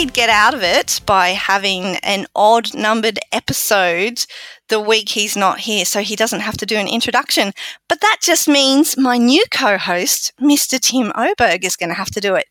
He'd 0.00 0.14
get 0.14 0.30
out 0.30 0.54
of 0.54 0.62
it 0.62 1.02
by 1.04 1.28
having 1.28 1.96
an 1.96 2.24
odd 2.34 2.72
numbered 2.72 3.18
episode 3.32 4.24
the 4.70 4.80
week 4.80 5.10
he's 5.10 5.36
not 5.36 5.58
here, 5.58 5.84
so 5.84 6.00
he 6.00 6.16
doesn't 6.16 6.40
have 6.40 6.56
to 6.56 6.64
do 6.64 6.76
an 6.76 6.88
introduction. 6.88 7.52
But 7.86 8.00
that 8.00 8.16
just 8.22 8.48
means 8.48 8.96
my 8.96 9.18
new 9.18 9.44
co 9.50 9.76
host, 9.76 10.32
Mr. 10.40 10.80
Tim 10.80 11.12
Oberg, 11.14 11.66
is 11.66 11.76
going 11.76 11.90
to 11.90 11.94
have 11.94 12.10
to 12.12 12.20
do 12.22 12.34
it. 12.34 12.46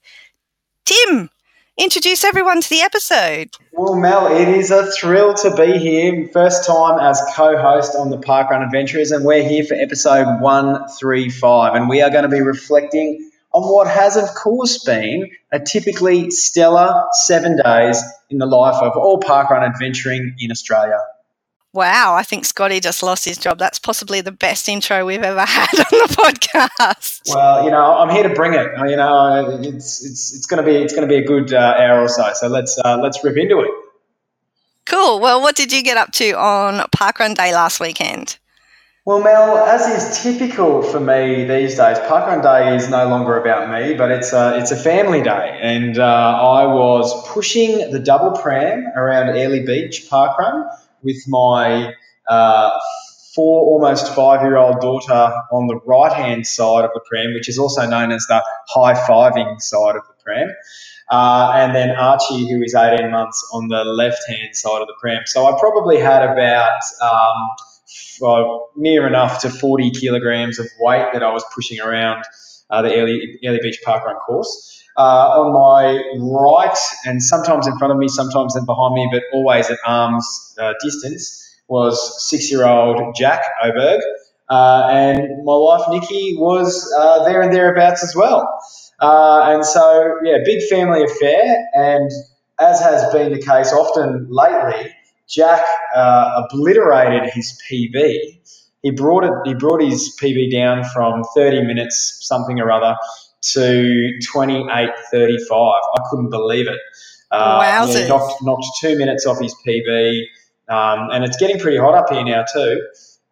Tim, 0.85 1.31
introduce 1.75 2.23
everyone 2.23 2.61
to 2.61 2.69
the 2.69 2.81
episode. 2.81 3.49
Well, 3.73 3.95
Mel, 3.95 4.27
it 4.27 4.47
is 4.47 4.69
a 4.69 4.85
thrill 4.91 5.33
to 5.33 5.55
be 5.55 5.79
here. 5.79 6.29
First 6.31 6.67
time 6.67 6.99
as 6.99 7.19
co 7.35 7.57
host 7.57 7.95
on 7.95 8.11
the 8.11 8.19
Parkrun 8.19 8.63
Adventures, 8.63 9.09
and 9.09 9.25
we're 9.25 9.41
here 9.41 9.63
for 9.63 9.73
episode 9.73 10.39
135. 10.39 11.73
And 11.73 11.89
we 11.89 12.03
are 12.03 12.11
going 12.11 12.25
to 12.25 12.29
be 12.29 12.41
reflecting 12.41 13.28
on 13.51 13.63
what 13.63 13.87
has, 13.87 14.15
of 14.15 14.29
course, 14.35 14.83
been 14.83 15.31
a 15.51 15.59
typically 15.59 16.29
stellar 16.29 17.05
seven 17.13 17.57
days 17.57 18.03
in 18.29 18.37
the 18.37 18.45
life 18.45 18.81
of 18.81 18.95
all 18.95 19.19
parkrun 19.19 19.67
adventuring 19.67 20.35
in 20.39 20.51
Australia. 20.51 20.99
Wow, 21.71 22.15
I 22.15 22.23
think 22.23 22.45
Scotty 22.45 22.79
just 22.79 23.03
lost 23.03 23.25
his 23.25 23.37
job. 23.37 23.59
That's 23.59 23.77
possibly 23.77 24.21
the 24.21 24.31
best 24.31 24.67
intro 24.67 25.05
we've 25.05 25.21
ever 25.21 25.41
had 25.45 25.69
on 25.69 25.85
the 25.91 26.15
podcast. 26.17 27.21
Well, 27.33 27.63
you 27.63 27.69
know, 27.69 27.95
I'm 27.95 28.09
here 28.09 28.23
to 28.23 28.33
bring 28.33 28.55
it. 28.55 28.67
You 28.89 28.95
know, 28.95 29.59
it's 29.61 30.03
it's 30.03 30.35
it's 30.35 30.45
going 30.47 30.63
to 30.63 30.69
be 30.69 30.77
it's 30.77 30.93
going 30.93 31.07
to 31.07 31.11
be 31.11 31.21
a 31.23 31.25
good 31.25 31.53
uh, 31.53 31.75
hour 31.77 32.01
or 32.01 32.07
so. 32.07 32.31
So 32.33 32.47
let's 32.47 32.79
uh, 32.83 32.97
let's 33.01 33.23
rip 33.23 33.37
into 33.37 33.59
it. 33.59 33.69
Cool. 34.85 35.19
Well, 35.19 35.41
what 35.41 35.55
did 35.55 35.71
you 35.71 35.83
get 35.83 35.97
up 35.97 36.11
to 36.13 36.31
on 36.31 36.79
Parkrun 36.89 37.35
Day 37.35 37.53
last 37.53 37.79
weekend? 37.79 38.39
Well, 39.09 39.21
Mel, 39.21 39.57
as 39.57 39.87
is 39.87 40.21
typical 40.21 40.83
for 40.83 40.99
me 40.99 41.45
these 41.45 41.77
days, 41.77 41.97
Parkrun 41.97 42.43
Day 42.43 42.75
is 42.75 42.89
no 42.89 43.07
longer 43.07 43.41
about 43.41 43.67
me, 43.71 43.95
but 43.95 44.11
it's 44.11 44.33
a, 44.33 44.59
it's 44.59 44.69
a 44.69 44.75
family 44.75 45.23
day. 45.23 45.57
And 45.63 45.97
uh, 45.97 46.03
I 46.03 46.67
was 46.67 47.27
pushing 47.27 47.89
the 47.89 47.97
double 47.97 48.39
pram 48.39 48.85
around 48.95 49.35
Airlie 49.35 49.65
Beach 49.65 50.05
Parkrun 50.11 50.69
with 51.01 51.27
my 51.27 51.95
uh, 52.29 52.69
four, 53.33 53.81
almost 53.81 54.13
five 54.13 54.41
year 54.41 54.57
old 54.57 54.79
daughter 54.79 55.33
on 55.51 55.65
the 55.65 55.79
right 55.87 56.13
hand 56.13 56.45
side 56.45 56.85
of 56.85 56.91
the 56.93 57.01
pram, 57.09 57.33
which 57.33 57.49
is 57.49 57.57
also 57.57 57.89
known 57.89 58.11
as 58.11 58.27
the 58.27 58.43
high 58.67 58.93
fiving 58.93 59.59
side 59.59 59.95
of 59.95 60.03
the 60.05 60.23
pram. 60.23 60.49
Uh, 61.09 61.53
and 61.55 61.73
then 61.73 61.89
Archie, 61.95 62.47
who 62.47 62.61
is 62.61 62.75
18 62.75 63.09
months, 63.09 63.49
on 63.53 63.69
the 63.69 63.83
left 63.85 64.21
hand 64.29 64.55
side 64.55 64.83
of 64.83 64.87
the 64.87 64.93
pram. 65.01 65.23
So 65.25 65.47
I 65.47 65.59
probably 65.59 65.97
had 65.97 66.21
about. 66.21 66.79
Um, 67.01 67.68
uh, 68.23 68.59
near 68.75 69.07
enough 69.07 69.41
to 69.41 69.49
40 69.49 69.91
kilograms 69.91 70.59
of 70.59 70.67
weight 70.79 71.07
that 71.13 71.23
I 71.23 71.31
was 71.33 71.43
pushing 71.55 71.79
around 71.81 72.23
uh, 72.69 72.81
the 72.83 72.95
early, 72.95 73.39
Airlie 73.43 73.59
Beach 73.61 73.79
Parkrun 73.85 74.19
course. 74.25 74.83
Uh, 74.97 75.01
on 75.41 75.53
my 75.53 76.03
right, 76.19 76.77
and 77.05 77.23
sometimes 77.23 77.67
in 77.67 77.77
front 77.77 77.93
of 77.93 77.99
me, 77.99 78.07
sometimes 78.09 78.55
in 78.57 78.65
behind 78.65 78.95
me, 78.95 79.09
but 79.11 79.23
always 79.33 79.69
at 79.69 79.79
arm's 79.85 80.55
uh, 80.59 80.73
distance, 80.83 81.45
was 81.69 82.27
six 82.29 82.51
year 82.51 82.65
old 82.65 83.15
Jack 83.15 83.43
Oberg. 83.63 84.01
Uh, 84.49 84.87
and 84.91 85.19
my 85.45 85.55
wife 85.55 85.83
Nikki 85.89 86.35
was 86.37 86.91
uh, 86.97 87.23
there 87.25 87.41
and 87.41 87.53
thereabouts 87.53 88.03
as 88.03 88.15
well. 88.15 88.47
and 89.01 89.65
so, 89.65 90.17
yeah, 90.23 90.39
big 90.45 90.63
family 90.69 91.03
affair. 91.03 91.57
And 91.73 92.11
as 92.59 92.81
has 92.81 93.13
been 93.13 93.31
the 93.33 93.41
case 93.41 93.71
often 93.73 94.27
lately, 94.29 94.91
Jack 95.29 95.63
uh, 95.95 96.43
obliterated 96.43 97.29
his 97.31 97.61
PB. 97.69 98.39
He 98.81 98.91
brought 98.91 99.23
it. 99.23 99.33
He 99.45 99.53
brought 99.53 99.81
his 99.81 100.17
PB 100.21 100.51
down 100.51 100.83
from 100.85 101.23
30 101.35 101.63
minutes 101.63 102.17
something 102.21 102.59
or 102.59 102.71
other 102.71 102.95
to 103.41 104.19
28:35. 104.33 104.71
I 105.51 106.01
couldn't 106.09 106.29
believe 106.29 106.67
it. 106.67 106.79
Uh, 107.31 107.85
yeah, 107.87 108.07
knocked, 108.07 108.41
knocked 108.41 108.65
two 108.81 108.97
minutes 108.97 109.25
off 109.27 109.39
his 109.39 109.55
PB, 109.65 110.23
um, 110.67 111.09
and 111.11 111.23
it's 111.23 111.37
getting 111.37 111.59
pretty 111.59 111.77
hot 111.77 111.93
up 111.93 112.09
here 112.09 112.23
now 112.23 112.43
too. 112.51 112.81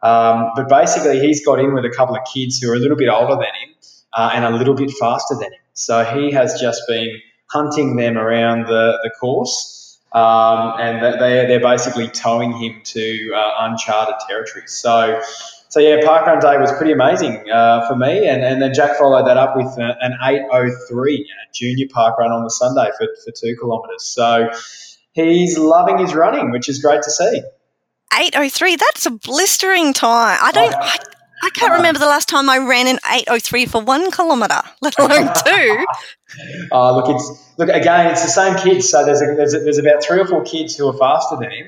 Um, 0.03 0.51
but 0.55 0.69
basically, 0.69 1.19
he's 1.19 1.43
got 1.43 1.59
in 1.59 1.73
with 1.73 1.85
a 1.85 1.89
couple 1.89 2.15
of 2.15 2.21
kids 2.31 2.59
who 2.59 2.69
are 2.71 2.75
a 2.75 2.79
little 2.79 2.97
bit 2.97 3.09
older 3.09 3.35
than 3.35 3.45
him 3.45 3.75
uh, 4.13 4.31
and 4.33 4.45
a 4.45 4.51
little 4.51 4.75
bit 4.75 4.91
faster 4.99 5.33
than 5.33 5.51
him. 5.51 5.59
So 5.73 6.03
he 6.03 6.31
has 6.31 6.59
just 6.61 6.83
been 6.87 7.09
hunting 7.49 7.95
them 7.95 8.17
around 8.17 8.67
the, 8.67 8.99
the 9.03 9.11
course 9.19 9.77
um, 10.13 10.73
and 10.79 11.03
they, 11.03 11.45
they're 11.47 11.59
basically 11.59 12.07
towing 12.07 12.53
him 12.53 12.81
to 12.83 13.33
uh, 13.35 13.51
uncharted 13.59 14.15
territories. 14.27 14.71
So, 14.71 15.21
so 15.69 15.79
yeah, 15.79 15.99
Parkrun 16.01 16.39
Day 16.39 16.57
was 16.57 16.71
pretty 16.71 16.93
amazing 16.93 17.49
uh, 17.51 17.87
for 17.87 17.95
me, 17.95 18.27
and, 18.27 18.43
and 18.43 18.61
then 18.61 18.73
Jack 18.73 18.97
followed 18.97 19.27
that 19.27 19.37
up 19.37 19.55
with 19.55 19.67
an 19.77 20.17
8:03 20.23 21.25
junior 21.53 21.87
parkrun 21.87 22.31
on 22.31 22.43
the 22.43 22.49
Sunday 22.49 22.89
for, 22.97 23.07
for 23.25 23.31
two 23.31 23.55
kilometres. 23.59 24.03
So 24.03 24.49
he's 25.13 25.57
loving 25.57 25.97
his 25.97 26.15
running, 26.15 26.51
which 26.51 26.69
is 26.69 26.79
great 26.79 27.01
to 27.03 27.11
see. 27.11 27.41
8:03, 28.13 28.77
that's 28.77 29.05
a 29.05 29.11
blistering 29.11 29.93
time. 29.93 30.39
I 30.41 30.51
don't. 30.51 30.73
I, 30.73 30.97
I 31.43 31.49
can't 31.51 31.73
remember 31.73 31.99
the 31.99 32.07
last 32.07 32.27
time 32.27 32.49
I 32.49 32.57
ran 32.57 32.87
an 32.87 32.99
803 33.05 33.65
for 33.67 33.81
one 33.81 34.11
kilometre, 34.11 34.61
let 34.81 34.97
alone 34.97 35.29
two. 35.45 35.85
uh, 36.71 36.95
look, 36.95 37.09
it's 37.09 37.53
look 37.57 37.69
again. 37.69 38.07
It's 38.07 38.23
the 38.23 38.29
same 38.29 38.55
kids. 38.57 38.89
So 38.89 39.05
there's 39.05 39.21
a, 39.21 39.25
there's, 39.35 39.53
a, 39.53 39.59
there's 39.59 39.77
about 39.77 40.03
three 40.03 40.19
or 40.19 40.25
four 40.25 40.43
kids 40.43 40.75
who 40.75 40.87
are 40.87 40.97
faster 40.97 41.37
than 41.37 41.51
him, 41.51 41.67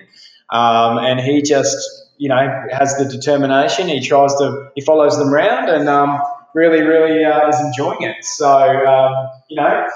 um, 0.50 0.98
and 0.98 1.20
he 1.20 1.42
just 1.42 1.78
you 2.18 2.30
know 2.30 2.66
has 2.72 2.98
the 2.98 3.06
determination. 3.06 3.88
He 3.88 4.02
tries 4.02 4.34
to 4.36 4.72
he 4.76 4.82
follows 4.82 5.18
them 5.18 5.30
around 5.30 5.70
and 5.70 5.88
um, 5.88 6.20
really 6.54 6.82
really 6.82 7.24
uh, 7.24 7.50
is 7.50 7.60
enjoying 7.60 8.04
it. 8.04 8.24
So 8.24 8.48
um, 8.48 9.30
you 9.50 9.56
know 9.56 9.88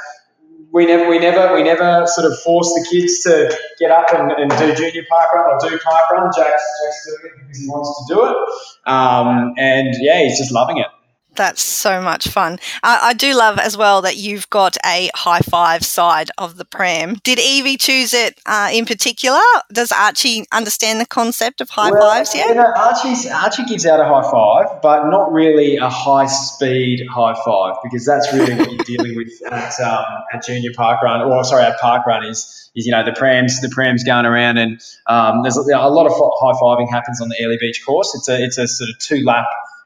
we 0.74 0.88
never, 0.88 1.08
we 1.08 1.20
never, 1.20 1.54
we 1.54 1.64
never 1.64 2.06
sort 2.08 2.30
of 2.30 2.38
force 2.40 2.68
the 2.74 2.86
kids 2.92 3.22
to 3.24 3.56
get 3.80 3.92
up 3.92 4.08
and, 4.12 4.32
and 4.32 4.50
do 4.58 4.76
junior 4.76 5.06
park 5.08 5.34
run 5.34 5.46
or 5.54 5.70
do 5.70 5.80
park 5.80 6.12
run. 6.12 6.32
Jack's, 6.36 6.64
Jack's 6.84 7.08
doing 7.08 7.32
it 7.32 7.40
because 7.40 7.62
he 7.62 7.68
wants 7.68 8.08
to 8.08 8.14
do 8.14 8.26
it, 8.26 8.92
um, 8.92 9.54
and 9.58 9.94
yeah, 10.02 10.20
he's 10.24 10.40
just 10.40 10.52
loving 10.52 10.80
it. 10.80 10.88
That's 11.36 11.62
so 11.62 12.02
much 12.02 12.28
fun. 12.28 12.54
Uh, 12.84 13.00
I 13.02 13.14
do 13.14 13.36
love 13.36 13.60
as 13.60 13.76
well 13.76 14.02
that 14.04 14.18
you've 14.18 14.50
got 14.50 14.78
a 14.86 15.10
high 15.16 15.40
five 15.40 15.84
side 15.84 16.30
of 16.38 16.58
the 16.58 16.66
pram. 16.66 17.16
Did 17.24 17.40
Evie 17.40 17.78
choose 17.78 18.14
it 18.14 18.40
uh, 18.46 18.70
in 18.72 18.86
particular? 18.86 19.40
Does 19.72 19.92
Archie 19.92 20.46
understand 20.52 21.00
the 21.00 21.06
concept 21.06 21.62
of 21.62 21.70
high 21.70 21.92
well, 21.92 22.02
fives 22.02 22.36
yet? 22.36 22.50
You 22.50 22.56
know, 22.56 22.72
Archie's, 22.76 23.28
Archie 23.28 23.66
gives 23.66 23.86
out 23.86 24.00
a 24.00 24.06
high 24.06 24.30
five, 24.30 24.82
but 24.82 25.10
not 25.10 25.32
really 25.32 25.78
a 25.78 25.90
high 25.90 26.28
speed 26.28 27.08
high 27.10 27.36
five 27.46 27.76
because 27.84 28.06
that's 28.06 28.32
really 28.34 28.56
what 28.56 28.72
you're 28.72 28.86
dealing 28.86 29.16
with 29.16 29.32
at, 29.52 29.80
um, 29.80 30.06
at 30.34 30.46
junior 30.46 30.72
park 30.76 31.02
run, 31.02 31.22
or 31.22 31.44
sorry, 31.44 31.64
at 31.64 31.80
park 31.80 32.06
run 32.06 32.26
is 32.26 32.60
is 32.76 32.86
you 32.86 32.92
know 32.92 33.04
the 33.04 33.14
prams 33.14 33.62
the 33.62 33.70
prams 33.70 34.04
going 34.04 34.26
around 34.26 34.58
and 34.58 34.82
um, 35.08 35.44
there's 35.44 35.58
a, 35.58 35.62
a 35.62 35.90
lot 35.90 36.08
of 36.08 36.14
high 36.14 36.60
fiving 36.60 36.90
happens 36.90 37.22
on 37.22 37.30
the 37.30 37.40
Airlie 37.40 37.58
Beach 37.60 37.84
course. 37.86 38.16
It's 38.16 38.28
a 38.30 38.44
it's 38.44 38.58
a 38.58 38.68
sort 38.68 38.90
of 38.90 38.98
two 39.00 39.24
lap 39.24 39.46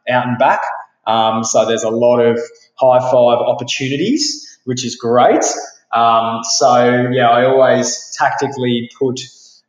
out 0.10 0.28
and 0.28 0.38
back. 0.38 0.62
Um, 1.08 1.44
so 1.44 1.66
there's 1.66 1.84
a 1.84 1.90
lot 1.90 2.20
of 2.20 2.40
high 2.76 3.00
five 3.00 3.40
opportunities, 3.40 4.60
which 4.66 4.86
is 4.86 4.96
great. 4.98 5.44
Um, 5.94 6.42
so 6.44 7.10
yeah, 7.12 7.30
I 7.30 7.46
always 7.46 8.14
tactically 8.18 8.92
put 9.00 9.22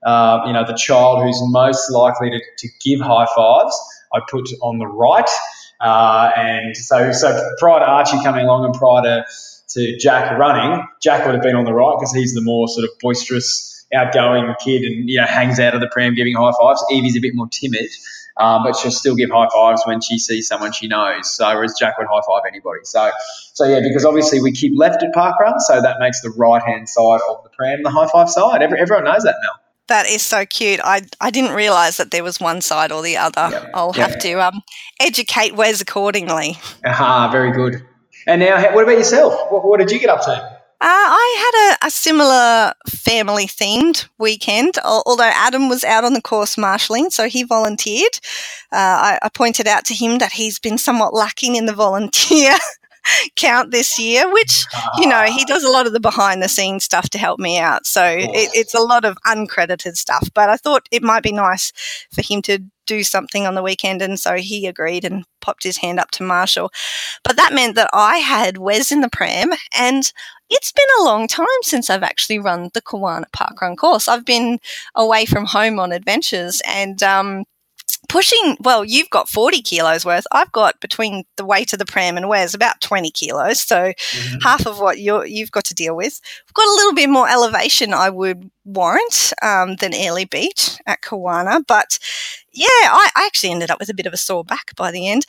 uh, 0.04 0.43
you 0.47 0.53
know 0.53 0.65
the 0.66 0.77
child 0.77 1.22
who's 1.22 1.41
most 1.43 1.91
likely 1.91 2.31
to, 2.31 2.41
to 2.59 2.69
give 2.84 3.00
high 3.00 3.27
fives, 3.34 3.78
I 4.12 4.21
put 4.28 4.48
on 4.62 4.78
the 4.78 4.87
right. 4.87 5.28
Uh, 5.81 6.31
and 6.37 6.77
so 6.77 7.12
so 7.12 7.54
prior 7.59 7.81
to 7.81 7.87
Archie 7.87 8.22
coming 8.22 8.44
along 8.44 8.65
and 8.65 8.75
prior 8.75 9.03
to 9.03 9.25
to 9.75 9.98
Jack 9.98 10.37
running, 10.38 10.83
Jack 11.01 11.24
would 11.27 11.34
have 11.34 11.42
been 11.42 11.54
on 11.54 11.65
the 11.65 11.74
right 11.74 11.97
because 11.98 12.13
he's 12.13 12.34
the 12.34 12.42
more 12.42 12.68
sort 12.68 12.84
of 12.84 12.91
boisterous, 13.01 13.86
outgoing 13.95 14.54
kid 14.65 14.83
and 14.83 15.09
you 15.09 15.21
know 15.21 15.27
hangs 15.27 15.60
out 15.60 15.74
of 15.74 15.80
the 15.80 15.89
pram 15.89 16.15
giving 16.15 16.34
high 16.34 16.53
fives. 16.60 16.84
Evie's 16.91 17.16
a 17.16 17.21
bit 17.21 17.34
more 17.34 17.48
timid 17.48 17.91
um, 18.39 18.63
but 18.63 18.77
she'll 18.77 18.91
still 18.91 19.15
give 19.15 19.31
high 19.31 19.49
fives 19.53 19.83
when 19.85 20.01
she 20.01 20.19
sees 20.19 20.47
someone 20.47 20.73
she 20.73 20.89
knows. 20.89 21.35
So 21.35 21.47
whereas 21.49 21.75
Jack 21.79 21.99
would 21.99 22.07
high 22.11 22.21
five 22.27 22.43
anybody. 22.47 22.81
So 22.85 23.11
so 23.55 23.65
yeah, 23.65 23.81
because 23.81 24.05
obviously 24.05 24.41
we 24.41 24.53
keep 24.53 24.73
left 24.77 25.03
at 25.03 25.13
park 25.13 25.39
run, 25.41 25.59
so 25.61 25.81
that 25.81 25.97
makes 26.01 26.21
the 26.21 26.31
right 26.31 26.63
hand 26.63 26.89
side 26.89 27.21
of 27.29 27.43
the 27.43 27.51
pram 27.51 27.83
the 27.83 27.91
high 27.91 28.09
five 28.09 28.31
side. 28.31 28.63
Every, 28.63 28.81
everyone 28.81 29.05
knows 29.05 29.25
that 29.25 29.37
now. 29.43 29.61
That 29.89 30.07
is 30.07 30.23
so 30.23 30.45
cute. 30.45 30.81
I, 30.85 31.01
I 31.19 31.31
didn't 31.31 31.55
realise 31.55 31.97
that 31.97 32.11
there 32.11 32.23
was 32.23 32.39
one 32.39 32.61
side 32.61 32.93
or 32.93 33.03
the 33.03 33.17
other. 33.17 33.49
Yeah. 33.51 33.71
I'll 33.73 33.95
yeah. 33.97 34.07
have 34.07 34.19
to 34.19 34.35
um, 34.35 34.63
educate 35.01 35.55
Wes 35.55 35.81
accordingly. 35.81 36.59
Aha, 36.85 37.31
very 37.33 37.53
good. 37.53 37.83
And 38.27 38.43
now, 38.43 38.75
what 38.75 38.85
about 38.85 38.99
yourself? 38.99 39.51
What, 39.51 39.65
what 39.65 39.81
did 39.81 39.91
you 39.91 39.99
get 39.99 40.11
up 40.11 40.21
to? 40.27 40.58
Uh, 40.80 40.86
I 40.86 41.77
had 41.77 41.77
a, 41.83 41.89
a 41.89 41.91
similar 41.91 42.72
family 42.89 43.47
themed 43.47 44.07
weekend, 44.19 44.78
although 44.84 45.25
Adam 45.25 45.69
was 45.69 45.83
out 45.83 46.04
on 46.04 46.13
the 46.13 46.22
course 46.22 46.57
marshalling, 46.57 47.10
so 47.10 47.28
he 47.28 47.42
volunteered. 47.42 48.21
Uh, 48.71 48.77
I, 48.77 49.19
I, 49.25 49.28
pointed 49.28 49.66
out 49.66 49.84
to 49.86 49.95
him 49.95 50.19
that 50.19 50.30
he's 50.30 50.60
been 50.60 50.78
somewhat 50.78 51.15
lacking 51.15 51.57
in 51.57 51.66
the 51.66 51.72
volunteer 51.72 52.57
count 53.34 53.72
this 53.72 53.98
year, 53.98 54.33
which, 54.33 54.66
you 54.98 55.09
know, 55.09 55.25
he 55.25 55.45
does 55.47 55.65
a 55.65 55.71
lot 55.71 55.89
of 55.89 55.92
the 55.92 55.98
behind 55.98 56.45
the 56.45 56.48
scenes 56.48 56.84
stuff 56.84 57.10
to 57.10 57.19
help 57.19 57.41
me 57.41 57.59
out. 57.59 57.84
So 57.84 58.04
it, 58.04 58.51
it's 58.54 58.75
a 58.75 58.80
lot 58.80 59.04
of 59.04 59.19
uncredited 59.27 59.97
stuff, 59.97 60.28
but 60.33 60.48
I 60.48 60.57
thought 60.57 60.89
it 60.92 61.03
might 61.03 61.25
be 61.25 61.33
nice 61.33 61.72
for 62.13 62.22
him 62.22 62.41
to 62.42 62.60
do 62.89 63.05
something 63.05 63.47
on 63.47 63.55
the 63.55 63.63
weekend, 63.63 64.03
and 64.03 64.19
so 64.19 64.35
he 64.35 64.67
agreed 64.67 65.05
and 65.05 65.25
popped 65.41 65.63
his 65.63 65.77
hand 65.77 66.01
up 66.01 66.11
to 66.13 66.25
marshal. 66.25 66.73
But 67.23 67.37
that 67.37 67.53
meant 67.53 67.77
that 67.77 67.91
I 67.93 68.19
had 68.19 68.59
Wes 68.59 68.91
in 68.91 69.03
the 69.03 69.11
pram, 69.11 69.53
and 69.79 70.13
it's 70.51 70.73
been 70.73 70.87
a 70.99 71.05
long 71.05 71.29
time 71.29 71.47
since 71.63 71.91
I've 71.91 72.03
actually 72.03 72.39
run 72.39 72.71
the 72.75 72.83
Kawana 72.83 73.31
Park 73.33 73.61
Run 73.63 73.77
course. 73.77 74.09
I've 74.09 74.25
been 74.25 74.59
away 74.95 75.27
from 75.27 75.45
home 75.45 75.79
on 75.79 75.93
adventures, 75.93 76.61
and 76.67 77.01
um, 77.03 77.45
pushing 78.09 78.57
well 78.60 78.84
you've 78.84 79.10
got 79.10 79.28
40 79.28 79.63
kilos 79.63 80.05
worth. 80.05 80.27
I've 80.33 80.53
got 80.53 80.81
between 80.81 81.25
the 81.37 81.45
weight 81.45 81.72
of 81.72 81.78
the 81.78 81.87
pram 81.87 82.16
and 82.16 82.28
Wes 82.28 82.55
about 82.55 82.81
20 82.81 83.10
kilos. 83.10 83.60
So 83.60 83.93
mm-hmm. 83.93 84.39
half 84.41 84.66
of 84.66 84.81
what 84.81 84.99
you 84.99 85.25
you've 85.25 85.53
got 85.53 85.65
to 85.65 85.75
deal 85.75 85.97
with. 85.97 86.21
I've 86.47 86.55
got 86.55 86.66
a 86.66 86.77
little 86.77 86.95
bit 86.95 87.09
more 87.09 87.28
elevation 87.28 87.93
i 87.95 88.10
would 88.10 88.51
warrant 88.65 89.33
um, 89.43 89.77
than 89.77 89.95
Airlie 89.95 90.27
Beach 90.27 90.78
at 90.87 91.01
Kawana 91.01 91.65
but 91.66 91.99
yeah 92.53 92.66
I, 92.66 93.10
I 93.16 93.27
actually 93.27 93.51
ended 93.51 93.71
up 93.71 93.78
with 93.78 93.89
a 93.89 93.95
bit 93.95 94.07
of 94.07 94.13
a 94.13 94.19
sore 94.19 94.45
back 94.45 94.75
by 94.77 94.91
the 94.91 95.09
end. 95.09 95.27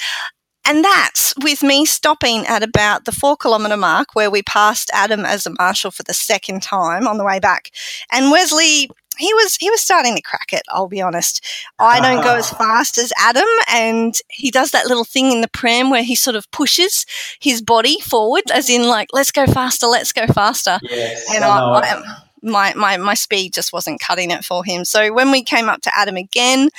And 0.70 0.84
that's 0.84 1.34
with 1.42 1.64
me 1.64 1.86
stopping 1.86 2.46
at 2.46 2.62
about 2.62 3.06
the 3.06 3.12
four 3.12 3.36
kilometre 3.36 3.75
mark 3.75 4.14
where 4.14 4.30
we 4.30 4.44
passed 4.44 4.92
Adam 4.94 5.25
as 5.25 5.48
a 5.48 5.54
marshal 5.58 5.90
for 5.90 6.04
the 6.04 6.14
second 6.14 6.62
time 6.62 7.08
on 7.08 7.18
the 7.18 7.25
way 7.25 7.40
back. 7.40 7.72
And 8.12 8.30
Wesley 8.30 8.90
he 9.19 9.33
was 9.33 9.57
he 9.57 9.69
was 9.69 9.81
starting 9.81 10.16
to 10.16 10.21
crack 10.21 10.54
it. 10.54 10.63
I'll 10.69 10.88
be 10.88 11.01
honest. 11.01 11.45
I 11.77 12.00
don't 12.00 12.24
go 12.24 12.36
as 12.36 12.50
fast 12.50 12.98
as 12.98 13.12
Adam, 13.19 13.48
and 13.71 14.16
he 14.30 14.50
does 14.50 14.71
that 14.71 14.88
little 14.88 15.04
thing 15.04 15.31
in 15.31 15.42
the 15.42 15.48
pram 15.50 15.89
where 15.89 16.04
he 16.04 16.16
sort 16.16 16.36
of 16.36 16.50
pushes 16.51 17.06
his 17.39 17.62
body 17.62 18.00
forward, 18.00 18.44
as 18.51 18.69
in 18.69 18.88
like, 18.88 19.10
"Let's 19.13 19.31
go 19.31 19.45
faster, 19.45 19.88
let's 19.88 20.12
go 20.13 20.25
faster." 20.27 20.80
Yes, 20.83 21.33
and 21.33 21.44
I, 21.44 21.60
I, 21.60 22.19
my 22.42 22.74
my 22.74 22.98
my 22.98 23.13
speed 23.13 23.54
just 23.54 23.74
wasn't 23.74 24.00
cutting 24.00 24.31
it 24.31 24.45
for 24.45 24.63
him. 24.63 24.86
So 24.86 25.13
when 25.13 25.31
we 25.31 25.44
came 25.44 25.69
up 25.69 25.81
to 25.81 25.92
Adam 25.98 26.15
again. 26.15 26.69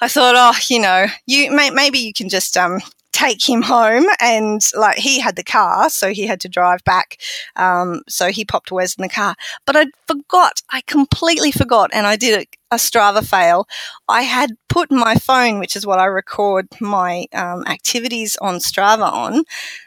I 0.00 0.08
thought, 0.08 0.34
oh, 0.36 0.58
you 0.68 0.80
know, 0.80 1.06
you 1.24 1.52
may, 1.52 1.70
maybe 1.70 1.98
you 2.00 2.12
can 2.12 2.28
just 2.28 2.56
um, 2.56 2.80
take 3.14 3.48
him 3.48 3.62
home 3.62 4.06
and 4.20 4.60
like 4.76 4.98
he 4.98 5.20
had 5.20 5.36
the 5.36 5.44
car 5.44 5.88
so 5.88 6.12
he 6.12 6.26
had 6.26 6.40
to 6.40 6.48
drive 6.48 6.82
back 6.82 7.16
um, 7.54 8.02
so 8.08 8.28
he 8.30 8.44
popped 8.44 8.72
Wes 8.72 8.96
in 8.96 9.02
the 9.02 9.08
car. 9.08 9.36
But 9.66 9.76
I 9.76 9.86
forgot 10.08 10.62
I 10.70 10.80
completely 10.80 11.52
forgot 11.52 11.90
and 11.92 12.08
I 12.08 12.16
did 12.16 12.40
a, 12.40 12.74
a 12.74 12.76
Strava 12.76 13.24
fail. 13.24 13.68
I 14.08 14.22
had 14.22 14.50
put 14.68 14.90
my 14.90 15.14
phone 15.14 15.60
which 15.60 15.76
is 15.76 15.86
what 15.86 16.00
I 16.00 16.06
record 16.06 16.66
my 16.80 17.26
um, 17.32 17.64
activities 17.66 18.36
on 18.38 18.56
Strava 18.56 19.10
on 19.10 19.44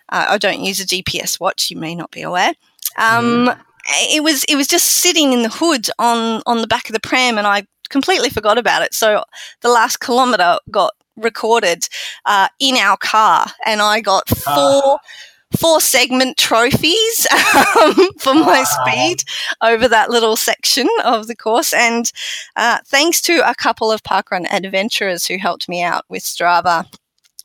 uh, 0.10 0.26
I 0.30 0.38
don't 0.38 0.62
use 0.62 0.80
a 0.80 0.86
GPS 0.86 1.38
watch 1.38 1.70
you 1.70 1.76
may 1.76 1.96
not 1.96 2.12
be 2.12 2.22
aware. 2.22 2.54
Um, 2.98 3.48
mm. 3.48 3.60
it 4.10 4.24
was 4.24 4.46
it 4.46 4.56
was 4.56 4.68
just 4.68 4.86
sitting 4.86 5.34
in 5.34 5.44
the 5.44 5.50
hood 5.50 5.90
on 6.00 6.42
on 6.46 6.62
the 6.62 6.68
back 6.68 6.88
of 6.88 6.94
the 6.94 7.02
pram 7.02 7.38
and 7.38 7.46
I 7.46 7.68
completely 7.90 8.30
forgot 8.30 8.58
about 8.58 8.84
it. 8.84 8.94
So 8.94 9.24
the 9.62 9.70
last 9.70 10.00
kilometer 10.00 10.60
got 10.72 10.94
recorded 11.18 11.88
uh, 12.26 12.48
in 12.60 12.76
our 12.76 12.98
car, 12.98 13.48
and 13.66 13.82
I 13.82 14.02
got 14.02 14.24
ah. 14.46 14.82
four. 14.82 15.00
Four 15.58 15.80
segment 15.80 16.36
trophies 16.36 17.26
um, 17.82 18.12
for 18.20 18.34
my 18.34 18.66
speed 18.66 19.24
over 19.62 19.88
that 19.88 20.10
little 20.10 20.36
section 20.36 20.90
of 21.06 21.28
the 21.28 21.38
course. 21.38 21.74
And 21.74 22.12
uh, 22.58 22.80
thanks 22.86 23.22
to 23.22 23.50
a 23.50 23.56
couple 23.56 23.90
of 23.90 24.04
parkrun 24.04 24.46
adventurers 24.52 25.26
who 25.26 25.38
helped 25.38 25.70
me 25.70 25.82
out 25.82 26.04
with 26.10 26.22
Strava 26.22 26.86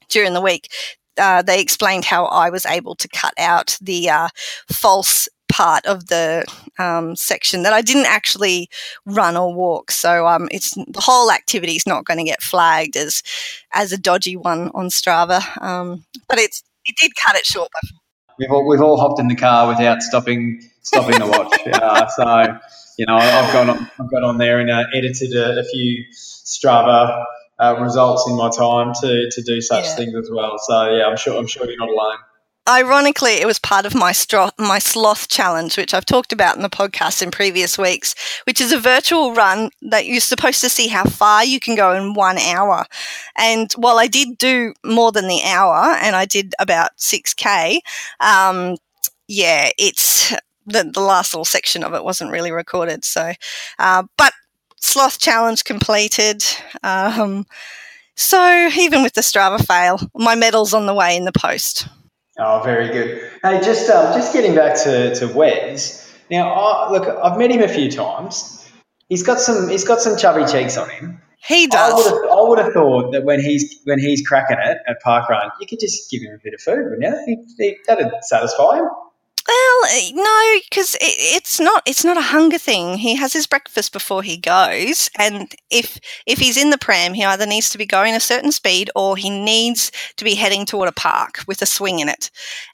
during 0.08 0.34
the 0.34 0.40
week, 0.40 0.68
uh, 1.16 1.42
they 1.42 1.60
explained 1.60 2.04
how 2.04 2.26
I 2.26 2.50
was 2.50 2.66
able 2.66 2.96
to 2.96 3.08
cut 3.08 3.34
out 3.38 3.78
the 3.80 4.10
uh, 4.10 4.28
false 4.68 5.28
part 5.52 5.84
of 5.84 6.06
the 6.06 6.44
um, 6.78 7.14
section 7.14 7.62
that 7.62 7.74
I 7.74 7.82
didn't 7.82 8.06
actually 8.06 8.70
run 9.04 9.36
or 9.36 9.54
walk. 9.54 9.90
So 9.90 10.26
um, 10.26 10.48
it's 10.50 10.74
the 10.74 11.00
whole 11.00 11.30
activity 11.30 11.76
is 11.76 11.86
not 11.86 12.06
going 12.06 12.18
to 12.18 12.24
get 12.24 12.42
flagged 12.42 12.96
as 12.96 13.22
as 13.74 13.92
a 13.92 13.98
dodgy 13.98 14.34
one 14.36 14.70
on 14.74 14.88
Strava. 14.88 15.40
Um, 15.62 16.04
but 16.28 16.38
it's 16.38 16.62
it 16.86 16.96
did 17.00 17.12
cut 17.14 17.36
it 17.36 17.44
short. 17.44 17.68
We've 18.38 18.50
all, 18.50 18.66
we've 18.66 18.80
all 18.80 18.96
hopped 18.98 19.20
in 19.20 19.28
the 19.28 19.36
car 19.36 19.68
without 19.68 20.02
stopping 20.02 20.62
stopping 20.80 21.18
the 21.18 21.26
watch. 21.26 21.54
uh, 21.74 22.06
so 22.08 22.58
you 22.98 23.04
know 23.06 23.16
I've 23.16 23.52
gone 23.52 23.70
on, 23.70 23.90
I've 24.00 24.10
got 24.10 24.24
on 24.24 24.38
there 24.38 24.58
and 24.58 24.70
uh, 24.70 24.84
edited 24.94 25.34
a, 25.34 25.60
a 25.60 25.64
few 25.64 26.04
Strava. 26.12 27.24
Uh, 27.60 27.78
results 27.80 28.28
in 28.28 28.36
my 28.36 28.50
time 28.50 28.92
to, 28.92 29.30
to 29.30 29.42
do 29.42 29.60
such 29.60 29.84
yeah. 29.84 29.94
things 29.94 30.14
as 30.16 30.28
well. 30.32 30.58
So 30.58 30.96
yeah, 30.96 31.06
I'm 31.06 31.16
sure 31.16 31.38
I'm 31.38 31.46
sure 31.46 31.64
you're 31.64 31.78
not 31.78 31.90
alone 31.90 32.16
ironically, 32.68 33.32
it 33.32 33.46
was 33.46 33.58
part 33.58 33.86
of 33.86 33.94
my 33.94 34.12
stro- 34.12 34.52
my 34.58 34.78
sloth 34.78 35.28
challenge, 35.28 35.76
which 35.76 35.94
I've 35.94 36.06
talked 36.06 36.32
about 36.32 36.56
in 36.56 36.62
the 36.62 36.68
podcast 36.70 37.22
in 37.22 37.30
previous 37.30 37.76
weeks, 37.76 38.14
which 38.44 38.60
is 38.60 38.72
a 38.72 38.78
virtual 38.78 39.34
run 39.34 39.70
that 39.82 40.06
you're 40.06 40.20
supposed 40.20 40.60
to 40.60 40.68
see 40.68 40.88
how 40.88 41.04
far 41.04 41.44
you 41.44 41.60
can 41.60 41.74
go 41.74 41.92
in 41.92 42.14
one 42.14 42.38
hour. 42.38 42.84
And 43.36 43.72
while 43.74 43.98
I 43.98 44.06
did 44.06 44.38
do 44.38 44.74
more 44.84 45.12
than 45.12 45.28
the 45.28 45.42
hour, 45.44 45.96
and 46.00 46.14
I 46.14 46.24
did 46.24 46.54
about 46.58 46.90
six 46.96 47.34
k, 47.34 47.80
um, 48.20 48.76
yeah, 49.28 49.70
it's 49.78 50.30
the, 50.66 50.90
the 50.92 51.00
last 51.00 51.34
little 51.34 51.44
section 51.44 51.82
of 51.82 51.94
it 51.94 52.04
wasn't 52.04 52.30
really 52.30 52.52
recorded. 52.52 53.04
So, 53.04 53.32
uh, 53.78 54.04
but 54.16 54.32
sloth 54.76 55.18
challenge 55.18 55.64
completed. 55.64 56.44
Um, 56.82 57.46
so 58.14 58.68
even 58.76 59.02
with 59.02 59.14
the 59.14 59.22
Strava 59.22 59.64
fail, 59.66 59.98
my 60.14 60.34
medal's 60.34 60.74
on 60.74 60.86
the 60.86 60.94
way 60.94 61.16
in 61.16 61.24
the 61.24 61.32
post. 61.32 61.88
Oh, 62.38 62.62
very 62.64 62.88
good. 62.88 63.30
Hey, 63.42 63.60
just 63.60 63.90
um, 63.90 64.14
just 64.14 64.32
getting 64.32 64.54
back 64.54 64.76
to, 64.84 65.14
to 65.16 65.28
Wes. 65.28 66.10
Now, 66.30 66.52
I, 66.52 66.90
look, 66.90 67.06
I've 67.06 67.38
met 67.38 67.50
him 67.50 67.62
a 67.62 67.68
few 67.68 67.90
times. 67.90 68.58
He's 69.08 69.22
got 69.22 69.38
some 69.40 69.68
he's 69.68 69.84
got 69.84 70.00
some 70.00 70.16
chubby 70.16 70.50
cheeks 70.50 70.78
on 70.78 70.88
him. 70.88 71.20
He 71.46 71.66
does. 71.66 71.92
I 71.92 71.96
would, 71.96 72.06
have, 72.06 72.30
I 72.30 72.48
would 72.48 72.58
have 72.60 72.72
thought 72.72 73.12
that 73.12 73.24
when 73.24 73.40
he's 73.40 73.80
when 73.84 73.98
he's 73.98 74.26
cracking 74.26 74.58
it 74.58 74.78
at 74.86 75.00
Park 75.02 75.28
Run, 75.28 75.50
you 75.60 75.66
could 75.66 75.80
just 75.80 76.10
give 76.10 76.22
him 76.22 76.32
a 76.34 76.38
bit 76.42 76.54
of 76.54 76.60
food, 76.60 76.90
wouldn't 76.90 77.02
you? 77.02 77.44
He, 77.58 77.64
he, 77.64 77.76
that'd 77.86 78.10
satisfy 78.22 78.78
him. 78.78 78.88
Well, 79.48 79.90
eh, 79.90 80.10
no, 80.14 80.58
because 80.70 80.94
it, 80.96 81.00
it's 81.00 81.58
not. 81.58 81.82
It's 81.84 82.04
not 82.04 82.16
a 82.16 82.22
hunger 82.22 82.58
thing. 82.58 82.98
He 82.98 83.16
has 83.16 83.32
his 83.32 83.46
breakfast 83.46 83.92
before 83.92 84.22
he 84.22 84.36
goes, 84.36 85.10
and 85.18 85.52
if 85.70 85.98
if 86.26 86.38
he's 86.38 86.56
in 86.56 86.70
the 86.70 86.78
pram, 86.78 87.14
he 87.14 87.24
either 87.24 87.46
needs 87.46 87.68
to 87.70 87.78
be 87.78 87.86
going 87.86 88.14
a 88.14 88.20
certain 88.20 88.52
speed 88.52 88.90
or 88.94 89.16
he 89.16 89.30
needs 89.30 89.90
to 90.16 90.24
be 90.24 90.34
heading 90.34 90.64
toward 90.64 90.88
a 90.88 90.92
park 90.92 91.42
with 91.48 91.60
a 91.60 91.66
swing 91.66 91.98
in 91.98 92.08
it. 92.08 92.30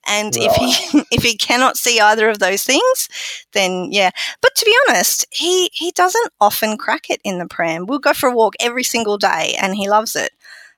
And 0.06 0.36
right. 0.36 0.46
if 0.46 0.56
he 0.56 1.02
if 1.10 1.22
he 1.22 1.36
cannot 1.36 1.78
see 1.78 2.00
either 2.00 2.28
of 2.28 2.38
those 2.38 2.64
things, 2.64 3.08
then 3.52 3.88
yeah. 3.90 4.10
But 4.42 4.54
to 4.56 4.64
be 4.66 4.76
honest, 4.88 5.26
he 5.30 5.70
he 5.72 5.90
doesn't 5.92 6.32
often 6.40 6.76
crack 6.76 7.08
it 7.08 7.20
in 7.24 7.38
the 7.38 7.46
pram. 7.48 7.86
We'll 7.86 7.98
go 7.98 8.12
for 8.12 8.28
a 8.28 8.34
walk 8.34 8.54
every 8.60 8.84
single 8.84 9.16
day, 9.16 9.56
and 9.60 9.74
he 9.74 9.88
loves 9.88 10.14
it. 10.14 10.32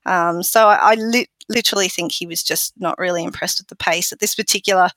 Um, 0.06 0.42
so 0.42 0.68
I, 0.68 0.92
I 0.92 0.94
li- 0.94 1.28
literally 1.48 1.88
think 1.88 2.12
he 2.12 2.26
was 2.26 2.42
just 2.42 2.74
not 2.78 2.98
really 2.98 3.24
impressed 3.24 3.60
with 3.60 3.68
the 3.68 3.76
pace 3.76 4.12
at 4.12 4.20
this 4.20 4.34
particular 4.34 4.90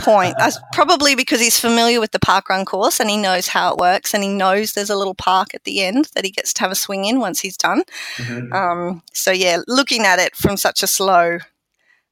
point. 0.00 0.34
That's 0.38 0.58
probably 0.72 1.14
because 1.14 1.40
he's 1.40 1.58
familiar 1.58 2.00
with 2.00 2.12
the 2.12 2.18
park 2.18 2.48
run 2.48 2.64
course 2.64 3.00
and 3.00 3.10
he 3.10 3.16
knows 3.16 3.48
how 3.48 3.72
it 3.72 3.78
works 3.78 4.14
and 4.14 4.22
he 4.22 4.28
knows 4.28 4.72
there's 4.72 4.90
a 4.90 4.96
little 4.96 5.14
park 5.14 5.54
at 5.54 5.64
the 5.64 5.82
end 5.82 6.08
that 6.14 6.24
he 6.24 6.30
gets 6.30 6.52
to 6.54 6.60
have 6.62 6.70
a 6.70 6.76
swing 6.76 7.04
in 7.04 7.20
once 7.20 7.40
he's 7.40 7.56
done. 7.56 7.82
Mm-hmm. 8.16 8.52
Um, 8.52 9.02
so, 9.12 9.30
yeah, 9.30 9.58
looking 9.66 10.04
at 10.04 10.18
it 10.18 10.36
from 10.36 10.56
such 10.56 10.82
a 10.82 10.86
slow 10.86 11.38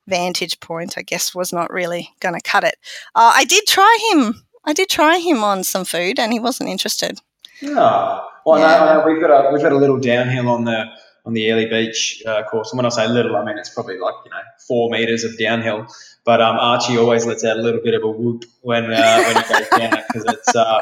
vantage 0.06 0.60
point, 0.60 0.96
I 0.96 1.02
guess, 1.02 1.34
was 1.34 1.52
not 1.52 1.72
really 1.72 2.12
going 2.20 2.34
to 2.34 2.40
cut 2.40 2.64
it. 2.64 2.76
Uh, 3.14 3.32
I 3.34 3.44
did 3.44 3.66
try 3.66 4.10
him. 4.12 4.42
I 4.64 4.72
did 4.72 4.88
try 4.88 5.18
him 5.18 5.44
on 5.44 5.64
some 5.64 5.84
food 5.84 6.18
and 6.18 6.32
he 6.32 6.40
wasn't 6.40 6.70
interested. 6.70 7.20
Oh, 7.64 8.28
well, 8.44 8.60
yeah. 8.60 8.84
no, 8.84 9.00
no, 9.00 9.06
we've 9.06 9.20
got 9.20 9.30
a 9.30 9.52
we've 9.52 9.62
got 9.62 9.72
a 9.72 9.76
little 9.76 9.98
downhill 9.98 10.48
on 10.48 10.64
the 10.64 10.86
on 11.24 11.32
the 11.32 11.48
Airlie 11.48 11.66
Beach 11.66 12.22
uh, 12.26 12.42
course. 12.44 12.72
And 12.72 12.78
when 12.78 12.86
I 12.86 12.90
say 12.90 13.08
little, 13.08 13.36
I 13.36 13.44
mean 13.44 13.58
it's 13.58 13.70
probably 13.70 13.98
like 13.98 14.14
you 14.24 14.30
know 14.30 14.40
four 14.66 14.90
meters 14.90 15.24
of 15.24 15.38
downhill. 15.38 15.86
But 16.24 16.40
um, 16.40 16.56
Archie 16.58 16.98
always 16.98 17.24
lets 17.24 17.44
out 17.44 17.56
a 17.56 17.62
little 17.62 17.80
bit 17.80 17.94
of 17.94 18.02
a 18.02 18.10
whoop 18.10 18.44
when 18.62 18.92
uh, 18.92 19.22
when 19.22 19.36
he 19.36 19.52
goes 19.52 19.68
down 19.78 20.02
because 20.08 20.24
it's 20.26 20.56
uh, 20.56 20.80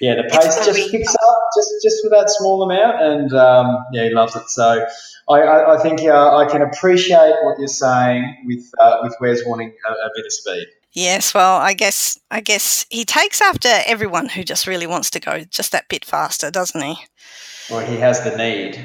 yeah 0.00 0.16
the 0.16 0.24
pace 0.24 0.64
just 0.66 0.90
picks 0.90 1.14
up 1.14 1.38
just 1.56 1.70
just 1.82 2.02
for 2.04 2.10
that 2.10 2.28
small 2.28 2.62
amount 2.62 3.00
and 3.00 3.32
um, 3.32 3.84
yeah 3.92 4.04
he 4.04 4.10
loves 4.10 4.36
it. 4.36 4.48
So 4.50 4.86
I, 5.28 5.40
I, 5.40 5.74
I 5.76 5.82
think 5.82 6.02
uh, 6.02 6.36
I 6.36 6.46
can 6.50 6.62
appreciate 6.62 7.34
what 7.42 7.58
you're 7.58 7.68
saying 7.68 8.36
with 8.44 8.70
uh, 8.78 8.98
with 9.02 9.16
Wes 9.20 9.40
wanting 9.46 9.72
a, 9.88 9.92
a 9.92 10.10
bit 10.14 10.26
of 10.26 10.32
speed. 10.32 10.66
Yes, 10.92 11.34
well, 11.34 11.56
I 11.56 11.74
guess 11.74 12.18
I 12.30 12.40
guess 12.40 12.86
he 12.90 13.04
takes 13.04 13.40
after 13.40 13.68
everyone 13.86 14.28
who 14.28 14.42
just 14.42 14.66
really 14.66 14.86
wants 14.86 15.10
to 15.10 15.20
go 15.20 15.44
just 15.44 15.72
that 15.72 15.88
bit 15.88 16.04
faster, 16.04 16.50
doesn't 16.50 16.80
he? 16.80 16.96
Well, 17.70 17.84
he 17.84 17.96
has 17.96 18.22
the 18.24 18.36
need, 18.36 18.78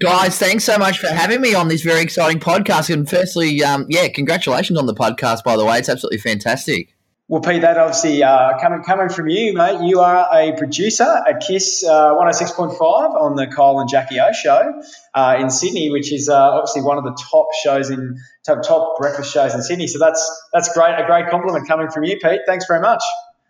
Guys, 0.00 0.38
thanks 0.38 0.64
so 0.64 0.78
much 0.78 0.98
for 0.98 1.08
having 1.08 1.40
me 1.40 1.54
on 1.54 1.68
this 1.68 1.82
very 1.82 2.00
exciting 2.00 2.40
podcast. 2.40 2.92
And 2.92 3.08
firstly, 3.08 3.62
um, 3.62 3.86
yeah, 3.88 4.08
congratulations 4.08 4.78
on 4.78 4.86
the 4.86 4.94
podcast, 4.94 5.44
by 5.44 5.56
the 5.56 5.64
way. 5.64 5.78
It's 5.78 5.88
absolutely 5.88 6.18
fantastic. 6.18 6.93
Well, 7.26 7.40
Pete, 7.40 7.62
that 7.62 7.78
obviously 7.78 8.22
uh, 8.22 8.58
coming 8.58 8.82
coming 8.82 9.08
from 9.08 9.28
you, 9.30 9.54
mate. 9.54 9.80
You 9.80 10.00
are 10.00 10.28
a 10.30 10.52
producer 10.58 11.04
at 11.04 11.40
KIIS 11.40 11.82
uh, 11.82 12.14
106.5 12.16 12.78
on 12.80 13.34
the 13.34 13.46
Kyle 13.46 13.80
and 13.80 13.88
Jackie 13.88 14.20
O 14.20 14.30
show 14.32 14.82
uh, 15.14 15.36
in 15.40 15.48
Sydney, 15.48 15.90
which 15.90 16.12
is 16.12 16.28
uh, 16.28 16.34
obviously 16.34 16.82
one 16.82 16.98
of 16.98 17.04
the 17.04 17.16
top 17.30 17.46
shows 17.62 17.88
in 17.88 18.18
top, 18.44 18.62
top 18.62 18.98
breakfast 18.98 19.32
shows 19.32 19.54
in 19.54 19.62
Sydney. 19.62 19.86
So 19.86 19.98
that's 19.98 20.48
that's 20.52 20.70
great, 20.74 20.94
a 20.98 21.06
great 21.06 21.30
compliment 21.30 21.66
coming 21.66 21.88
from 21.88 22.04
you, 22.04 22.18
Pete. 22.22 22.42
Thanks 22.46 22.66
very 22.68 22.80
much. 22.80 23.02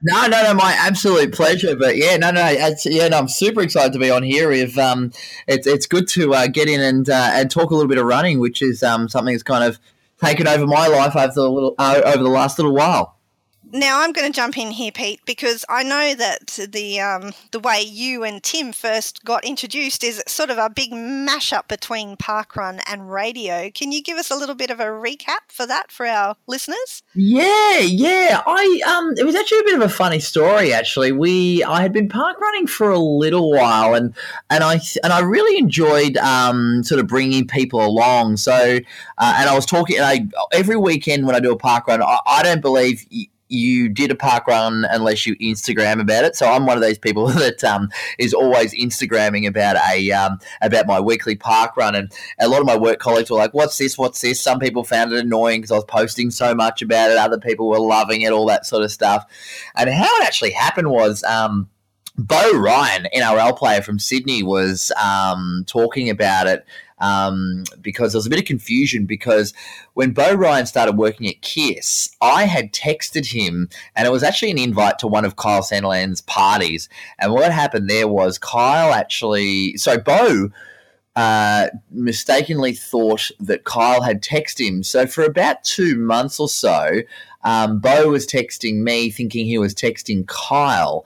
No, 0.03 0.27
no, 0.29 0.43
no, 0.45 0.55
my 0.55 0.73
absolute 0.79 1.35
pleasure. 1.35 1.75
But 1.75 1.97
yeah, 1.97 2.17
no, 2.17 2.31
no, 2.31 2.49
yeah, 2.85 3.09
no, 3.09 3.19
I'm 3.19 3.29
super 3.29 3.61
excited 3.61 3.93
to 3.95 3.99
be 3.99 4.09
on 4.09 4.23
here. 4.23 4.53
If 4.53 4.79
um, 4.79 5.11
it's 5.49 5.67
it's 5.67 5.87
good 5.87 6.07
to 6.09 6.33
uh, 6.33 6.47
get 6.47 6.69
in 6.69 6.81
and 6.81 7.11
uh, 7.11 7.31
and 7.33 7.51
talk 7.51 7.73
a 7.73 7.75
little 7.75 7.89
bit 7.89 7.99
of 7.99 8.05
running, 8.07 8.39
which 8.39 8.63
is 8.63 8.85
um 8.85 9.09
something 9.09 9.35
that's 9.35 9.43
kind 9.43 9.65
of 9.65 9.81
taken 10.23 10.47
over 10.47 10.65
my 10.65 10.87
life 10.87 11.17
over 11.17 11.33
the 11.35 11.51
little 11.51 11.75
uh, 11.77 12.03
over 12.05 12.23
the 12.23 12.31
last 12.31 12.57
little 12.57 12.73
while. 12.73 13.14
Now 13.75 14.03
I'm 14.03 14.13
going 14.13 14.31
to 14.31 14.33
jump 14.33 14.57
in 14.57 14.71
here, 14.71 14.93
Pete, 14.93 15.21
because 15.27 15.65
I 15.69 15.83
know 15.83 16.15
that 16.15 16.61
the 16.71 17.01
um, 17.01 17.33
the 17.51 17.59
way 17.59 17.83
you 17.83 18.23
and 18.23 18.41
Tim 18.41 18.73
first 18.73 19.25
got 19.25 19.45
introduced 19.45 20.05
is 20.05 20.23
sort 20.29 20.51
of 20.51 20.59
a 20.59 20.71
big 20.71 20.93
mashup 20.93 21.67
between 21.67 22.17
parkrun 22.17 22.81
and 22.87 23.11
radio. 23.11 23.73
Can 23.75 23.91
you 23.91 24.01
give 24.01 24.17
us 24.17 24.31
a 24.31 24.37
little 24.37 24.55
bit 24.55 24.71
of 24.71 24.79
a 24.79 24.85
recap 24.85 25.49
for 25.49 25.67
that 25.67 25.91
for 25.91 26.07
our 26.07 26.37
listeners? 26.47 27.03
Yeah, 27.17 27.81
yeah. 27.81 28.43
I 28.47 28.81
um, 28.87 29.15
it 29.19 29.27
was 29.27 29.35
actually 29.35 29.59
a 29.59 29.65
bit 29.65 29.75
of 29.75 29.83
a 29.83 29.89
funny 29.89 30.21
story. 30.21 30.73
Actually, 30.73 31.11
we 31.11 31.65
I 31.65 31.83
had 31.83 31.93
been 31.93 32.09
parkrunning 32.09 32.69
for 32.69 32.93
a 32.93 32.99
little 33.01 33.51
while, 33.51 33.97
and 33.97 34.15
and 34.51 34.63
I 34.63 34.81
and 35.03 35.13
I 35.13 35.19
really 35.19 35.59
enjoyed 35.59 36.17
um, 36.19 36.85
sort 36.85 37.01
of 37.01 37.09
bringing 37.09 37.49
people 37.49 37.85
along. 37.85 38.37
So, 38.37 38.53
uh, 39.19 39.35
and 39.37 39.51
I 39.51 39.55
was 39.57 39.67
talking. 39.67 39.99
I 40.01 40.29
every 40.53 40.77
weekend 40.77 41.27
when 41.27 41.35
I 41.35 41.41
do 41.41 41.51
a 41.51 41.59
parkrun, 41.59 42.01
I, 42.03 42.21
I 42.25 42.45
don't 42.45 42.61
believe 42.61 43.05
you 43.11 43.27
did 43.89 44.11
a 44.11 44.15
park 44.15 44.47
run 44.47 44.87
unless 44.91 45.27
you 45.27 45.37
Instagram 45.37 46.01
about 46.01 46.25
it. 46.25 46.37
So 46.37 46.47
I'm 46.47 46.67
one 46.67 46.77
of 46.77 46.83
those 46.83 46.99
people 46.99 47.27
that 47.29 47.63
um, 47.65 47.91
is 48.19 48.35
always 48.35 48.75
Instagramming 48.75 49.47
about 49.47 49.77
a 49.91 50.11
um, 50.13 50.39
about 50.63 50.87
my 50.87 51.01
weekly 51.01 51.37
park 51.37 51.77
run, 51.77 51.95
and 51.95 52.13
a 52.41 52.49
lot 52.49 52.61
of 52.61 52.67
my 52.67 52.77
work 52.77 52.99
colleagues 52.99 53.31
were 53.31 53.37
like, 53.37 53.55
"What's 53.55 53.79
this? 53.79 53.97
What's 53.97 54.21
this?" 54.21 54.43
Some 54.43 54.59
people 54.59 54.85
found 54.85 55.13
it 55.13 55.25
annoying 55.25 55.61
because 55.61 55.73
I 55.73 55.77
was 55.77 55.85
posting 55.85 56.31
so 56.31 56.55
much 56.55 56.83
about 56.83 57.11
it. 57.11 57.17
Other 57.17 57.39
people 57.39 57.69
were 57.69 57.81
loving 57.81 58.23
it, 58.23 58.33
all 58.33 58.47
that 58.47 58.67
sort 58.67 58.83
of 58.83 58.91
stuff. 58.91 59.25
And 59.75 59.91
how 59.91 60.17
it 60.21 60.27
actually 60.27 60.53
happened 60.53 60.91
was. 60.91 61.23
Um, 61.25 61.69
Beau 62.17 62.53
Ryan, 62.53 63.09
NRL 63.13 63.59
player 63.59 63.83
from 63.83 63.99
Sydney, 63.99 64.45
was 64.45 64.93
um, 65.03 65.65
talking 65.67 66.09
about 66.09 66.47
it 66.47 66.65
um, 66.99 67.65
because 67.81 68.13
there 68.13 68.19
was 68.19 68.27
a 68.27 68.31
bit 68.31 68.39
of 68.39 68.45
confusion 68.45 69.07
because 69.07 69.53
when 69.95 70.13
Beau 70.13 70.35
Ryan 70.35 70.67
started 70.67 70.97
working 70.97 71.29
at 71.29 71.41
KIIS, 71.41 72.15
I 72.21 72.45
had 72.45 72.73
texted 72.73 73.33
him 73.33 73.69
and 73.97 74.07
it 74.07 74.11
was 74.11 74.23
actually 74.23 74.51
an 74.51 74.59
invite 74.59 74.99
to 75.01 75.07
one 75.07 75.25
of 75.25 75.37
Kyle 75.37 75.63
Sandilands' 75.63 76.25
parties. 76.25 76.89
And 77.19 77.33
what 77.33 77.53
happened 77.53 77.91
there 77.91 78.09
was 78.09 78.39
Kyle 78.39 78.93
actually, 78.93 79.77
so 79.77 79.99
Beau 79.99 80.51
uh, 81.17 81.69
mistakenly 81.91 82.73
thought 82.73 83.31
that 83.39 83.65
Kyle 83.65 84.03
had 84.03 84.23
texted 84.23 84.67
him. 84.67 84.83
So 84.83 85.07
for 85.07 85.25
about 85.25 85.63
two 85.63 85.97
months 85.97 86.41
or 86.41 86.49
so, 86.49 87.03
um, 87.45 87.79
Beau 87.79 88.09
was 88.09 88.27
texting 88.27 88.83
me 88.83 89.11
thinking 89.11 89.47
he 89.47 89.59
was 89.59 89.75
texting 89.75 90.27
Kyle 90.27 91.05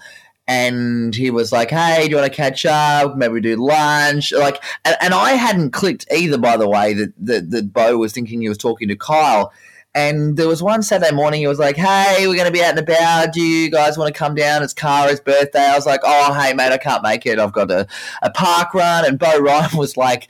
and 0.49 1.15
he 1.15 1.31
was 1.31 1.53
like, 1.53 1.71
"Hey, 1.71 2.05
do 2.05 2.11
you 2.11 2.17
want 2.17 2.33
to 2.33 2.37
catch 2.37 2.65
up? 2.65 3.17
Maybe 3.17 3.41
do 3.41 3.57
lunch." 3.57 4.33
Like, 4.33 4.65
and, 4.85 4.97
and 5.01 5.15
I 5.15 5.33
hadn't 5.33 5.73
clicked 5.73 6.07
either, 6.11 6.39
by 6.39 6.57
the 6.57 6.69
way, 6.69 6.95
that, 6.95 7.13
that 7.19 7.51
that 7.51 7.73
Beau 7.73 7.99
was 7.99 8.15
thinking 8.15 8.41
he 8.41 8.49
was 8.49 8.59
talking 8.59 8.89
to 8.89 8.97
Kyle. 8.97 9.53
And 9.95 10.37
there 10.37 10.49
was 10.49 10.63
one 10.63 10.83
Saturday 10.83 11.15
morning, 11.15 11.41
he 11.41 11.47
was 11.47 11.59
like, 11.59 11.77
"Hey, 11.77 12.27
we're 12.27 12.35
going 12.35 12.47
to 12.47 12.53
be 12.53 12.63
out 12.63 12.71
and 12.71 12.79
about. 12.79 13.33
Do 13.35 13.43
you 13.43 13.71
guys 13.71 13.99
want 13.99 14.13
to 14.13 14.19
come 14.19 14.35
down? 14.35 14.63
It's 14.63 14.73
Kara's 14.73 15.21
birthday." 15.21 15.67
I 15.67 15.75
was 15.75 15.87
like, 15.87 16.01
"Oh, 16.03 16.33
hey, 16.33 16.55
mate, 16.55 16.73
I 16.73 16.79
can't 16.79 17.03
make 17.03 17.27
it. 17.27 17.39
I've 17.39 17.53
got 17.53 17.71
a, 17.71 17.87
a 18.23 18.31
park 18.31 18.73
run." 18.73 19.05
And 19.05 19.19
Beau 19.19 19.39
Ryan 19.41 19.77
was 19.77 19.99
like 19.99 20.29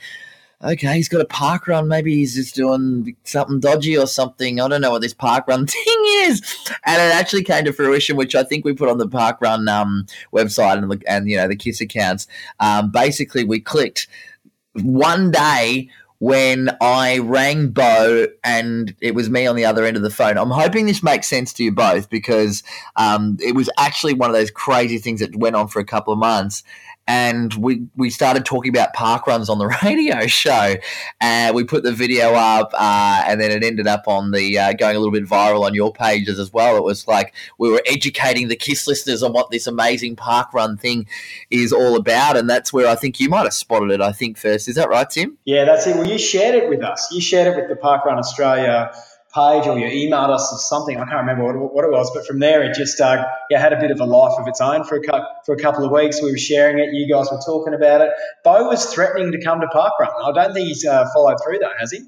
okay, 0.62 0.94
he's 0.94 1.08
got 1.08 1.20
a 1.20 1.26
park 1.26 1.66
run. 1.68 1.88
Maybe 1.88 2.16
he's 2.16 2.34
just 2.34 2.54
doing 2.54 3.16
something 3.24 3.60
dodgy 3.60 3.96
or 3.96 4.06
something. 4.06 4.60
I 4.60 4.68
don't 4.68 4.80
know 4.80 4.90
what 4.90 5.02
this 5.02 5.14
park 5.14 5.46
run 5.46 5.66
thing 5.66 6.04
is. 6.06 6.42
And 6.84 7.00
it 7.00 7.14
actually 7.14 7.44
came 7.44 7.64
to 7.64 7.72
fruition, 7.72 8.16
which 8.16 8.34
I 8.34 8.42
think 8.42 8.64
we 8.64 8.72
put 8.72 8.88
on 8.88 8.98
the 8.98 9.08
park 9.08 9.40
run 9.40 9.68
um, 9.68 10.06
website 10.32 10.78
and, 10.78 11.04
and, 11.06 11.28
you 11.28 11.36
know, 11.36 11.48
the 11.48 11.56
KIIS 11.56 11.80
accounts. 11.80 12.26
Um, 12.60 12.90
basically, 12.90 13.44
we 13.44 13.60
clicked 13.60 14.08
one 14.74 15.30
day 15.30 15.90
when 16.20 16.68
I 16.80 17.18
rang 17.18 17.68
Beau 17.68 18.26
and 18.42 18.94
it 19.00 19.14
was 19.14 19.30
me 19.30 19.46
on 19.46 19.54
the 19.54 19.64
other 19.64 19.84
end 19.84 19.96
of 19.96 20.02
the 20.02 20.10
phone. 20.10 20.36
I'm 20.36 20.50
hoping 20.50 20.86
this 20.86 21.02
makes 21.02 21.28
sense 21.28 21.52
to 21.54 21.64
you 21.64 21.70
both 21.70 22.10
because 22.10 22.64
um, 22.96 23.36
it 23.40 23.54
was 23.54 23.70
actually 23.78 24.14
one 24.14 24.28
of 24.28 24.34
those 24.34 24.50
crazy 24.50 24.98
things 24.98 25.20
that 25.20 25.36
went 25.36 25.54
on 25.54 25.68
for 25.68 25.78
a 25.78 25.84
couple 25.84 26.12
of 26.12 26.18
months 26.18 26.64
and 27.08 27.54
we 27.54 27.86
we 27.96 28.10
started 28.10 28.44
talking 28.44 28.68
about 28.68 28.92
park 28.92 29.26
runs 29.26 29.48
on 29.48 29.58
the 29.58 29.66
radio 29.82 30.26
show. 30.26 30.74
And 31.20 31.56
we 31.56 31.64
put 31.64 31.82
the 31.82 31.92
video 31.92 32.34
up, 32.34 32.70
uh, 32.74 33.24
and 33.26 33.40
then 33.40 33.50
it 33.50 33.64
ended 33.64 33.86
up 33.86 34.06
on 34.06 34.30
the 34.30 34.58
uh, 34.58 34.72
going 34.74 34.94
a 34.94 34.98
little 34.98 35.12
bit 35.12 35.24
viral 35.24 35.64
on 35.64 35.74
your 35.74 35.92
pages 35.92 36.38
as 36.38 36.52
well. 36.52 36.76
It 36.76 36.84
was 36.84 37.08
like 37.08 37.34
we 37.56 37.70
were 37.70 37.82
educating 37.86 38.48
the 38.48 38.56
KIIS 38.56 38.86
listeners 38.86 39.22
on 39.22 39.32
what 39.32 39.50
this 39.50 39.66
amazing 39.66 40.16
park 40.16 40.52
run 40.52 40.76
thing 40.76 41.06
is 41.50 41.72
all 41.72 41.96
about, 41.96 42.36
and 42.36 42.48
that's 42.48 42.72
where 42.72 42.86
I 42.86 42.94
think 42.94 43.18
you 43.18 43.30
might 43.30 43.44
have 43.44 43.54
spotted 43.54 43.90
it. 43.90 44.02
I 44.02 44.12
think 44.12 44.36
first, 44.36 44.68
is 44.68 44.76
that 44.76 44.90
right, 44.90 45.08
Tim? 45.08 45.38
Yeah, 45.46 45.64
that's 45.64 45.86
it. 45.86 45.96
Well, 45.96 46.06
you 46.06 46.18
shared 46.18 46.54
it 46.54 46.68
with 46.68 46.82
us. 46.82 47.10
You 47.10 47.22
shared 47.22 47.48
it 47.48 47.56
with 47.56 47.70
the 47.70 47.76
Park 47.76 48.04
Run 48.04 48.18
Australia 48.18 48.92
page 49.34 49.66
or 49.66 49.78
you 49.78 49.86
emailed 49.86 50.30
us 50.30 50.52
or 50.52 50.58
something. 50.58 50.96
I 50.96 51.04
can't 51.04 51.20
remember 51.20 51.44
what, 51.44 51.74
what 51.74 51.84
it 51.84 51.90
was, 51.90 52.10
but 52.14 52.26
from 52.26 52.38
there 52.38 52.62
it 52.62 52.74
just 52.74 53.00
uh, 53.00 53.24
yeah, 53.50 53.60
had 53.60 53.72
a 53.72 53.80
bit 53.80 53.90
of 53.90 54.00
a 54.00 54.06
life 54.06 54.38
of 54.38 54.48
its 54.48 54.60
own 54.60 54.84
for 54.84 54.96
a, 54.96 55.22
for 55.44 55.54
a 55.54 55.58
couple 55.58 55.84
of 55.84 55.90
weeks. 55.90 56.22
We 56.22 56.30
were 56.30 56.38
sharing 56.38 56.78
it. 56.78 56.92
You 56.92 57.12
guys 57.12 57.30
were 57.30 57.40
talking 57.44 57.74
about 57.74 58.00
it. 58.00 58.10
Beau 58.44 58.68
was 58.68 58.86
threatening 58.92 59.32
to 59.32 59.40
come 59.42 59.60
to 59.60 59.66
Parkrun. 59.66 60.10
I 60.24 60.32
don't 60.32 60.54
think 60.54 60.68
he's 60.68 60.86
uh, 60.86 61.06
followed 61.14 61.36
through 61.44 61.58
though, 61.58 61.72
has 61.78 61.92
he? 61.92 62.00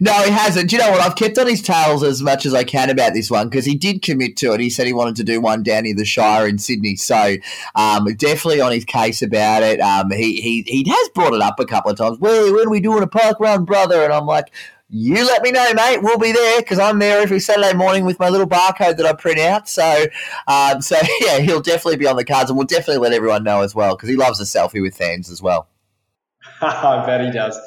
No, 0.00 0.12
he 0.22 0.30
hasn't. 0.30 0.70
Do 0.70 0.76
you 0.76 0.82
know 0.82 0.90
what? 0.90 1.00
I've 1.00 1.16
kept 1.16 1.38
on 1.38 1.46
his 1.46 1.60
tails 1.60 2.02
as 2.02 2.22
much 2.22 2.46
as 2.46 2.54
I 2.54 2.64
can 2.64 2.88
about 2.88 3.12
this 3.12 3.30
one 3.30 3.48
because 3.48 3.66
he 3.66 3.74
did 3.74 4.02
commit 4.02 4.36
to 4.38 4.52
it. 4.52 4.60
He 4.60 4.70
said 4.70 4.86
he 4.86 4.92
wanted 4.92 5.16
to 5.16 5.24
do 5.24 5.40
one 5.40 5.62
down 5.62 5.84
in 5.84 5.96
the 5.96 6.04
Shire 6.04 6.48
in 6.48 6.58
Sydney, 6.58 6.96
so 6.96 7.36
um, 7.74 8.06
definitely 8.16 8.60
on 8.60 8.72
his 8.72 8.84
case 8.84 9.20
about 9.20 9.62
it. 9.62 9.78
Um, 9.80 10.10
he, 10.10 10.40
he 10.40 10.62
he 10.62 10.88
has 10.88 11.08
brought 11.10 11.34
it 11.34 11.42
up 11.42 11.60
a 11.60 11.66
couple 11.66 11.90
of 11.90 11.98
times. 11.98 12.18
Well, 12.18 12.54
when 12.54 12.66
are 12.66 12.70
we 12.70 12.80
doing 12.80 13.02
a 13.02 13.06
park 13.06 13.38
run, 13.38 13.64
brother? 13.64 14.02
And 14.02 14.12
I'm 14.12 14.26
like, 14.26 14.50
you 14.88 15.26
let 15.26 15.42
me 15.42 15.50
know, 15.50 15.72
mate. 15.74 16.02
We'll 16.02 16.18
be 16.18 16.32
there 16.32 16.60
because 16.60 16.78
I'm 16.78 16.98
there 16.98 17.20
every 17.20 17.40
Saturday 17.40 17.76
morning 17.76 18.04
with 18.04 18.18
my 18.20 18.28
little 18.28 18.46
barcode 18.46 18.96
that 18.96 19.06
I 19.06 19.12
print 19.14 19.38
out. 19.38 19.68
So, 19.68 20.06
um, 20.46 20.80
so 20.80 20.96
yeah, 21.20 21.38
he'll 21.38 21.60
definitely 21.60 21.96
be 21.96 22.06
on 22.06 22.16
the 22.16 22.24
cards, 22.24 22.50
and 22.50 22.56
we'll 22.56 22.66
definitely 22.66 22.98
let 22.98 23.12
everyone 23.12 23.44
know 23.44 23.62
as 23.62 23.74
well 23.74 23.96
because 23.96 24.08
he 24.08 24.16
loves 24.16 24.40
a 24.40 24.44
selfie 24.44 24.80
with 24.80 24.96
fans 24.96 25.30
as 25.30 25.42
well. 25.42 25.68
I 26.60 27.04
bet 27.04 27.24
he 27.24 27.30
does. 27.30 27.58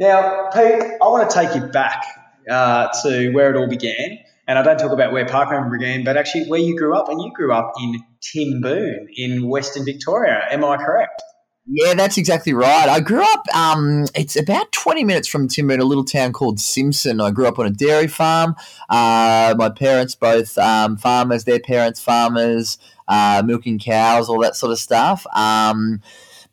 Now, 0.00 0.48
Pete, 0.52 0.82
I 1.02 1.08
want 1.08 1.28
to 1.28 1.34
take 1.34 1.54
you 1.54 1.66
back 1.68 2.04
uh, 2.50 2.88
to 3.02 3.30
where 3.30 3.50
it 3.54 3.56
all 3.56 3.68
began. 3.68 4.18
And 4.46 4.58
I 4.58 4.62
don't 4.62 4.78
talk 4.78 4.92
about 4.92 5.12
where 5.12 5.26
Parkrun 5.26 5.70
began, 5.70 6.04
but 6.04 6.16
actually 6.16 6.46
where 6.46 6.60
you 6.60 6.76
grew 6.76 6.96
up. 6.96 7.08
And 7.08 7.20
you 7.20 7.30
grew 7.34 7.52
up 7.52 7.72
in 7.80 8.02
Timboon 8.22 9.08
in 9.14 9.46
Western 9.46 9.84
Victoria. 9.84 10.40
Am 10.50 10.64
I 10.64 10.78
correct? 10.78 11.22
Yeah, 11.70 11.92
that's 11.92 12.16
exactly 12.16 12.54
right. 12.54 12.88
I 12.88 13.00
grew 13.00 13.22
up, 13.22 13.46
um, 13.54 14.06
it's 14.14 14.36
about 14.36 14.72
20 14.72 15.04
minutes 15.04 15.28
from 15.28 15.48
Timboon 15.48 15.74
in 15.74 15.80
a 15.80 15.84
little 15.84 16.04
town 16.04 16.32
called 16.32 16.58
Simpson. 16.58 17.20
I 17.20 17.30
grew 17.30 17.46
up 17.46 17.58
on 17.58 17.66
a 17.66 17.70
dairy 17.70 18.06
farm. 18.06 18.56
Uh, 18.88 19.54
my 19.58 19.68
parents 19.68 20.14
both 20.14 20.56
um, 20.56 20.96
farmers, 20.96 21.44
their 21.44 21.60
parents 21.60 22.00
farmers, 22.00 22.78
uh, 23.06 23.42
milking 23.44 23.78
cows, 23.78 24.30
all 24.30 24.40
that 24.40 24.56
sort 24.56 24.72
of 24.72 24.78
stuff. 24.78 25.26
Um, 25.34 26.00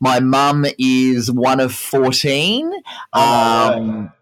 my 0.00 0.20
mum 0.20 0.66
is 0.78 1.32
one 1.32 1.60
of 1.60 1.74
14. 1.74 2.70
Um, 3.14 4.12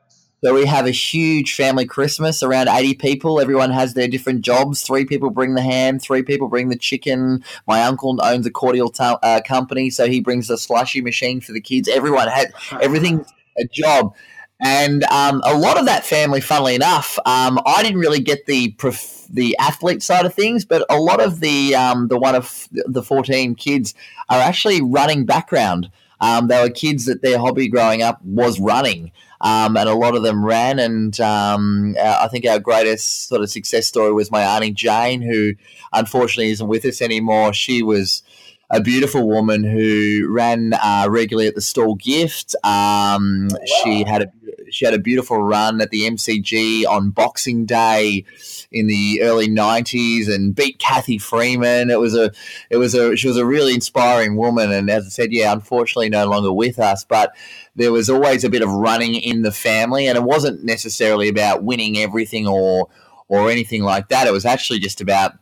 So 0.45 0.53
we 0.53 0.67
have 0.67 0.85
a 0.85 0.91
huge 0.91 1.55
family 1.55 1.87
Christmas, 1.87 2.43
around 2.43 2.69
80 2.69 2.97
people. 2.97 3.41
Everyone 3.41 3.71
has 3.71 3.95
their 3.95 4.07
different 4.07 4.43
jobs. 4.43 4.83
Three 4.83 5.07
people 5.07 5.31
bring 5.31 5.55
the 5.55 5.63
ham, 5.63 5.99
three 5.99 6.23
people 6.23 6.49
bring 6.49 6.69
the 6.69 6.77
chicken. 6.77 7.43
My 7.67 7.83
uncle 7.83 8.21
owns 8.23 8.45
a 8.45 8.51
cordial 8.51 8.91
t- 8.91 9.03
uh, 9.03 9.41
company, 9.41 9.89
so 9.89 10.07
he 10.07 10.21
brings 10.21 10.49
the 10.49 10.59
slushy 10.59 11.01
machine 11.01 11.41
for 11.41 11.53
the 11.53 11.63
kids. 11.63 11.89
Everyone 11.89 12.29
had 12.29 12.53
everything 12.83 13.25
a 13.59 13.65
job. 13.73 14.15
And 14.61 15.05
um, 15.05 15.41
a 15.47 15.57
lot 15.57 15.79
of 15.79 15.87
that 15.87 16.05
family, 16.05 16.43
funnily 16.43 16.75
enough, 16.75 17.19
um, 17.25 17.59
I 17.65 17.83
didn't 17.83 18.01
really 18.01 18.21
get 18.21 18.45
the 18.45 18.73
prof- 18.73 19.27
the 19.31 19.57
athlete 19.59 20.03
side 20.03 20.27
of 20.27 20.35
things, 20.35 20.67
but 20.67 20.85
a 20.91 20.99
lot 20.99 21.23
of 21.23 21.41
the 21.41 21.75
um, 21.75 22.09
the 22.09 22.19
one 22.19 22.35
of 22.35 22.69
the 22.71 23.03
fourteen 23.03 23.55
kids 23.55 23.95
are 24.29 24.41
actually 24.41 24.83
running 24.83 25.25
background. 25.25 25.91
Um, 26.21 26.49
they 26.49 26.63
were 26.63 26.71
kids 26.71 27.07
that 27.07 27.23
their 27.23 27.39
hobby 27.39 27.69
growing 27.69 28.03
up 28.03 28.23
was 28.23 28.61
running, 28.61 29.11
um, 29.45 29.77
and 29.77 29.89
a 29.89 29.95
lot 29.95 30.17
of 30.17 30.23
them 30.23 30.45
ran. 30.45 30.79
And 30.79 31.21
um, 31.21 31.95
I 32.03 32.27
think 32.29 32.47
our 32.47 32.59
greatest 32.59 33.29
sort 33.29 33.43
of 33.43 33.51
success 33.51 33.87
story 33.87 34.13
was 34.13 34.31
my 34.31 34.43
auntie 34.43 34.73
Jane, 34.73 35.21
who 35.21 35.53
unfortunately 35.93 36.51
isn't 36.51 36.67
with 36.67 36.85
us 36.87 37.03
anymore. 37.03 37.53
She 37.53 37.83
was 37.83 38.23
a 38.71 38.81
beautiful 38.81 39.29
woman 39.29 39.63
who 39.63 40.27
ran 40.31 40.73
uh, 40.73 41.07
regularly 41.11 41.47
at 41.47 41.55
the 41.55 41.61
Stawell 41.61 41.97
Gift. 41.97 42.57
Um, 42.65 43.49
wow. 43.51 43.59
She 43.83 44.05
had 44.05 44.23
a 44.23 44.33
she 44.71 44.87
had 44.87 44.95
a 44.95 44.99
beautiful 44.99 45.39
run 45.39 45.81
at 45.81 45.91
the 45.91 46.09
MCG 46.09 46.87
on 46.87 47.11
Boxing 47.11 47.67
Day 47.67 48.25
in 48.73 48.87
the 48.87 49.21
early 49.23 49.47
'90s 49.47 50.33
and 50.33 50.55
beat 50.55 50.79
Cathy 50.79 51.19
Freeman. 51.19 51.91
It 51.91 52.01
was 52.01 52.17
a 52.17 52.33
it 52.71 52.79
was 52.79 52.95
a 52.95 53.15
she 53.15 53.29
was 53.29 53.37
a 53.37 53.45
really 53.45 53.75
inspiring 53.75 54.37
woman. 54.37 54.73
And 54.73 54.89
as 54.91 55.05
I 55.05 55.09
said, 55.11 55.33
yeah, 55.33 55.53
unfortunately, 55.53 56.09
no 56.09 56.27
longer 56.27 56.53
with 56.53 56.79
us, 56.79 57.05
but 57.05 57.35
there 57.76 57.93
was 57.93 58.09
always 58.09 58.45
a 58.45 58.50
bit 58.50 58.62
of 58.62 58.71
running 58.71 59.14
in 59.14 59.43
the 59.43 59.52
family, 59.52 60.07
and 60.07 60.16
it 60.16 60.25
wasn't 60.25 60.64
necessarily 60.64 61.28
about 61.28 61.64
winning 61.64 61.99
everything 61.99 62.47
or 62.47 62.88
or 63.28 63.50
anything 63.50 63.83
like 63.83 64.09
that. 64.09 64.26
It 64.26 64.33
was 64.33 64.45
actually 64.45 64.78
just 64.78 65.00
about 65.00 65.33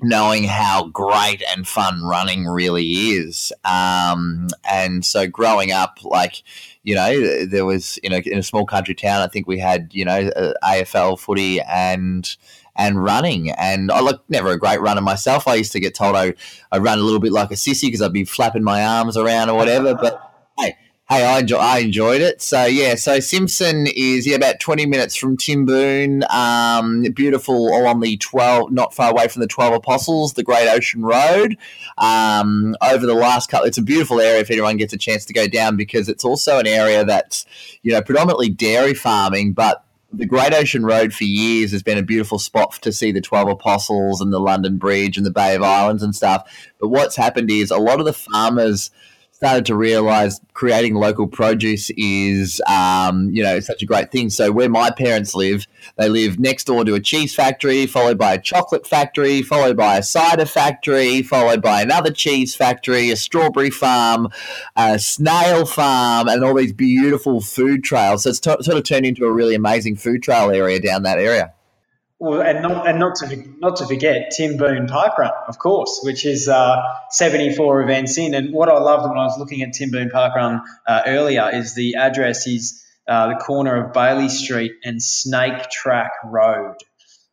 knowing 0.00 0.44
how 0.44 0.86
great 0.88 1.42
and 1.54 1.66
fun 1.66 2.02
running 2.04 2.46
really 2.46 2.86
is. 2.86 3.52
Um, 3.64 4.48
and 4.68 5.04
so 5.04 5.26
growing 5.26 5.72
up, 5.72 5.98
like, 6.04 6.42
you 6.84 6.94
know, 6.94 7.46
there 7.46 7.64
was, 7.64 7.98
you 8.02 8.10
know, 8.10 8.20
in 8.24 8.38
a 8.38 8.42
small 8.42 8.64
country 8.64 8.94
town, 8.94 9.22
I 9.22 9.26
think 9.26 9.48
we 9.48 9.58
had, 9.58 9.90
you 9.92 10.04
know, 10.04 10.30
AFL 10.62 11.18
footy 11.18 11.60
and 11.60 12.36
and 12.76 13.02
running. 13.02 13.50
And 13.50 13.90
I 13.90 14.00
look 14.00 14.22
never 14.28 14.50
a 14.50 14.58
great 14.58 14.80
runner 14.80 15.00
myself. 15.00 15.48
I 15.48 15.56
used 15.56 15.72
to 15.72 15.80
get 15.80 15.96
told 15.96 16.14
I, 16.14 16.34
I 16.70 16.78
run 16.78 17.00
a 17.00 17.02
little 17.02 17.18
bit 17.18 17.32
like 17.32 17.50
a 17.50 17.54
sissy 17.54 17.82
because 17.82 18.00
I'd 18.00 18.12
be 18.12 18.24
flapping 18.24 18.62
my 18.62 18.84
arms 18.84 19.16
around 19.16 19.50
or 19.50 19.56
whatever. 19.56 19.96
But 19.96 20.20
hey, 20.60 20.76
Hey, 21.10 21.24
I, 21.24 21.38
enjoy, 21.38 21.56
I 21.56 21.78
enjoyed 21.78 22.20
it. 22.20 22.42
So 22.42 22.66
yeah, 22.66 22.94
so 22.94 23.18
Simpson 23.18 23.86
is 23.86 24.26
yeah 24.26 24.36
about 24.36 24.60
twenty 24.60 24.84
minutes 24.84 25.16
from 25.16 25.38
Timboon. 25.38 26.22
Um, 26.28 27.02
beautiful 27.14 27.68
along 27.68 28.00
the 28.00 28.18
twelve, 28.18 28.70
not 28.72 28.92
far 28.92 29.12
away 29.12 29.28
from 29.28 29.40
the 29.40 29.46
Twelve 29.46 29.72
Apostles, 29.72 30.34
the 30.34 30.42
Great 30.42 30.68
Ocean 30.68 31.00
Road. 31.00 31.56
Um, 31.96 32.76
over 32.82 33.06
the 33.06 33.14
last 33.14 33.48
couple, 33.48 33.66
it's 33.66 33.78
a 33.78 33.82
beautiful 33.82 34.20
area 34.20 34.40
if 34.40 34.50
anyone 34.50 34.76
gets 34.76 34.92
a 34.92 34.98
chance 34.98 35.24
to 35.24 35.32
go 35.32 35.48
down 35.48 35.76
because 35.78 36.10
it's 36.10 36.26
also 36.26 36.58
an 36.58 36.66
area 36.66 37.06
that's 37.06 37.46
you 37.82 37.90
know 37.90 38.02
predominantly 38.02 38.50
dairy 38.50 38.92
farming, 38.92 39.54
but 39.54 39.86
the 40.12 40.26
Great 40.26 40.52
Ocean 40.52 40.84
Road 40.84 41.14
for 41.14 41.24
years 41.24 41.72
has 41.72 41.82
been 41.82 41.96
a 41.96 42.02
beautiful 42.02 42.38
spot 42.38 42.72
to 42.82 42.92
see 42.92 43.12
the 43.12 43.22
Twelve 43.22 43.48
Apostles 43.48 44.20
and 44.20 44.30
the 44.30 44.40
London 44.40 44.76
Bridge 44.76 45.16
and 45.16 45.24
the 45.24 45.30
Bay 45.30 45.54
of 45.54 45.62
Islands 45.62 46.02
and 46.02 46.14
stuff. 46.14 46.46
But 46.78 46.88
what's 46.88 47.16
happened 47.16 47.50
is 47.50 47.70
a 47.70 47.78
lot 47.78 47.98
of 47.98 48.04
the 48.04 48.12
farmers 48.12 48.90
started 49.38 49.64
to 49.64 49.76
realize 49.76 50.40
creating 50.52 50.96
local 50.96 51.28
produce 51.28 51.92
is, 51.96 52.60
um, 52.66 53.30
you 53.30 53.40
know, 53.40 53.60
such 53.60 53.80
a 53.84 53.86
great 53.86 54.10
thing. 54.10 54.30
So 54.30 54.50
where 54.50 54.68
my 54.68 54.90
parents 54.90 55.32
live, 55.32 55.64
they 55.96 56.08
live 56.08 56.40
next 56.40 56.64
door 56.64 56.84
to 56.84 56.94
a 56.94 57.00
cheese 57.00 57.36
factory, 57.36 57.86
followed 57.86 58.18
by 58.18 58.34
a 58.34 58.40
chocolate 58.40 58.84
factory, 58.84 59.42
followed 59.42 59.76
by 59.76 59.96
a 59.96 60.02
cider 60.02 60.44
factory, 60.44 61.22
followed 61.22 61.62
by 61.62 61.82
another 61.82 62.10
cheese 62.10 62.56
factory, 62.56 63.10
a 63.10 63.16
strawberry 63.16 63.70
farm, 63.70 64.26
a 64.74 64.98
snail 64.98 65.64
farm, 65.64 66.26
and 66.26 66.42
all 66.42 66.56
these 66.56 66.72
beautiful 66.72 67.40
food 67.40 67.84
trails. 67.84 68.24
So 68.24 68.30
it's 68.30 68.40
t- 68.40 68.50
sort 68.60 68.76
of 68.76 68.82
turned 68.82 69.06
into 69.06 69.24
a 69.24 69.30
really 69.32 69.54
amazing 69.54 69.94
food 69.94 70.20
trail 70.20 70.50
area 70.50 70.80
down 70.80 71.04
that 71.04 71.20
area. 71.20 71.54
Well, 72.20 72.42
and 72.42 72.62
not 72.62 72.88
and 72.88 72.98
not 72.98 73.14
to 73.16 73.44
not 73.58 73.76
to 73.76 73.86
forget 73.86 74.32
Timboon 74.36 74.88
Parkrun, 74.88 75.30
of 75.46 75.58
course, 75.58 76.00
which 76.02 76.26
is 76.26 76.48
uh, 76.48 76.82
74 77.10 77.82
events 77.82 78.18
in. 78.18 78.34
And 78.34 78.52
what 78.52 78.68
I 78.68 78.78
loved 78.78 79.08
when 79.08 79.16
I 79.16 79.24
was 79.24 79.38
looking 79.38 79.62
at 79.62 79.72
Timboon 79.72 80.10
Parkrun 80.10 80.60
uh, 80.84 81.02
earlier 81.06 81.48
is 81.52 81.76
the 81.76 81.94
address 81.94 82.48
is 82.48 82.84
uh, 83.06 83.28
the 83.28 83.36
corner 83.36 83.84
of 83.84 83.92
Bailey 83.92 84.28
Street 84.28 84.72
and 84.82 85.00
Snake 85.00 85.70
Track 85.70 86.10
Road. 86.24 86.74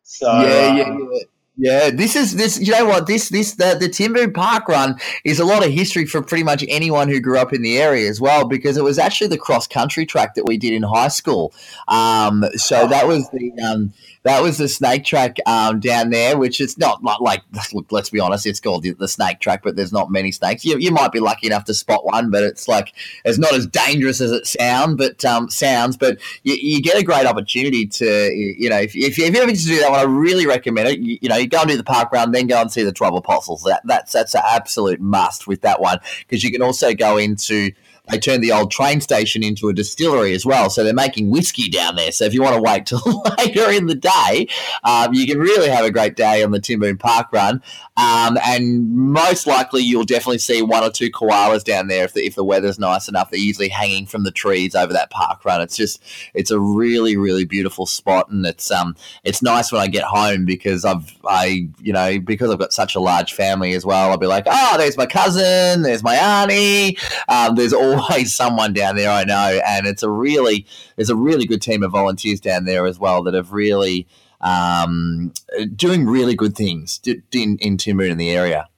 So 0.04 0.32
yeah, 0.40 0.76
yeah, 0.76 0.82
um, 0.84 1.10
yeah. 1.12 1.20
Yeah, 1.58 1.90
this 1.90 2.16
is 2.16 2.36
this. 2.36 2.60
You 2.60 2.72
know 2.72 2.84
what? 2.84 3.06
This 3.06 3.30
this 3.30 3.54
the 3.54 3.76
the 3.80 3.88
Timboon 3.88 4.34
Park 4.34 4.68
Run 4.68 4.96
is 5.24 5.40
a 5.40 5.44
lot 5.44 5.64
of 5.64 5.72
history 5.72 6.04
for 6.04 6.20
pretty 6.20 6.44
much 6.44 6.62
anyone 6.68 7.08
who 7.08 7.18
grew 7.18 7.38
up 7.38 7.54
in 7.54 7.62
the 7.62 7.78
area 7.78 8.10
as 8.10 8.20
well, 8.20 8.46
because 8.46 8.76
it 8.76 8.84
was 8.84 8.98
actually 8.98 9.28
the 9.28 9.38
cross 9.38 9.66
country 9.66 10.04
track 10.04 10.34
that 10.34 10.44
we 10.44 10.58
did 10.58 10.74
in 10.74 10.82
high 10.82 11.08
school. 11.08 11.54
Um, 11.88 12.44
so 12.56 12.86
that 12.86 13.08
was 13.08 13.30
the 13.30 13.52
um, 13.62 13.94
that 14.26 14.42
was 14.42 14.58
the 14.58 14.68
snake 14.68 15.04
track 15.04 15.36
um, 15.46 15.78
down 15.78 16.10
there, 16.10 16.36
which 16.36 16.60
is 16.60 16.76
not, 16.76 17.00
like, 17.22 17.42
look, 17.72 17.86
let's 17.92 18.10
be 18.10 18.18
honest, 18.18 18.44
it's 18.44 18.58
called 18.58 18.82
the, 18.82 18.90
the, 18.90 19.06
snake 19.06 19.38
track, 19.38 19.62
but 19.62 19.76
there's 19.76 19.92
not 19.92 20.10
many 20.10 20.32
snakes. 20.32 20.64
You, 20.64 20.76
you 20.78 20.90
might 20.90 21.12
be 21.12 21.20
lucky 21.20 21.46
enough 21.46 21.62
to 21.66 21.74
spot 21.74 22.04
one, 22.04 22.32
but 22.32 22.42
it's 22.42 22.66
like, 22.66 22.92
it's 23.24 23.38
not 23.38 23.54
as 23.54 23.68
dangerous 23.68 24.20
as 24.20 24.32
it 24.32 24.44
sound, 24.44 24.98
but 24.98 25.24
um, 25.24 25.48
sounds, 25.48 25.96
but 25.96 26.18
you, 26.42 26.54
you, 26.54 26.82
get 26.82 26.98
a 26.98 27.04
great 27.04 27.24
opportunity 27.24 27.86
to, 27.86 28.32
you 28.32 28.68
know, 28.68 28.78
if, 28.78 28.96
if, 28.96 29.16
you 29.16 29.26
ever 29.26 29.46
get 29.46 29.58
to 29.58 29.64
do 29.64 29.78
that 29.78 29.92
one, 29.92 30.00
I 30.00 30.02
really 30.02 30.44
recommend 30.44 30.88
it. 30.88 30.98
You, 30.98 31.18
you, 31.22 31.28
know, 31.28 31.36
you 31.36 31.46
go 31.46 31.60
and 31.60 31.70
do 31.70 31.76
the 31.76 31.84
park 31.84 32.10
run, 32.10 32.32
then 32.32 32.48
go 32.48 32.60
and 32.60 32.70
see 32.70 32.82
the 32.82 32.92
Twelve 32.92 33.14
Apostles. 33.14 33.62
That, 33.62 33.82
that's, 33.84 34.12
that's 34.12 34.34
an 34.34 34.42
absolute 34.44 35.00
must 35.00 35.46
with 35.46 35.60
that 35.60 35.80
one, 35.80 36.00
because 36.20 36.42
you 36.42 36.50
can 36.50 36.62
also 36.62 36.94
go 36.94 37.16
into, 37.16 37.70
they 38.08 38.18
turned 38.18 38.42
the 38.42 38.52
old 38.52 38.70
train 38.70 39.00
station 39.00 39.42
into 39.42 39.68
a 39.68 39.72
distillery 39.72 40.34
as 40.34 40.46
well. 40.46 40.70
So 40.70 40.84
they're 40.84 40.94
making 40.94 41.30
whiskey 41.30 41.68
down 41.68 41.96
there. 41.96 42.12
So 42.12 42.24
if 42.24 42.34
you 42.34 42.42
want 42.42 42.56
to 42.56 42.62
wait 42.62 42.86
till 42.86 43.00
later 43.38 43.70
in 43.70 43.86
the 43.86 43.94
day, 43.94 44.48
um, 44.84 45.14
you 45.14 45.26
can 45.26 45.38
really 45.38 45.68
have 45.68 45.84
a 45.84 45.90
great 45.90 46.16
day 46.16 46.42
on 46.42 46.50
the 46.50 46.60
Timboon 46.60 46.98
Park 46.98 47.28
Run. 47.32 47.62
Um, 47.96 48.38
and 48.44 48.94
most 48.94 49.46
likely 49.46 49.82
you'll 49.82 50.04
definitely 50.04 50.38
see 50.38 50.60
one 50.60 50.84
or 50.84 50.90
two 50.90 51.10
koalas 51.10 51.64
down 51.64 51.88
there 51.88 52.04
if 52.04 52.12
the, 52.12 52.26
if 52.26 52.34
the 52.34 52.44
weather's 52.44 52.78
nice 52.78 53.08
enough. 53.08 53.30
They're 53.30 53.40
usually 53.40 53.68
hanging 53.68 54.06
from 54.06 54.24
the 54.24 54.30
trees 54.30 54.74
over 54.74 54.92
that 54.92 55.10
park 55.10 55.44
run. 55.44 55.62
It's 55.62 55.76
just 55.76 56.02
it's 56.34 56.50
a 56.50 56.60
really 56.60 57.16
really 57.16 57.44
beautiful 57.44 57.86
spot, 57.86 58.28
and 58.28 58.44
it's 58.44 58.70
um 58.70 58.96
it's 59.24 59.42
nice 59.42 59.72
when 59.72 59.80
I 59.80 59.86
get 59.86 60.04
home 60.04 60.44
because 60.44 60.84
I've 60.84 61.16
I 61.26 61.68
you 61.80 61.92
know 61.92 62.18
because 62.20 62.50
I've 62.50 62.58
got 62.58 62.74
such 62.74 62.94
a 62.94 63.00
large 63.00 63.32
family 63.32 63.72
as 63.72 63.86
well. 63.86 64.10
I'll 64.10 64.18
be 64.18 64.26
like, 64.26 64.44
oh, 64.46 64.74
there's 64.76 64.98
my 64.98 65.06
cousin, 65.06 65.82
there's 65.82 66.02
my 66.02 66.16
auntie. 66.16 66.98
Um, 67.28 67.54
there's 67.54 67.72
always 67.98 68.34
someone 68.34 68.72
down 68.72 68.96
there 68.96 69.10
I 69.10 69.24
know, 69.24 69.60
and 69.66 69.86
it's 69.86 70.02
a 70.02 70.10
really 70.10 70.66
there's 70.96 71.10
a 71.10 71.16
really 71.16 71.46
good 71.46 71.62
team 71.62 71.82
of 71.82 71.92
volunteers 71.92 72.40
down 72.40 72.64
there 72.64 72.86
as 72.86 72.98
well 72.98 73.22
that 73.24 73.34
have 73.34 73.52
really 73.52 74.06
um, 74.40 75.32
doing 75.74 76.06
really 76.06 76.34
good 76.34 76.56
things 76.56 77.00
in, 77.32 77.58
in 77.58 77.76
Timboon 77.76 78.10
in 78.10 78.18
the 78.18 78.30
area. 78.30 78.68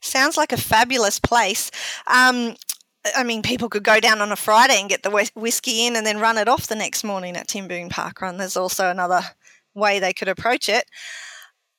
Sounds 0.00 0.36
like 0.36 0.52
a 0.52 0.56
fabulous 0.56 1.18
place. 1.18 1.70
Um, 2.06 2.54
I 3.16 3.24
mean, 3.24 3.42
people 3.42 3.68
could 3.68 3.84
go 3.84 4.00
down 4.00 4.20
on 4.20 4.32
a 4.32 4.36
Friday 4.36 4.78
and 4.80 4.88
get 4.88 5.02
the 5.02 5.30
whiskey 5.34 5.86
in 5.86 5.96
and 5.96 6.06
then 6.06 6.20
run 6.20 6.38
it 6.38 6.48
off 6.48 6.66
the 6.66 6.74
next 6.74 7.04
morning 7.04 7.36
at 7.36 7.48
Timboon 7.48 7.88
Park 7.88 8.20
Run. 8.20 8.36
There's 8.36 8.56
also 8.56 8.90
another 8.90 9.22
way 9.74 9.98
they 9.98 10.12
could 10.12 10.28
approach 10.28 10.68
it. 10.68 10.84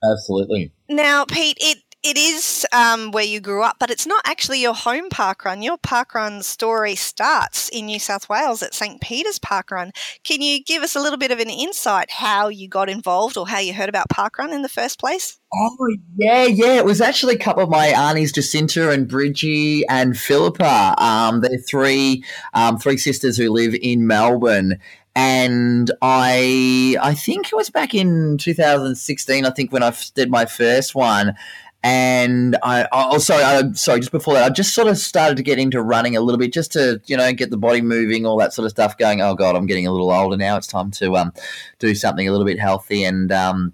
Absolutely. 0.03 0.71
Now, 0.87 1.25
Pete, 1.25 1.57
it 1.59 1.77
it 2.01 2.17
is 2.17 2.65
um, 2.71 3.11
where 3.11 3.25
you 3.25 3.41
grew 3.41 3.61
up, 3.61 3.75
but 3.79 3.89
it's 3.89 4.07
not 4.07 4.21
actually 4.25 4.61
your 4.61 4.73
home 4.73 5.09
park 5.09 5.43
run. 5.43 5.61
Your 5.61 5.77
park 5.77 6.15
run 6.15 6.41
story 6.43 6.95
starts 6.95 7.67
in 7.69 7.87
New 7.87 7.99
South 7.99 8.29
Wales 8.29 8.63
at 8.63 8.73
St. 8.73 9.01
Peter's 9.01 9.37
Park 9.37 9.71
Run. 9.71 9.91
Can 10.23 10.41
you 10.41 10.63
give 10.63 10.81
us 10.81 10.95
a 10.95 11.01
little 11.01 11.17
bit 11.17 11.31
of 11.31 11.39
an 11.39 11.49
insight 11.49 12.11
how 12.11 12.47
you 12.47 12.69
got 12.69 12.89
involved 12.89 13.35
or 13.35 13.47
how 13.47 13.59
you 13.59 13.73
heard 13.73 13.89
about 13.89 14.09
park 14.09 14.37
run 14.37 14.53
in 14.53 14.61
the 14.61 14.69
first 14.69 14.97
place? 14.97 15.39
Oh 15.53 15.77
yeah, 16.15 16.45
yeah. 16.45 16.75
It 16.75 16.85
was 16.85 17.01
actually 17.01 17.35
a 17.35 17.39
couple 17.39 17.63
of 17.63 17.69
my 17.69 17.87
aunties, 17.87 18.31
Jacinta 18.31 18.91
and 18.91 19.07
Bridgie 19.07 19.85
and 19.87 20.17
Philippa. 20.17 20.95
Um, 20.97 21.41
they're 21.41 21.57
three 21.57 22.23
um, 22.53 22.77
three 22.77 22.97
sisters 22.97 23.35
who 23.35 23.49
live 23.49 23.75
in 23.81 24.05
Melbourne, 24.05 24.79
and 25.15 25.91
I 26.01 26.97
I 27.01 27.13
think 27.15 27.47
it 27.47 27.55
was 27.55 27.69
back 27.69 27.95
in 27.95 28.37
2016. 28.37 29.45
I 29.45 29.49
think 29.49 29.73
when 29.73 29.83
I 29.83 29.91
did 30.13 30.29
my 30.29 30.45
first 30.45 30.93
one, 30.93 31.35
and 31.81 32.57
I 32.61 32.87
oh 32.91 33.19
sorry 33.19 33.43
I, 33.43 33.71
sorry 33.71 34.01
just 34.01 34.11
before 34.11 34.33
that 34.33 34.43
I 34.43 34.49
just 34.49 34.73
sort 34.73 34.89
of 34.89 34.97
started 34.97 35.37
to 35.37 35.43
get 35.43 35.59
into 35.59 35.81
running 35.81 36.17
a 36.17 36.21
little 36.21 36.37
bit 36.37 36.51
just 36.51 36.73
to 36.73 37.01
you 37.05 37.15
know 37.15 37.31
get 37.31 37.51
the 37.51 37.57
body 37.57 37.81
moving 37.81 38.25
all 38.25 38.37
that 38.37 38.53
sort 38.53 38.65
of 38.65 38.71
stuff 38.71 38.97
going 38.97 39.21
oh 39.21 39.33
god 39.33 39.55
I'm 39.55 39.65
getting 39.65 39.87
a 39.87 39.91
little 39.91 40.11
older 40.11 40.35
now. 40.35 40.57
It's 40.57 40.67
time 40.67 40.91
to 40.91 41.15
um 41.15 41.33
do 41.79 41.95
something 41.95 42.27
a 42.27 42.31
little 42.31 42.45
bit 42.45 42.59
healthy. 42.59 43.03
And 43.03 43.31
um 43.31 43.73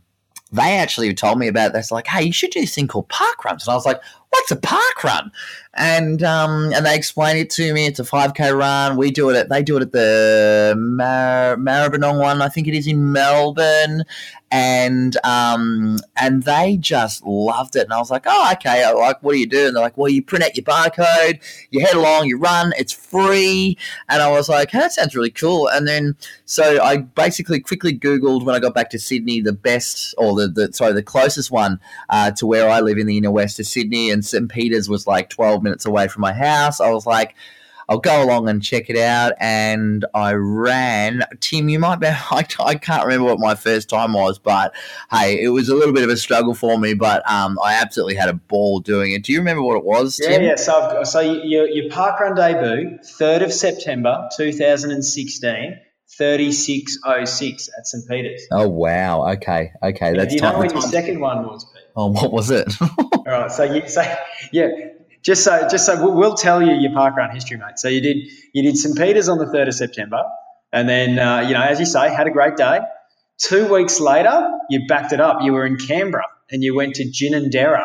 they 0.52 0.78
actually 0.78 1.14
told 1.14 1.40
me 1.40 1.48
about 1.48 1.74
this 1.74 1.92
like 1.92 2.06
hey 2.06 2.24
you 2.24 2.34
should 2.34 2.52
do 2.52 2.62
this 2.62 2.76
thing 2.76 2.88
called 2.88 3.10
park 3.10 3.44
runs. 3.44 3.66
And 3.66 3.72
I 3.72 3.76
was 3.76 3.86
like 3.86 4.02
what's 4.30 4.52
a 4.52 4.56
park 4.56 5.04
run? 5.04 5.32
And 5.78 6.24
um, 6.24 6.72
and 6.74 6.86
they 6.86 6.96
explained 6.96 7.40
it 7.40 7.50
to 7.52 7.74
me. 7.74 7.86
It's 7.86 8.00
a 8.00 8.04
5K 8.04 8.58
run. 8.58 8.96
We 8.96 9.12
do 9.12 9.30
it 9.30 9.36
at, 9.36 9.50
they 9.50 9.62
do 9.62 9.78
it 9.78 9.82
at 9.82 9.92
the 9.92 10.74
Mar- 10.78 11.58
Maribyrnong 11.58 12.20
one, 12.20 12.42
I 12.42 12.48
think 12.48 12.68
it 12.68 12.74
is 12.74 12.88
in 12.88 13.12
Melbourne 13.12 14.04
and 14.52 15.18
um, 15.26 16.00
and 16.16 16.44
they 16.44 16.78
just 16.78 17.26
loved 17.26 17.76
it. 17.76 17.84
And 17.84 17.92
I 17.92 17.98
was 17.98 18.10
like, 18.10 18.24
oh, 18.26 18.50
okay. 18.54 18.86
I 18.86 18.92
like, 18.92 19.22
what 19.22 19.34
do 19.34 19.40
you 19.40 19.48
do? 19.48 19.68
And 19.68 19.76
they're 19.76 19.84
like, 19.84 19.98
well, 19.98 20.10
you 20.10 20.22
print 20.22 20.46
out 20.46 20.56
your 20.56 20.64
barcode, 20.64 21.42
you 21.72 21.82
head 21.82 21.96
along, 21.96 22.28
you 22.28 22.38
run, 22.38 22.72
it's 22.78 22.94
free. 22.94 23.78
And 24.08 24.22
I 24.22 24.30
was 24.32 24.48
like, 24.48 24.72
hey, 24.72 24.80
that 24.80 24.94
sounds 24.94 25.14
really 25.14 25.32
cool. 25.32 25.68
And 25.68 25.86
then 25.86 26.16
so 26.46 26.82
I 26.82 26.98
basically 26.98 27.60
quickly 27.60 27.98
Googled 27.98 28.46
when 28.46 28.56
I 28.56 28.60
got 28.60 28.74
back 28.74 28.90
to 28.92 29.00
Sydney 29.00 29.42
the 29.42 29.52
best 29.52 30.16
or 30.18 30.36
the, 30.36 30.48
the 30.48 30.74
sorry 30.74 30.94
the 30.94 31.04
closest 31.04 31.52
one 31.52 31.82
uh, 32.10 32.32
to 32.32 32.46
where 32.46 32.70
I 32.70 32.80
live 32.80 32.98
in 32.98 33.08
the 33.08 33.18
inner 33.18 33.32
west 33.32 33.60
of 33.60 33.66
Sydney, 33.66 34.10
and 34.10 34.24
St 34.24 34.50
Peter's 34.50 34.88
was 34.88 35.06
like 35.06 35.30
twelve 35.30 35.64
minutes 35.66 35.86
away 35.86 36.08
from 36.08 36.22
my 36.22 36.32
house. 36.32 36.80
I 36.80 36.92
was 36.92 37.06
like 37.06 37.36
I'll 37.88 38.00
go 38.00 38.24
along 38.24 38.50
and 38.50 38.64
check 38.64 38.90
it 38.90 38.98
out. 38.98 39.34
And 39.40 40.06
I 40.14 40.34
ran. 40.34 41.24
Tim, 41.40 41.70
you 41.70 41.80
might 41.80 42.00
be. 42.00 42.08
I, 42.12 42.46
I 42.60 42.76
can't 42.76 43.04
remember 43.04 43.26
what 43.26 43.40
my 43.40 43.56
first 43.56 43.90
time 43.90 44.14
was, 44.14 44.40
but 44.40 44.74
hey, 45.12 45.42
it 45.42 45.50
was 45.50 45.70
a 45.70 45.76
little 45.76 45.94
bit 45.94 46.04
of 46.04 46.10
a 46.10 46.18
struggle 46.18 46.54
for 46.54 46.78
me. 46.80 46.94
But 46.94 47.30
um, 47.30 47.58
I 47.64 47.76
absolutely 47.76 48.16
had 48.16 48.30
a 48.30 48.34
ball 48.34 48.80
doing 48.80 49.12
it. 49.12 49.24
Do 49.24 49.32
you 49.34 49.40
remember 49.40 49.62
what 49.62 49.78
it 49.78 49.84
was? 49.84 50.20
Yeah, 50.22 50.30
Tim? 50.30 50.42
yeah. 50.42 50.50
Yeah 50.50 50.56
so, 50.56 51.00
I've, 51.00 51.08
so 51.08 51.20
your 51.20 51.68
your 51.68 51.90
parkrun 51.92 52.36
debut, 52.36 52.98
third 53.04 53.42
of 53.42 53.54
September, 53.54 54.30
two 54.36 54.52
thousand 54.52 54.92
and 54.92 55.04
sixteen. 55.04 55.80
3606 56.18 57.70
at 57.78 57.86
St. 57.86 58.08
Peter's. 58.08 58.48
Oh 58.50 58.70
wow! 58.70 59.34
Okay, 59.34 59.74
okay, 59.84 60.14
that's. 60.14 60.30
Do 60.30 60.36
you 60.36 60.42
know 60.42 60.58
when 60.58 60.70
your 60.70 60.82
second 60.82 61.20
one 61.20 61.46
was, 61.46 61.66
Pete? 61.66 61.84
Oh, 61.94 62.10
what 62.10 62.32
was 62.32 62.52
it? 62.52 62.74
All 62.82 63.24
right, 63.26 63.52
so 63.52 63.64
you 63.64 63.86
so 63.90 64.02
yeah, 64.54 64.70
just 65.26 65.44
so 65.44 65.68
just 65.68 65.86
so 65.88 66.02
we'll, 66.02 66.14
we'll 66.14 66.36
tell 66.36 66.62
you 66.62 66.74
your 66.74 66.92
parkrun 66.92 67.34
history, 67.34 67.58
mate. 67.58 67.80
So 67.80 67.88
you 67.90 68.00
did 68.02 68.18
you 68.54 68.64
did 68.64 68.78
St 68.78 68.96
Peter's 68.96 69.28
on 69.28 69.40
the 69.40 69.48
third 69.52 69.68
of 69.68 69.74
September, 69.74 70.24
and 70.72 70.88
then 70.88 71.18
uh, 71.20 71.40
you 71.42 71.54
know 71.54 71.62
as 71.62 71.80
you 71.80 71.86
say, 71.86 72.10
had 72.14 72.28
a 72.28 72.32
great 72.32 72.56
day. 72.56 72.80
Two 73.38 73.68
weeks 73.74 74.00
later, 74.00 74.52
you 74.70 74.88
backed 74.88 75.12
it 75.12 75.20
up. 75.20 75.40
You 75.42 75.52
were 75.54 75.66
in 75.66 75.78
Canberra 75.78 76.24
and 76.50 76.64
you 76.64 76.74
went 76.74 76.96
to 76.96 77.04
Ginninderra, 77.04 77.84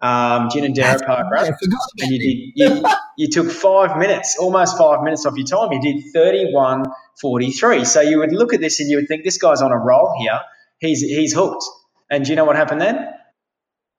um, 0.00 0.48
Ginninderra 0.48 1.04
Park 1.04 1.30
Run, 1.30 1.52
and 2.00 2.10
you 2.12 2.18
did 2.18 2.52
you, 2.54 2.84
you 3.18 3.28
took 3.28 3.50
five 3.50 3.98
minutes, 3.98 4.38
almost 4.38 4.78
five 4.78 5.02
minutes 5.02 5.26
off 5.26 5.34
your 5.36 5.46
time. 5.46 5.72
You 5.72 5.82
did 5.82 6.12
thirty 6.14 6.50
one 6.52 6.84
forty 7.20 7.50
three. 7.50 7.84
So 7.84 8.00
you 8.00 8.18
would 8.20 8.32
look 8.32 8.54
at 8.54 8.60
this 8.60 8.80
and 8.80 8.88
you 8.88 8.96
would 8.96 9.08
think 9.08 9.24
this 9.24 9.38
guy's 9.38 9.60
on 9.60 9.72
a 9.72 9.76
roll 9.78 10.14
here. 10.18 10.40
He's 10.78 11.00
he's 11.00 11.34
hooked. 11.34 11.64
And 12.08 12.24
do 12.24 12.30
you 12.30 12.36
know 12.36 12.44
what 12.44 12.56
happened 12.56 12.80
then? 12.80 12.96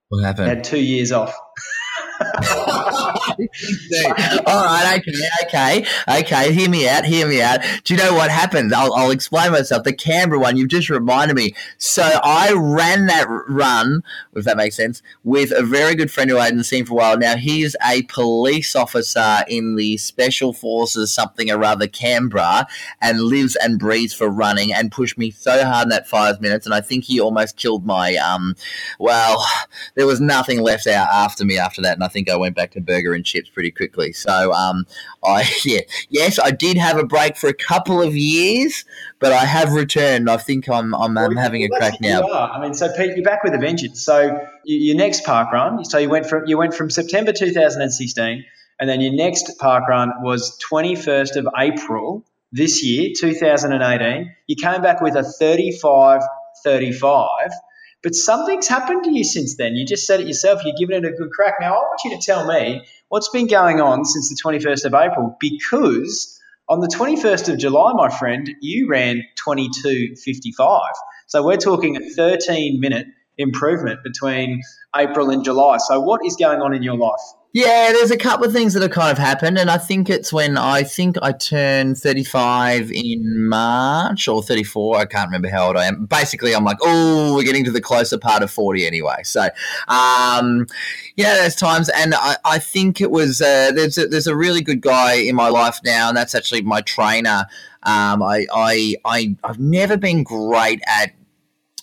What 0.07 0.19
He 0.19 0.25
happened? 0.25 0.47
had 0.47 0.63
two 0.63 0.79
years 0.79 1.11
off. 1.11 1.37
All 4.45 4.65
right, 4.65 4.99
okay, 4.99 5.13
okay, 5.43 5.85
okay. 6.19 6.53
Hear 6.53 6.69
me 6.69 6.87
out. 6.87 7.05
Hear 7.05 7.27
me 7.27 7.41
out. 7.41 7.61
Do 7.83 7.93
you 7.93 7.99
know 7.99 8.13
what 8.13 8.31
happened? 8.31 8.73
I'll, 8.73 8.93
I'll 8.93 9.11
explain 9.11 9.51
myself. 9.51 9.83
The 9.83 9.93
Canberra 9.93 10.39
one, 10.39 10.57
you've 10.57 10.69
just 10.69 10.89
reminded 10.89 11.35
me. 11.35 11.53
So 11.77 12.03
I 12.23 12.53
ran 12.53 13.07
that 13.07 13.27
run, 13.47 14.03
if 14.35 14.45
that 14.45 14.57
makes 14.57 14.75
sense, 14.75 15.01
with 15.23 15.51
a 15.51 15.63
very 15.63 15.95
good 15.95 16.11
friend 16.11 16.29
who 16.29 16.37
I 16.37 16.45
hadn't 16.45 16.63
seen 16.63 16.85
for 16.85 16.93
a 16.93 16.97
while. 16.97 17.17
Now 17.17 17.35
he's 17.35 17.75
a 17.85 18.03
police 18.03 18.75
officer 18.75 19.43
in 19.47 19.75
the 19.75 19.97
Special 19.97 20.53
Forces, 20.53 21.13
something 21.13 21.51
or 21.51 21.63
other, 21.63 21.87
Canberra, 21.87 22.67
and 23.01 23.21
lives 23.21 23.55
and 23.55 23.79
breathes 23.79 24.13
for 24.13 24.29
running, 24.29 24.73
and 24.73 24.91
pushed 24.91 25.17
me 25.17 25.31
so 25.31 25.63
hard 25.65 25.85
in 25.85 25.89
that 25.89 26.07
five 26.07 26.41
minutes, 26.41 26.65
and 26.65 26.73
I 26.73 26.81
think 26.81 27.03
he 27.03 27.19
almost 27.19 27.57
killed 27.57 27.85
my 27.85 28.15
um. 28.15 28.55
Well, 28.99 29.45
there 29.95 30.07
was 30.07 30.19
nothing 30.19 30.61
left 30.61 30.87
out 30.87 31.07
after 31.09 31.45
me 31.45 31.57
after 31.57 31.81
that, 31.81 31.93
and 31.93 32.03
I 32.07 32.09
think 32.09 32.29
I 32.29 32.37
went 32.37 32.55
back 32.55 32.71
to 32.71 32.81
burger 32.81 33.13
and 33.13 33.25
chips 33.25 33.49
pretty 33.49 33.69
quickly. 33.69 34.13
So, 34.13 34.53
um, 34.53 34.85
I 35.25 35.49
yeah, 35.65 35.81
yes, 36.09 36.39
I 36.39 36.51
did 36.51 36.77
have 36.77 36.97
a 36.97 37.05
break 37.05 37.35
for 37.35 37.47
a 37.47 37.53
couple 37.53 38.01
of 38.01 38.15
years, 38.15 38.85
but 39.19 39.33
I 39.33 39.43
have 39.43 39.73
returned. 39.73 40.29
I 40.29 40.37
think 40.37 40.69
I'm 40.69 40.95
I'm, 40.95 41.17
I'm 41.17 41.35
having 41.35 41.63
a 41.63 41.69
crack 41.69 41.99
now. 41.99 42.21
I 42.23 42.61
mean, 42.61 42.73
so 42.73 42.87
Pete, 42.95 43.17
you're 43.17 43.25
back 43.25 43.43
with 43.43 43.53
a 43.53 43.57
vengeance. 43.57 44.01
So 44.01 44.39
you, 44.63 44.77
your 44.77 44.95
next 44.95 45.25
park 45.25 45.51
run, 45.51 45.83
so 45.83 45.97
you 45.97 46.09
went 46.09 46.27
from 46.27 46.45
you 46.47 46.57
went 46.57 46.73
from 46.73 46.89
September 46.89 47.33
2016, 47.33 48.45
and 48.79 48.89
then 48.89 49.01
your 49.01 49.13
next 49.13 49.57
park 49.59 49.89
run 49.89 50.13
was 50.21 50.57
21st 50.71 51.35
of 51.35 51.47
April 51.57 52.23
this 52.53 52.83
year, 52.83 53.11
2018. 53.19 54.33
You 54.47 54.55
came 54.55 54.81
back 54.81 55.01
with 55.01 55.15
a 55.15 55.23
35 55.23 56.21
35. 56.63 57.51
But 58.03 58.15
something's 58.15 58.67
happened 58.67 59.03
to 59.05 59.11
you 59.11 59.23
since 59.23 59.57
then. 59.57 59.75
You 59.75 59.85
just 59.85 60.05
said 60.05 60.19
it 60.19 60.27
yourself. 60.27 60.63
You're 60.63 60.75
giving 60.77 61.03
it 61.03 61.05
a 61.05 61.11
good 61.11 61.31
crack. 61.31 61.55
Now, 61.59 61.73
I 61.73 61.77
want 61.77 61.99
you 62.05 62.11
to 62.11 62.21
tell 62.23 62.45
me 62.47 62.85
what's 63.09 63.29
been 63.29 63.47
going 63.47 63.81
on 63.81 64.05
since 64.05 64.29
the 64.29 64.37
21st 64.41 64.85
of 64.85 64.93
April 64.93 65.35
because 65.39 66.39
on 66.69 66.79
the 66.79 66.87
21st 66.87 67.53
of 67.53 67.57
July, 67.57 67.93
my 67.93 68.09
friend, 68.09 68.49
you 68.61 68.87
ran 68.89 69.23
22.55. 69.47 70.79
So 71.27 71.45
we're 71.45 71.57
talking 71.57 71.97
a 71.97 72.01
13 72.01 72.79
minute 72.79 73.07
improvement 73.37 73.99
between 74.03 74.61
April 74.95 75.29
and 75.29 75.43
July. 75.43 75.77
So, 75.77 75.99
what 76.01 76.21
is 76.25 76.35
going 76.35 76.61
on 76.61 76.73
in 76.73 76.83
your 76.83 76.97
life? 76.97 77.21
Yeah, 77.57 77.91
there's 77.91 78.11
a 78.11 78.17
couple 78.17 78.45
of 78.45 78.53
things 78.53 78.75
that 78.75 78.83
have 78.83 78.91
kind 78.91 79.11
of 79.11 79.17
happened, 79.17 79.57
and 79.57 79.67
I 79.67 79.79
think 79.79 80.11
it's 80.11 80.31
when 80.31 80.59
I 80.59 80.83
think 80.83 81.17
I 81.23 81.31
turned 81.31 81.97
35 81.97 82.91
in 82.91 83.49
March 83.49 84.27
or 84.27 84.43
34. 84.43 84.99
I 84.99 85.05
can't 85.05 85.27
remember 85.27 85.49
how 85.49 85.65
old 85.65 85.75
I 85.75 85.85
am. 85.85 86.05
Basically, 86.05 86.53
I'm 86.53 86.63
like, 86.63 86.77
oh, 86.83 87.33
we're 87.35 87.45
getting 87.45 87.63
to 87.63 87.71
the 87.71 87.81
closer 87.81 88.19
part 88.19 88.43
of 88.43 88.51
40 88.51 88.85
anyway. 88.85 89.23
So, 89.23 89.49
um, 89.87 90.67
yeah, 91.15 91.33
there's 91.33 91.55
times, 91.55 91.89
and 91.89 92.13
I, 92.13 92.35
I 92.45 92.59
think 92.59 93.01
it 93.01 93.09
was 93.09 93.41
uh, 93.41 93.71
there's 93.73 93.97
a, 93.97 94.05
there's 94.05 94.27
a 94.27 94.35
really 94.35 94.61
good 94.61 94.81
guy 94.81 95.13
in 95.15 95.35
my 95.35 95.49
life 95.49 95.79
now, 95.83 96.09
and 96.09 96.15
that's 96.15 96.35
actually 96.35 96.61
my 96.61 96.81
trainer. 96.81 97.47
Um, 97.81 98.21
I, 98.21 98.45
I 98.53 98.95
I 99.03 99.35
I've 99.43 99.59
never 99.59 99.97
been 99.97 100.21
great 100.21 100.81
at 100.85 101.13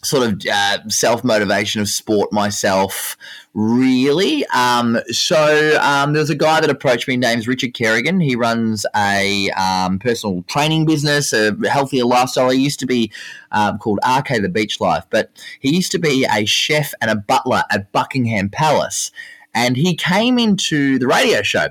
sort 0.04 0.26
of 0.26 0.40
uh, 0.50 0.88
self 0.88 1.24
motivation 1.24 1.80
of 1.80 1.88
sport 1.88 2.32
myself, 2.32 3.16
really. 3.54 4.46
Um, 4.46 4.98
so 5.08 5.78
um, 5.80 6.12
there 6.12 6.20
was 6.20 6.30
a 6.30 6.34
guy 6.34 6.60
that 6.60 6.70
approached 6.70 7.08
me, 7.08 7.16
named 7.16 7.46
Richard 7.46 7.74
Kerrigan. 7.74 8.20
He 8.20 8.36
runs 8.36 8.86
a 8.94 9.50
um, 9.50 9.98
personal 9.98 10.42
training 10.42 10.86
business, 10.86 11.32
a 11.32 11.56
healthier 11.68 12.04
lifestyle. 12.04 12.50
He 12.50 12.60
used 12.60 12.80
to 12.80 12.86
be 12.86 13.10
um, 13.52 13.78
called 13.78 13.98
RK 14.06 14.42
the 14.42 14.48
Beach 14.48 14.80
Life, 14.80 15.04
but 15.10 15.30
he 15.60 15.74
used 15.74 15.92
to 15.92 15.98
be 15.98 16.26
a 16.30 16.44
chef 16.44 16.92
and 17.00 17.10
a 17.10 17.16
butler 17.16 17.64
at 17.70 17.90
Buckingham 17.92 18.48
Palace. 18.48 19.10
And 19.54 19.76
he 19.76 19.94
came 19.94 20.38
into 20.38 20.98
the 20.98 21.06
radio 21.06 21.42
show. 21.42 21.68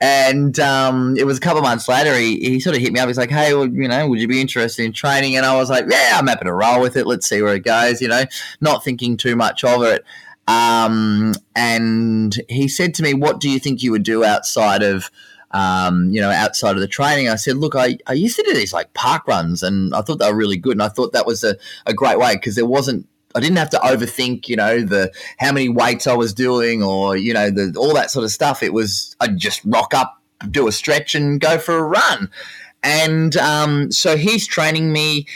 And 0.00 0.58
um, 0.58 1.16
it 1.18 1.26
was 1.26 1.36
a 1.36 1.40
couple 1.40 1.60
months 1.60 1.86
later, 1.86 2.16
he, 2.16 2.38
he 2.40 2.60
sort 2.60 2.74
of 2.74 2.80
hit 2.80 2.92
me 2.92 3.00
up. 3.00 3.08
He's 3.08 3.18
like, 3.18 3.30
hey, 3.30 3.52
well, 3.52 3.68
you 3.68 3.86
know, 3.86 4.08
would 4.08 4.18
you 4.18 4.28
be 4.28 4.40
interested 4.40 4.82
in 4.84 4.92
training? 4.92 5.36
And 5.36 5.44
I 5.44 5.54
was 5.56 5.68
like, 5.68 5.84
yeah, 5.90 6.12
I'm 6.14 6.26
happy 6.26 6.46
to 6.46 6.54
roll 6.54 6.80
with 6.80 6.96
it. 6.96 7.06
Let's 7.06 7.28
see 7.28 7.42
where 7.42 7.54
it 7.54 7.64
goes, 7.64 8.00
you 8.00 8.08
know, 8.08 8.24
not 8.62 8.82
thinking 8.82 9.18
too 9.18 9.36
much 9.36 9.62
of 9.62 9.82
it. 9.82 10.04
Um, 10.48 11.34
and 11.54 12.34
he 12.48 12.66
said 12.66 12.94
to 12.94 13.02
me, 13.02 13.12
what 13.12 13.40
do 13.40 13.50
you 13.50 13.58
think 13.58 13.82
you 13.82 13.90
would 13.90 14.02
do 14.02 14.24
outside 14.24 14.82
of, 14.82 15.10
um, 15.50 16.10
you 16.10 16.20
know, 16.20 16.30
outside 16.30 16.76
of 16.76 16.80
the 16.80 16.88
training? 16.88 17.28
I 17.28 17.36
said, 17.36 17.58
look, 17.58 17.76
I, 17.76 17.98
I 18.06 18.14
used 18.14 18.36
to 18.36 18.42
do 18.42 18.54
these 18.54 18.72
like 18.72 18.94
park 18.94 19.28
runs 19.28 19.62
and 19.62 19.94
I 19.94 20.00
thought 20.00 20.18
they 20.18 20.30
were 20.30 20.36
really 20.36 20.56
good. 20.56 20.72
And 20.72 20.82
I 20.82 20.88
thought 20.88 21.12
that 21.12 21.26
was 21.26 21.44
a, 21.44 21.56
a 21.84 21.92
great 21.92 22.18
way 22.18 22.36
because 22.36 22.54
there 22.54 22.66
wasn't 22.66 23.06
I 23.34 23.40
didn't 23.40 23.58
have 23.58 23.70
to 23.70 23.78
overthink, 23.78 24.48
you 24.48 24.56
know, 24.56 24.82
the 24.82 25.12
how 25.38 25.52
many 25.52 25.68
weights 25.68 26.06
I 26.06 26.14
was 26.14 26.34
doing 26.34 26.82
or 26.82 27.16
you 27.16 27.32
know 27.32 27.50
the 27.50 27.74
all 27.76 27.94
that 27.94 28.10
sort 28.10 28.24
of 28.24 28.30
stuff. 28.30 28.62
It 28.62 28.72
was 28.72 29.14
I'd 29.20 29.38
just 29.38 29.60
rock 29.64 29.94
up, 29.94 30.20
do 30.50 30.66
a 30.68 30.72
stretch, 30.72 31.14
and 31.14 31.40
go 31.40 31.58
for 31.58 31.76
a 31.76 31.82
run. 31.82 32.30
And 32.82 33.36
um, 33.36 33.92
so 33.92 34.16
he's 34.16 34.46
training 34.46 34.92
me. 34.92 35.26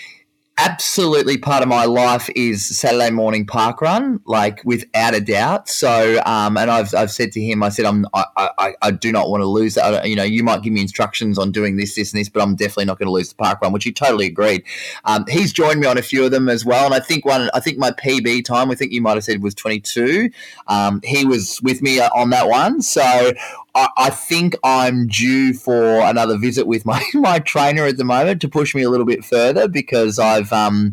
Absolutely, 0.56 1.36
part 1.36 1.64
of 1.64 1.68
my 1.68 1.84
life 1.84 2.30
is 2.36 2.64
Saturday 2.64 3.10
morning 3.10 3.44
park 3.44 3.80
run, 3.80 4.20
like 4.24 4.62
without 4.64 5.12
a 5.12 5.20
doubt. 5.20 5.68
So, 5.68 6.22
um, 6.24 6.56
and 6.56 6.70
I've, 6.70 6.94
I've 6.94 7.10
said 7.10 7.32
to 7.32 7.40
him, 7.40 7.64
I 7.64 7.70
said, 7.70 7.86
I'm, 7.86 8.06
I, 8.14 8.24
I, 8.36 8.74
I 8.80 8.90
do 8.92 9.10
not 9.10 9.30
want 9.30 9.40
to 9.40 9.46
lose 9.46 9.74
that. 9.74 10.08
You 10.08 10.14
know, 10.14 10.22
you 10.22 10.44
might 10.44 10.62
give 10.62 10.72
me 10.72 10.80
instructions 10.80 11.38
on 11.38 11.50
doing 11.50 11.76
this, 11.76 11.96
this, 11.96 12.12
and 12.12 12.20
this, 12.20 12.28
but 12.28 12.40
I'm 12.40 12.54
definitely 12.54 12.84
not 12.84 13.00
going 13.00 13.08
to 13.08 13.12
lose 13.12 13.30
the 13.30 13.34
park 13.34 13.62
run, 13.62 13.72
which 13.72 13.82
he 13.82 13.90
totally 13.90 14.26
agreed. 14.26 14.62
Um, 15.04 15.24
he's 15.28 15.52
joined 15.52 15.80
me 15.80 15.88
on 15.88 15.98
a 15.98 16.02
few 16.02 16.24
of 16.24 16.30
them 16.30 16.48
as 16.48 16.64
well, 16.64 16.86
and 16.86 16.94
I 16.94 17.00
think 17.00 17.24
one, 17.24 17.50
I 17.52 17.58
think 17.58 17.78
my 17.78 17.90
PB 17.90 18.44
time, 18.44 18.70
I 18.70 18.76
think 18.76 18.92
you 18.92 19.02
might 19.02 19.14
have 19.14 19.24
said 19.24 19.42
was 19.42 19.56
22. 19.56 20.30
Um, 20.68 21.00
he 21.02 21.24
was 21.24 21.60
with 21.62 21.82
me 21.82 22.00
on 22.00 22.30
that 22.30 22.48
one, 22.48 22.80
so 22.80 23.32
I, 23.74 24.10
think 24.10 24.54
I'm 24.62 25.08
due 25.08 25.52
for 25.52 26.00
another 26.00 26.38
visit 26.38 26.66
with 26.66 26.86
my 26.86 27.04
my 27.14 27.40
trainer 27.40 27.84
at 27.84 27.96
the 27.96 28.04
moment 28.04 28.40
to 28.42 28.48
push 28.48 28.74
me 28.74 28.82
a 28.82 28.90
little 28.90 29.06
bit 29.06 29.24
further 29.24 29.66
because 29.68 30.18
I've 30.18 30.52
um, 30.52 30.92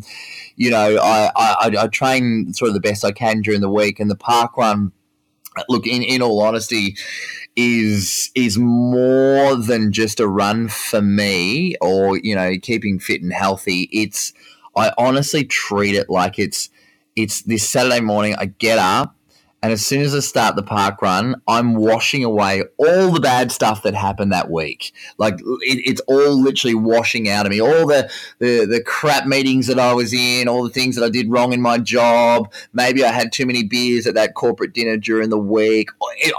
you 0.56 0.70
know, 0.70 0.98
I, 1.00 1.30
I, 1.34 1.72
I 1.78 1.86
train 1.88 2.52
sort 2.52 2.68
of 2.68 2.74
the 2.74 2.80
best 2.80 3.04
I 3.04 3.12
can 3.12 3.40
during 3.40 3.60
the 3.60 3.70
week, 3.70 4.00
and 4.00 4.10
the 4.10 4.16
park 4.16 4.56
run. 4.56 4.92
Look, 5.68 5.86
in, 5.86 6.02
in 6.02 6.22
all 6.22 6.40
honesty, 6.40 6.96
is 7.56 8.30
is 8.34 8.58
more 8.58 9.54
than 9.56 9.92
just 9.92 10.20
a 10.20 10.26
run 10.26 10.68
for 10.68 11.02
me, 11.02 11.76
or 11.80 12.18
you 12.18 12.34
know, 12.34 12.52
keeping 12.60 12.98
fit 12.98 13.22
and 13.22 13.32
healthy. 13.32 13.88
It's 13.92 14.32
I 14.76 14.92
honestly 14.96 15.44
treat 15.44 15.94
it 15.94 16.08
like 16.08 16.38
it's 16.38 16.70
it's 17.16 17.42
this 17.42 17.68
Saturday 17.68 18.00
morning. 18.00 18.34
I 18.38 18.46
get 18.46 18.78
up 18.78 19.14
And 19.62 19.70
as 19.72 19.86
soon 19.86 20.00
as 20.00 20.12
I 20.12 20.18
start 20.18 20.56
the 20.56 20.62
park 20.64 21.00
run, 21.02 21.40
I'm 21.46 21.76
washing 21.76 22.24
away 22.24 22.64
all 22.78 23.12
the 23.12 23.20
bad 23.20 23.52
stuff 23.52 23.84
that 23.84 23.94
happened 23.94 24.32
that 24.32 24.50
week. 24.50 24.92
Like 25.18 25.34
it, 25.34 25.82
it's 25.86 26.00
all 26.08 26.42
literally 26.42 26.74
washing 26.74 27.28
out 27.28 27.46
of 27.46 27.50
me. 27.50 27.60
All 27.60 27.86
the, 27.86 28.10
the 28.40 28.66
the 28.66 28.82
crap 28.82 29.24
meetings 29.24 29.68
that 29.68 29.78
I 29.78 29.92
was 29.92 30.12
in, 30.12 30.48
all 30.48 30.64
the 30.64 30.70
things 30.70 30.96
that 30.96 31.04
I 31.04 31.10
did 31.10 31.30
wrong 31.30 31.52
in 31.52 31.62
my 31.62 31.78
job. 31.78 32.52
Maybe 32.72 33.04
I 33.04 33.12
had 33.12 33.30
too 33.30 33.46
many 33.46 33.62
beers 33.62 34.06
at 34.08 34.14
that 34.14 34.34
corporate 34.34 34.74
dinner 34.74 34.96
during 34.96 35.30
the 35.30 35.38
week. 35.38 35.90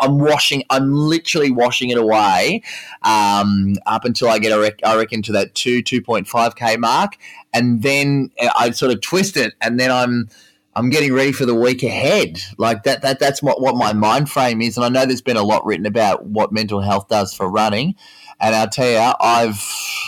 I'm 0.02 0.20
washing. 0.20 0.64
I'm 0.70 0.94
literally 0.94 1.52
washing 1.52 1.92
it 1.92 1.98
away 1.98 2.62
um, 3.04 3.76
up 3.86 4.04
until 4.04 4.28
I 4.28 4.38
get, 4.40 4.52
I 4.84 4.98
reckon, 4.98 5.22
to 5.22 5.32
that 5.32 5.56
two 5.56 5.82
two 5.82 6.02
point 6.02 6.28
five 6.28 6.58
k 6.58 6.76
mark, 6.76 7.18
and 7.54 7.84
then 7.84 8.32
I 8.60 8.72
sort 8.72 8.92
of 8.92 9.00
twist 9.00 9.38
it, 9.38 9.54
and 9.62 9.80
then 9.80 9.92
I'm 9.92 10.28
I'm 10.76 10.90
getting 10.90 11.14
ready 11.14 11.32
for 11.32 11.46
the 11.46 11.56
week 11.56 11.84
ahead. 11.84 12.40
Like 12.58 12.84
that, 12.84 13.02
that 13.04 13.20
that's 13.20 13.44
what, 13.44 13.62
what 13.62 13.76
my 13.76 13.94
mind 13.94 14.30
frame 14.30 14.62
is. 14.62 14.78
And 14.78 14.86
I 14.86 14.90
know 14.90 15.06
there's 15.06 15.22
been 15.22 15.38
a 15.38 15.44
lot 15.44 15.66
written 15.66 15.86
about 15.86 16.26
what 16.26 16.52
mental 16.52 16.82
health 16.82 17.08
does 17.08 17.34
for 17.34 17.50
running. 17.50 17.96
And 18.40 18.56
I'll 18.56 18.70
tell 18.70 18.90
you, 18.90 19.14
I've 19.20 19.64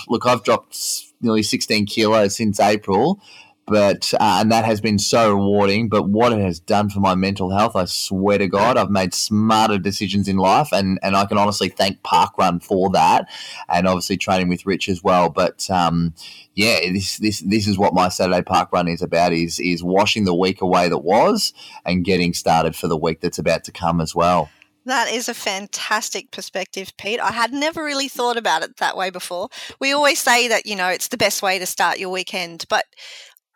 look, 0.08 0.26
I've 0.26 0.44
dropped 0.44 0.78
nearly 1.22 1.44
16 1.44 1.86
kilos 1.86 2.36
since 2.36 2.60
April, 2.60 3.22
but 3.68 4.14
uh, 4.16 4.38
and 4.42 4.52
that 4.52 4.66
has 4.66 4.80
been 4.80 5.00
so 5.00 5.34
rewarding. 5.34 5.90
But 5.90 6.08
what 6.08 6.32
it 6.32 6.40
has 6.40 6.60
done 6.60 6.90
for 6.90 7.00
my 7.00 7.16
mental 7.16 7.50
health, 7.50 7.76
I 7.76 7.86
swear 7.86 8.38
to 8.38 8.48
God, 8.48 8.78
I've 8.78 8.92
made 8.92 9.14
smarter 9.14 9.78
decisions 9.78 10.28
in 10.28 10.38
life, 10.38 10.70
and 10.72 11.00
and 11.02 11.16
I 11.16 11.26
can 11.26 11.38
honestly 11.38 11.70
thank 11.70 12.02
Parkrun 12.04 12.64
for 12.64 12.90
that, 12.92 13.28
and 13.68 13.88
obviously 13.88 14.18
training 14.18 14.50
with 14.50 14.66
Rich 14.66 14.90
as 14.90 15.04
well. 15.04 15.30
But 15.30 15.70
um, 15.70 16.14
yeah, 16.54 16.80
this 16.92 17.18
this 17.18 17.40
this 17.42 17.68
is 17.68 17.78
what 17.78 17.94
my 17.94 18.10
Saturday 18.10 18.44
Park 18.44 18.72
Run 18.72 18.88
is 18.88 19.02
about: 19.02 19.34
is 19.34 19.60
is 19.60 19.84
washing 19.84 20.26
the 20.26 20.36
week 20.36 20.62
away 20.62 20.88
that 20.90 21.00
was, 21.00 21.54
and 21.86 22.06
getting 22.06 22.34
started 22.34 22.76
for 22.76 22.88
the 22.88 22.98
week 22.98 23.22
that's 23.22 23.40
about 23.40 23.64
to 23.64 23.72
come 23.72 24.00
as 24.00 24.14
well. 24.14 24.50
That 24.86 25.12
is 25.12 25.28
a 25.28 25.34
fantastic 25.34 26.30
perspective, 26.30 26.96
Pete. 26.98 27.20
I 27.20 27.32
had 27.32 27.52
never 27.52 27.84
really 27.84 28.08
thought 28.08 28.38
about 28.38 28.62
it 28.62 28.78
that 28.78 28.96
way 28.96 29.10
before. 29.10 29.50
We 29.80 29.92
always 29.94 30.20
say 30.20 30.48
that, 30.48 30.68
you 30.68 30.76
know, 30.76 30.90
it's 30.90 31.08
the 31.08 31.18
best 31.18 31.42
way 31.42 31.58
to 31.58 31.66
start 31.66 31.98
your 31.98 32.12
weekend, 32.12 32.66
but 32.70 32.86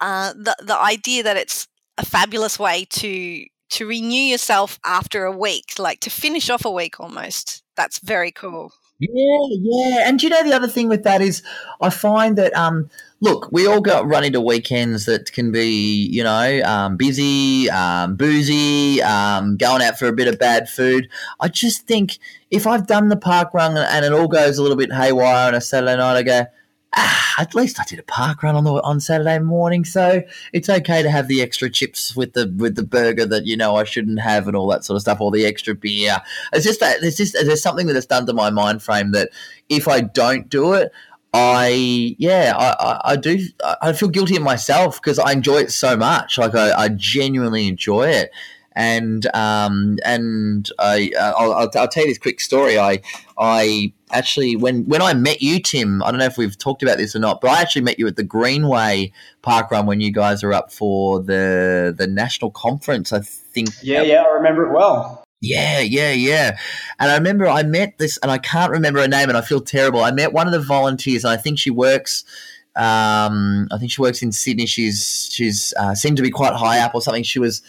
uh, 0.01 0.33
the 0.33 0.55
the 0.59 0.77
idea 0.77 1.23
that 1.23 1.37
it's 1.37 1.67
a 1.97 2.05
fabulous 2.05 2.57
way 2.57 2.85
to 2.89 3.45
to 3.71 3.87
renew 3.87 4.21
yourself 4.21 4.79
after 4.85 5.25
a 5.25 5.35
week, 5.35 5.73
like 5.77 5.99
to 6.01 6.09
finish 6.09 6.49
off 6.49 6.65
a 6.65 6.71
week 6.71 6.99
almost. 6.99 7.63
That's 7.75 7.99
very 7.99 8.31
cool. 8.31 8.73
Yeah, 8.99 9.39
yeah. 9.51 10.09
And 10.09 10.21
you 10.21 10.29
know 10.29 10.43
the 10.43 10.53
other 10.53 10.67
thing 10.67 10.89
with 10.89 11.03
that 11.03 11.21
is 11.21 11.41
I 11.81 11.89
find 11.89 12.37
that 12.37 12.53
um 12.53 12.89
look, 13.21 13.49
we 13.51 13.67
all 13.67 13.81
got 13.81 14.07
run 14.07 14.23
into 14.23 14.41
weekends 14.41 15.05
that 15.05 15.31
can 15.31 15.51
be, 15.51 16.07
you 16.09 16.23
know, 16.23 16.61
um, 16.63 16.95
busy, 16.95 17.69
um, 17.69 18.15
boozy, 18.15 19.01
um, 19.01 19.57
going 19.57 19.81
out 19.81 19.99
for 19.99 20.07
a 20.07 20.13
bit 20.13 20.27
of 20.27 20.39
bad 20.39 20.69
food. 20.69 21.09
I 21.39 21.49
just 21.49 21.85
think 21.85 22.17
if 22.49 22.65
I've 22.65 22.87
done 22.87 23.09
the 23.09 23.17
park 23.17 23.53
run 23.53 23.77
and 23.77 24.05
it 24.05 24.13
all 24.13 24.27
goes 24.27 24.57
a 24.57 24.61
little 24.61 24.77
bit 24.77 24.93
haywire 24.93 25.47
on 25.47 25.55
a 25.55 25.61
Saturday 25.61 25.97
night, 25.97 26.17
I 26.17 26.23
go, 26.23 26.45
ah, 26.93 27.35
at 27.39 27.55
least 27.55 27.79
I 27.79 27.83
did 27.83 27.99
a 27.99 28.03
park 28.03 28.43
run 28.43 28.55
on 28.55 28.63
the 28.63 28.73
on 28.83 28.99
Saturday 28.99 29.39
morning, 29.39 29.85
so 29.85 30.23
it's 30.53 30.69
okay 30.69 31.01
to 31.01 31.09
have 31.09 31.27
the 31.27 31.41
extra 31.41 31.69
chips 31.69 32.15
with 32.15 32.33
the 32.33 32.53
with 32.57 32.75
the 32.75 32.83
burger 32.83 33.25
that 33.25 33.45
you 33.45 33.55
know 33.57 33.75
I 33.75 33.83
shouldn't 33.83 34.19
have 34.19 34.47
and 34.47 34.55
all 34.55 34.67
that 34.69 34.83
sort 34.83 34.95
of 34.95 35.01
stuff, 35.01 35.21
or 35.21 35.31
the 35.31 35.45
extra 35.45 35.75
beer. 35.75 36.21
It's 36.53 36.65
just 36.65 36.79
that 36.79 37.01
there's 37.01 37.17
just 37.17 37.33
there's 37.33 37.61
something 37.61 37.87
that 37.87 37.95
has 37.95 38.05
done 38.05 38.25
to 38.25 38.33
my 38.33 38.49
mind 38.49 38.81
frame 38.81 39.11
that 39.11 39.29
if 39.69 39.87
I 39.87 40.01
don't 40.01 40.49
do 40.49 40.73
it, 40.73 40.91
I 41.33 42.15
yeah 42.17 42.53
I, 42.57 42.75
I, 42.79 43.01
I 43.11 43.15
do 43.15 43.39
I 43.81 43.93
feel 43.93 44.09
guilty 44.09 44.35
of 44.35 44.43
myself 44.43 45.01
because 45.01 45.19
I 45.19 45.31
enjoy 45.33 45.57
it 45.57 45.71
so 45.71 45.95
much. 45.95 46.37
Like 46.37 46.55
I, 46.55 46.71
I 46.71 46.89
genuinely 46.89 47.67
enjoy 47.67 48.09
it 48.09 48.31
and 48.73 49.25
um, 49.35 49.97
and 50.05 50.69
I 50.79 51.11
uh, 51.17 51.33
I'll, 51.37 51.53
I'll, 51.53 51.71
I'll, 51.75 51.87
tell 51.87 52.03
you 52.03 52.09
this 52.09 52.17
quick 52.17 52.39
story. 52.39 52.77
I 52.77 53.01
I 53.37 53.93
actually 54.11 54.55
when 54.55 54.85
when 54.85 55.01
I 55.01 55.13
met 55.13 55.41
you, 55.41 55.59
Tim. 55.59 56.03
I 56.03 56.11
don't 56.11 56.19
know 56.19 56.25
if 56.25 56.37
we've 56.37 56.57
talked 56.57 56.83
about 56.83 56.97
this 56.97 57.15
or 57.15 57.19
not, 57.19 57.41
but 57.41 57.51
I 57.51 57.61
actually 57.61 57.81
met 57.81 57.99
you 57.99 58.07
at 58.07 58.15
the 58.15 58.23
Greenway 58.23 59.11
Park 59.41 59.71
Run 59.71 59.85
when 59.85 60.01
you 60.01 60.11
guys 60.11 60.43
are 60.43 60.53
up 60.53 60.71
for 60.71 61.21
the 61.21 61.93
the 61.97 62.07
national 62.07 62.51
conference. 62.51 63.11
I 63.11 63.19
think. 63.19 63.69
Yeah, 63.81 64.01
yeah, 64.01 64.23
I 64.23 64.29
remember 64.29 64.67
it 64.67 64.73
well. 64.73 65.23
Yeah, 65.41 65.79
yeah, 65.79 66.11
yeah. 66.11 66.57
And 66.99 67.11
I 67.11 67.15
remember 67.15 67.47
I 67.47 67.63
met 67.63 67.97
this, 67.97 68.17
and 68.17 68.29
I 68.29 68.37
can't 68.37 68.71
remember 68.71 68.99
her 68.99 69.07
name, 69.07 69.29
and 69.29 69.37
I 69.37 69.41
feel 69.41 69.61
terrible. 69.61 70.01
I 70.01 70.11
met 70.11 70.33
one 70.33 70.47
of 70.47 70.53
the 70.53 70.59
volunteers, 70.59 71.23
and 71.23 71.31
I 71.31 71.37
think 71.37 71.59
she 71.59 71.69
works. 71.69 72.25
Um, 72.75 73.67
I 73.71 73.77
think 73.77 73.91
she 73.91 74.01
works 74.01 74.21
in 74.21 74.31
Sydney. 74.31 74.65
She's 74.65 75.29
she's 75.31 75.73
uh, 75.79 75.95
seemed 75.95 76.17
to 76.17 76.23
be 76.23 76.29
quite 76.29 76.53
high 76.53 76.79
up 76.79 76.93
or 76.93 77.01
something. 77.01 77.23
She 77.23 77.39
was 77.39 77.61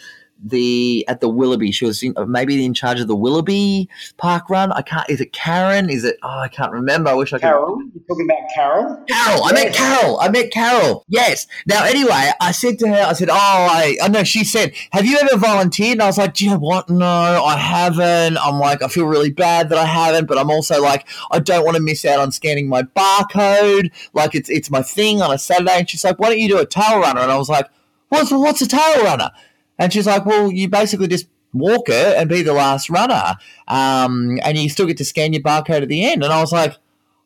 the 0.43 1.05
at 1.07 1.21
the 1.21 1.29
Willoughby. 1.29 1.71
She 1.71 1.85
was 1.85 2.01
in, 2.03 2.13
maybe 2.27 2.63
in 2.63 2.73
charge 2.73 2.99
of 2.99 3.07
the 3.07 3.15
Willoughby 3.15 3.89
Park 4.17 4.49
Run. 4.49 4.71
I 4.71 4.81
can't. 4.81 5.09
Is 5.09 5.21
it 5.21 5.33
Karen? 5.33 5.89
Is 5.89 6.03
it? 6.03 6.17
Oh, 6.23 6.39
I 6.39 6.47
can't 6.47 6.71
remember. 6.71 7.09
I 7.09 7.13
wish 7.13 7.33
I 7.33 7.39
Carol. 7.39 7.77
could. 7.77 7.91
You're 7.93 8.03
talking 8.07 8.25
about 8.25 8.49
Carol. 8.53 9.03
Carol. 9.07 9.43
I 9.45 9.51
met 9.53 9.73
Carol. 9.73 10.19
I 10.19 10.29
met 10.29 10.51
Carol. 10.51 11.05
Yes. 11.07 11.47
Now, 11.67 11.83
anyway, 11.83 12.31
I 12.39 12.51
said 12.51 12.79
to 12.79 12.87
her, 12.87 13.03
I 13.03 13.13
said, 13.13 13.29
"Oh, 13.29 13.35
I, 13.35 13.97
I 14.01 14.07
know." 14.07 14.23
She 14.23 14.43
said, 14.43 14.73
"Have 14.91 15.05
you 15.05 15.17
ever 15.21 15.37
volunteered?" 15.37 15.93
And 15.93 16.03
I 16.03 16.07
was 16.07 16.17
like, 16.17 16.33
"Do 16.33 16.45
you 16.45 16.51
know 16.51 16.59
what? 16.59 16.89
No, 16.89 17.05
I 17.05 17.57
haven't." 17.57 18.37
I'm 18.37 18.59
like, 18.59 18.81
I 18.81 18.87
feel 18.87 19.05
really 19.05 19.31
bad 19.31 19.69
that 19.69 19.77
I 19.77 19.85
haven't, 19.85 20.27
but 20.27 20.37
I'm 20.37 20.49
also 20.49 20.81
like, 20.81 21.07
I 21.31 21.39
don't 21.39 21.65
want 21.65 21.77
to 21.77 21.83
miss 21.83 22.05
out 22.05 22.19
on 22.19 22.31
scanning 22.31 22.67
my 22.67 22.83
barcode. 22.83 23.91
Like 24.13 24.35
it's 24.35 24.49
it's 24.49 24.69
my 24.69 24.81
thing 24.81 25.21
on 25.21 25.31
a 25.31 25.37
Saturday. 25.37 25.79
And 25.79 25.89
she's 25.89 26.03
like, 26.03 26.19
"Why 26.19 26.29
don't 26.29 26.39
you 26.39 26.49
do 26.49 26.57
a 26.59 26.65
tail 26.65 26.99
runner?" 26.99 27.21
And 27.21 27.31
I 27.31 27.37
was 27.37 27.49
like, 27.49 27.67
"What's 28.09 28.31
what's 28.31 28.61
a 28.61 28.67
tail 28.67 29.03
runner?" 29.03 29.31
And 29.81 29.91
she's 29.91 30.05
like, 30.05 30.27
well, 30.27 30.51
you 30.51 30.69
basically 30.69 31.07
just 31.07 31.27
walk 31.53 31.89
it 31.89 32.15
and 32.15 32.29
be 32.29 32.43
the 32.43 32.53
last 32.53 32.87
runner. 32.87 33.35
Um, 33.67 34.37
and 34.43 34.55
you 34.55 34.69
still 34.69 34.85
get 34.85 34.97
to 34.97 35.05
scan 35.05 35.33
your 35.33 35.41
barcode 35.41 35.81
at 35.81 35.87
the 35.87 36.05
end. 36.05 36.23
And 36.23 36.31
I 36.31 36.39
was 36.39 36.51
like, 36.51 36.77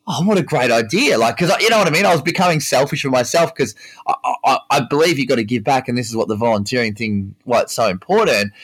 oh, 0.06 0.24
what 0.24 0.38
a 0.38 0.42
great 0.42 0.70
idea. 0.70 1.18
Like, 1.18 1.36
because 1.36 1.54
you 1.60 1.68
know 1.68 1.76
what 1.76 1.86
I 1.86 1.90
mean? 1.90 2.06
I 2.06 2.12
was 2.12 2.22
becoming 2.22 2.60
selfish 2.60 3.02
for 3.02 3.10
myself 3.10 3.54
because 3.54 3.74
I, 4.06 4.14
I, 4.42 4.58
I, 4.70 4.80
believe 4.80 5.18
you've 5.18 5.28
got 5.28 5.34
to 5.34 5.44
give 5.44 5.64
back. 5.64 5.86
And 5.86 5.98
this 5.98 6.08
is 6.08 6.16
what 6.16 6.28
the 6.28 6.34
volunteering 6.34 6.94
thing, 6.94 7.34
why 7.44 7.60
it's 7.60 7.74
so 7.74 7.88
important. 7.88 8.54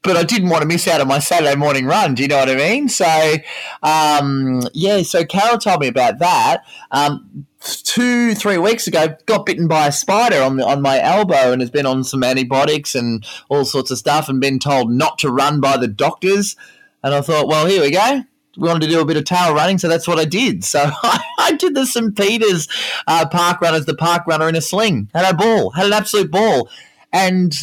But 0.00 0.16
I 0.16 0.22
didn't 0.22 0.48
want 0.48 0.62
to 0.62 0.66
miss 0.66 0.88
out 0.88 1.02
on 1.02 1.08
my 1.08 1.18
Saturday 1.18 1.54
morning 1.54 1.84
run. 1.84 2.14
Do 2.14 2.22
you 2.22 2.28
know 2.28 2.38
what 2.38 2.48
I 2.48 2.56
mean? 2.56 2.88
So, 2.88 3.34
um, 3.82 4.62
yeah, 4.72 5.02
so 5.02 5.26
Carol 5.26 5.58
told 5.58 5.80
me 5.80 5.88
about 5.88 6.20
that. 6.20 6.62
Um, 6.90 7.46
two, 7.84 8.34
three 8.34 8.58
weeks 8.58 8.86
ago, 8.86 9.16
got 9.26 9.46
bitten 9.46 9.68
by 9.68 9.86
a 9.86 9.92
spider 9.92 10.42
on 10.42 10.56
the, 10.56 10.66
on 10.66 10.82
my 10.82 11.00
elbow 11.00 11.52
and 11.52 11.60
has 11.60 11.70
been 11.70 11.86
on 11.86 12.04
some 12.04 12.24
antibiotics 12.24 12.94
and 12.94 13.24
all 13.48 13.64
sorts 13.64 13.90
of 13.90 13.98
stuff 13.98 14.28
and 14.28 14.40
been 14.40 14.58
told 14.58 14.90
not 14.90 15.18
to 15.20 15.30
run 15.30 15.60
by 15.60 15.76
the 15.76 15.88
doctors. 15.88 16.56
And 17.02 17.14
I 17.14 17.20
thought, 17.20 17.48
well, 17.48 17.66
here 17.66 17.82
we 17.82 17.90
go. 17.90 18.22
We 18.56 18.68
wanted 18.68 18.86
to 18.86 18.92
do 18.92 19.00
a 19.00 19.06
bit 19.06 19.16
of 19.16 19.24
tail 19.24 19.54
running, 19.54 19.78
so 19.78 19.88
that's 19.88 20.06
what 20.06 20.18
I 20.18 20.24
did. 20.24 20.62
So 20.64 20.90
I, 21.02 21.56
did 21.58 21.74
the 21.74 21.86
St. 21.86 22.14
Peter's 22.16 22.68
uh, 23.06 23.26
park 23.28 23.60
run 23.60 23.74
as 23.74 23.86
the 23.86 23.94
park 23.94 24.26
runner 24.26 24.48
in 24.48 24.56
a 24.56 24.60
sling. 24.60 25.08
Had 25.14 25.32
a 25.32 25.36
ball, 25.36 25.70
had 25.70 25.86
an 25.86 25.92
absolute 25.92 26.30
ball. 26.30 26.68
And 27.12 27.54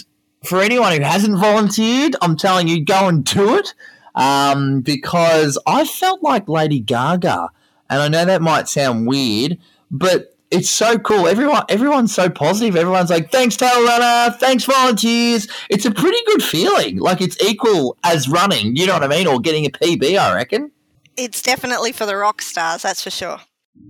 for 0.43 0.61
anyone 0.61 0.93
who 0.93 1.03
hasn't 1.03 1.37
volunteered, 1.37 2.15
I'm 2.21 2.37
telling 2.37 2.67
you, 2.67 2.83
go 2.83 3.07
and 3.07 3.23
do 3.23 3.55
it 3.55 3.73
um, 4.15 4.81
because 4.81 5.57
I 5.67 5.85
felt 5.85 6.23
like 6.23 6.49
Lady 6.49 6.79
Gaga. 6.79 7.49
And 7.89 8.01
I 8.01 8.07
know 8.07 8.25
that 8.25 8.41
might 8.41 8.67
sound 8.67 9.07
weird, 9.07 9.57
but 9.91 10.35
it's 10.51 10.69
so 10.69 10.97
cool. 10.97 11.27
Everyone, 11.27 11.63
everyone's 11.69 12.13
so 12.13 12.29
positive. 12.29 12.75
Everyone's 12.75 13.09
like, 13.09 13.31
"Thanks, 13.31 13.55
tail 13.55 13.83
runner. 13.85 14.35
Thanks, 14.39 14.63
volunteers." 14.65 15.47
It's 15.69 15.85
a 15.85 15.91
pretty 15.91 16.17
good 16.25 16.43
feeling. 16.43 16.97
Like 16.97 17.21
it's 17.21 17.41
equal 17.43 17.97
as 18.03 18.27
running. 18.27 18.75
You 18.75 18.87
know 18.87 18.93
what 18.93 19.03
I 19.03 19.07
mean, 19.07 19.27
or 19.27 19.39
getting 19.39 19.65
a 19.65 19.69
PB. 19.69 20.17
I 20.17 20.33
reckon. 20.35 20.71
It's 21.17 21.41
definitely 21.41 21.91
for 21.91 22.05
the 22.05 22.15
rock 22.15 22.41
stars. 22.41 22.81
That's 22.81 23.03
for 23.03 23.09
sure. 23.09 23.39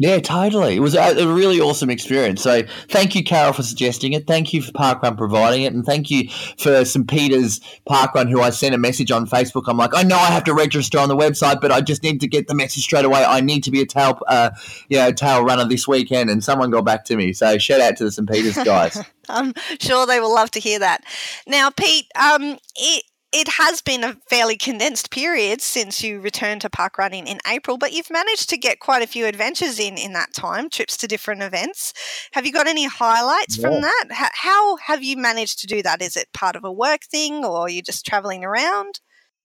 Yeah, 0.01 0.19
totally. 0.19 0.77
It 0.77 0.79
was 0.79 0.95
a, 0.95 1.27
really 1.27 1.59
awesome 1.59 1.89
experience. 1.89 2.41
So 2.41 2.63
thank 2.88 3.15
you, 3.15 3.23
Carol, 3.23 3.51
for 3.51 3.63
suggesting 3.63 4.13
it. 4.13 4.27
Thank 4.27 4.53
you 4.53 4.62
for 4.62 4.71
Parkrun 4.71 5.17
providing 5.17 5.63
it. 5.63 5.73
And 5.73 5.85
thank 5.85 6.09
you 6.09 6.29
for 6.57 6.85
St. 6.85 7.05
Peter's 7.05 7.59
Parkrun, 7.85 8.29
who 8.29 8.41
I 8.41 8.51
sent 8.51 8.73
a 8.73 8.77
message 8.77 9.12
on 9.12 9.27
Facebook. 9.27 9.63
I'm 9.67 9.75
like, 9.75 9.93
I 9.93 10.03
know 10.03 10.15
I 10.15 10.27
have 10.27 10.45
to 10.45 10.53
register 10.53 10.99
on 10.99 11.09
the 11.09 11.17
website, 11.17 11.59
but 11.59 11.73
I 11.73 11.81
just 11.81 12.01
need 12.01 12.21
to 12.21 12.27
get 12.27 12.47
the 12.47 12.55
message 12.55 12.83
straight 12.83 13.03
away. 13.03 13.25
I 13.25 13.41
need 13.41 13.62
to 13.65 13.71
be 13.71 13.81
a 13.81 13.85
tail, 13.85 14.17
uh, 14.29 14.51
you 14.88 14.97
know, 14.97 15.12
tail 15.12 15.43
runner 15.43 15.65
this 15.65 15.85
weekend. 15.85 16.29
And 16.29 16.41
someone 16.41 16.71
got 16.71 16.85
back 16.85 17.03
to 17.05 17.17
me. 17.17 17.33
So 17.33 17.57
shout 17.57 17.81
out 17.81 17.97
to 17.97 18.05
the 18.05 18.12
St. 18.12 18.29
Peter's 18.29 18.55
guys. 18.55 19.03
I'm 19.29 19.53
sure 19.81 20.07
they 20.07 20.21
will 20.21 20.33
love 20.33 20.51
to 20.51 20.62
hear 20.62 20.79
that. 20.79 21.03
Now, 21.45 21.71
Pete, 21.71 22.07
um, 22.15 22.57
it, 22.77 23.03
it 23.31 23.47
has 23.47 23.81
been 23.81 24.03
a 24.03 24.17
fairly 24.27 24.57
condensed 24.57 25.11
period 25.11 25.61
since 25.61 26.03
you 26.03 26.19
returned 26.19 26.61
to 26.61 26.69
park 26.69 26.97
running 26.97 27.27
in 27.27 27.39
April, 27.47 27.77
but 27.77 27.93
you've 27.93 28.09
managed 28.09 28.49
to 28.49 28.57
get 28.57 28.79
quite 28.79 29.03
a 29.03 29.07
few 29.07 29.25
adventures 29.25 29.79
in 29.79 29.97
in 29.97 30.13
that 30.13 30.33
time, 30.33 30.69
trips 30.69 30.97
to 30.97 31.07
different 31.07 31.43
events. 31.43 31.93
Have 32.31 32.45
you 32.45 32.51
got 32.51 32.67
any 32.67 32.85
highlights 32.85 33.57
yeah. 33.57 33.69
from 33.69 33.81
that? 33.81 34.05
How 34.33 34.77
have 34.77 35.03
you 35.03 35.17
managed 35.17 35.59
to 35.59 35.67
do 35.67 35.83
that? 35.83 36.01
Is 36.01 36.15
it 36.15 36.33
part 36.33 36.55
of 36.55 36.63
a 36.63 36.71
work 36.71 37.01
thing 37.03 37.45
or 37.45 37.61
are 37.61 37.69
you 37.69 37.81
just 37.81 38.05
traveling 38.05 38.43
around? 38.43 38.99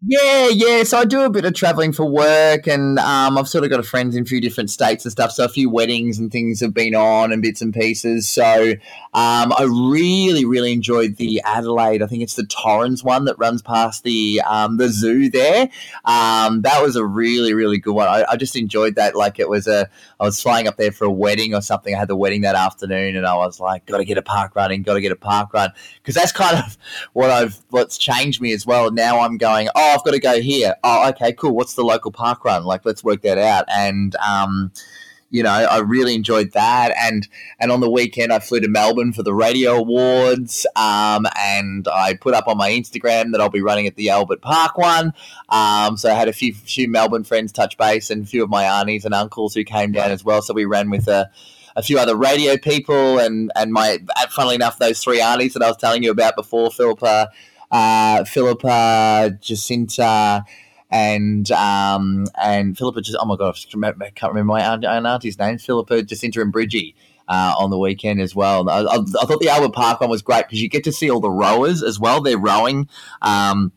Yeah, 0.07 0.49
yeah. 0.49 0.83
So 0.83 0.99
I 0.99 1.05
do 1.07 1.23
a 1.23 1.31
bit 1.31 1.47
of 1.47 1.55
traveling 1.55 1.93
for 1.93 2.05
work, 2.05 2.67
and 2.67 2.99
um, 2.99 3.39
I've 3.39 3.49
sort 3.49 3.65
of 3.65 3.71
got 3.71 3.81
a 3.81 3.85
friends 3.85 4.15
in 4.17 4.25
a 4.25 4.27
few 4.27 4.39
different 4.41 4.69
states 4.69 5.05
and 5.07 5.13
stuff. 5.13 5.31
So 5.33 5.45
a 5.45 5.49
few 5.49 5.71
weddings 5.71 6.19
and 6.19 6.31
things 6.31 6.61
have 6.61 6.75
been 6.75 6.95
on, 6.95 7.33
and 7.33 7.41
bits 7.41 7.63
and 7.63 7.73
pieces. 7.73 8.29
So 8.29 8.73
um, 9.15 9.53
I 9.57 9.63
really, 9.91 10.45
really 10.45 10.73
enjoyed 10.75 11.17
the 11.17 11.41
Adelaide. 11.45 12.03
I 12.03 12.07
think 12.07 12.23
it's 12.23 12.35
the 12.35 12.45
Torrens 12.45 13.03
one 13.03 13.25
that 13.27 13.39
runs 13.39 13.63
past 13.63 14.03
the 14.03 14.43
um, 14.47 14.77
the 14.77 14.89
zoo 14.89 15.31
there. 15.31 15.71
Um, 16.05 16.61
that 16.63 16.83
was 16.83 16.97
a 16.97 17.05
really, 17.05 17.55
really 17.55 17.79
good 17.79 17.95
one. 17.95 18.09
I, 18.09 18.25
I 18.29 18.37
just 18.37 18.57
enjoyed 18.57 18.97
that. 18.97 19.15
Like 19.15 19.39
it 19.39 19.49
was 19.49 19.67
a, 19.67 19.89
I 20.21 20.25
was 20.25 20.41
flying 20.41 20.69
up 20.69 20.77
there 20.77 20.93
for 20.93 21.05
a 21.05 21.11
wedding 21.11 21.55
or 21.55 21.61
something. 21.61 21.95
I 21.95 21.99
had 21.99 22.09
the 22.09 22.17
wedding 22.17 22.43
that 22.43 22.55
afternoon, 22.55 23.17
and 23.17 23.27
I 23.27 23.37
was 23.37 23.61
like, 23.61 23.87
got 23.87 23.99
to 23.99 24.05
get 24.05 24.19
a 24.19 24.23
park 24.23 24.55
running, 24.57 24.83
got 24.83 24.95
to 24.95 25.01
get 25.01 25.13
a 25.13 25.17
park 25.17 25.53
run, 25.53 25.71
because 25.97 26.15
that's 26.15 26.33
kind 26.33 26.59
of 26.59 26.77
what 27.13 27.31
I've 27.31 27.61
what's 27.71 27.99
changed 27.99 28.41
me 28.41 28.53
as 28.53 28.67
well. 28.67 28.91
Now 28.91 29.21
I'm 29.21 29.39
going, 29.39 29.69
oh 29.75 29.95
I've 29.95 30.05
got 30.05 30.13
to 30.13 30.21
go 30.21 30.41
here. 30.41 30.75
Oh, 30.85 31.09
okay, 31.11 31.33
cool. 31.33 31.55
What's 31.55 31.75
the 31.75 31.85
local 31.85 32.13
park 32.13 32.45
run? 32.45 32.65
Like, 32.65 32.85
let's 32.85 33.05
work 33.05 33.23
that 33.23 33.39
out. 33.39 33.65
And, 33.69 34.15
um, 34.17 34.73
you 35.31 35.43
know, 35.43 35.51
I 35.51 35.79
really 35.79 36.15
enjoyed 36.15 36.53
that. 36.53 36.95
And 36.97 37.27
and 37.59 37.73
on 37.73 37.81
the 37.81 37.91
weekend, 37.91 38.33
I 38.33 38.39
flew 38.39 38.61
to 38.61 38.69
Melbourne 38.69 39.13
for 39.13 39.23
the 39.23 39.35
radio 39.35 39.77
awards. 39.77 40.67
Um, 40.77 41.27
and 41.37 41.87
I 41.89 42.15
put 42.15 42.35
up 42.35 42.47
on 42.47 42.57
my 42.57 42.71
Instagram 42.71 43.33
that 43.33 43.41
I'll 43.41 43.49
be 43.49 43.63
running 43.63 43.87
at 43.87 43.97
the 43.97 44.11
Albert 44.11 44.43
Park 44.43 44.79
one. 44.79 45.13
Um, 45.49 45.97
so 45.97 46.11
I 46.11 46.15
had 46.15 46.29
a 46.29 46.33
few 46.33 46.55
few 46.55 46.89
Melbourne 46.89 47.25
friends 47.25 47.53
touch 47.53 47.77
base, 47.77 48.11
and 48.11 48.25
a 48.25 48.27
few 48.27 48.43
of 48.43 48.51
my 48.51 48.65
aunties 48.65 49.05
and 49.05 49.15
uncles 49.15 49.55
who 49.55 49.65
came 49.65 49.93
down 49.93 50.11
as 50.11 50.25
well. 50.25 50.43
So 50.43 50.55
we 50.55 50.65
ran 50.65 50.91
with 50.91 51.09
a 51.09 51.31
a 51.77 51.83
few 51.83 51.99
other 51.99 52.17
radio 52.17 52.57
people 52.57 53.19
and 53.19 53.51
and 53.57 53.73
my 53.73 53.99
funnily 54.31 54.55
enough 54.55 54.79
those 54.79 55.01
three 55.01 55.21
aunties 55.21 55.55
that 55.55 55.63
I 55.63 55.67
was 55.67 55.77
telling 55.77 56.05
you 56.05 56.13
about 56.13 56.37
before 56.37 56.71
Philippa 56.71 57.31
uh, 57.75 58.25
Philippa, 58.25 59.37
Jacinta, 59.41 60.45
and 60.95 61.51
um, 61.51 62.27
and 62.41 62.79
Philippa. 62.79 63.03
Just 63.03 63.19
oh 63.21 63.27
my 63.27 63.37
god, 63.37 63.57
I 63.59 64.11
can't 64.11 64.33
remember 64.33 64.53
my 64.53 64.63
aunt, 64.63 64.85
auntie's 64.85 65.39
name. 65.39 65.59
Philippa, 65.59 66.05
Jacinta, 66.05 66.41
and 66.41 66.53
Bridgie. 66.53 66.95
Uh, 67.27 67.55
on 67.59 67.71
the 67.71 67.79
weekend 67.79 68.21
as 68.21 68.35
well. 68.35 68.69
I, 68.69 68.81
I, 68.81 68.97
I, 68.97 69.25
thought 69.25 69.41
the 69.41 69.49
Albert 69.49 69.73
Park 69.73 70.03
one 70.03 70.11
was 70.11 70.21
great 70.21 70.45
because 70.45 70.61
you 70.61 70.69
get 70.69 70.85
to 70.85 70.93
see 70.93 71.11
all 71.11 71.21
the 71.21 71.31
rowers 71.31 71.83
as 71.83 71.99
well. 71.99 72.21
They're 72.21 72.37
rowing. 72.37 72.87
Um, 73.23 73.73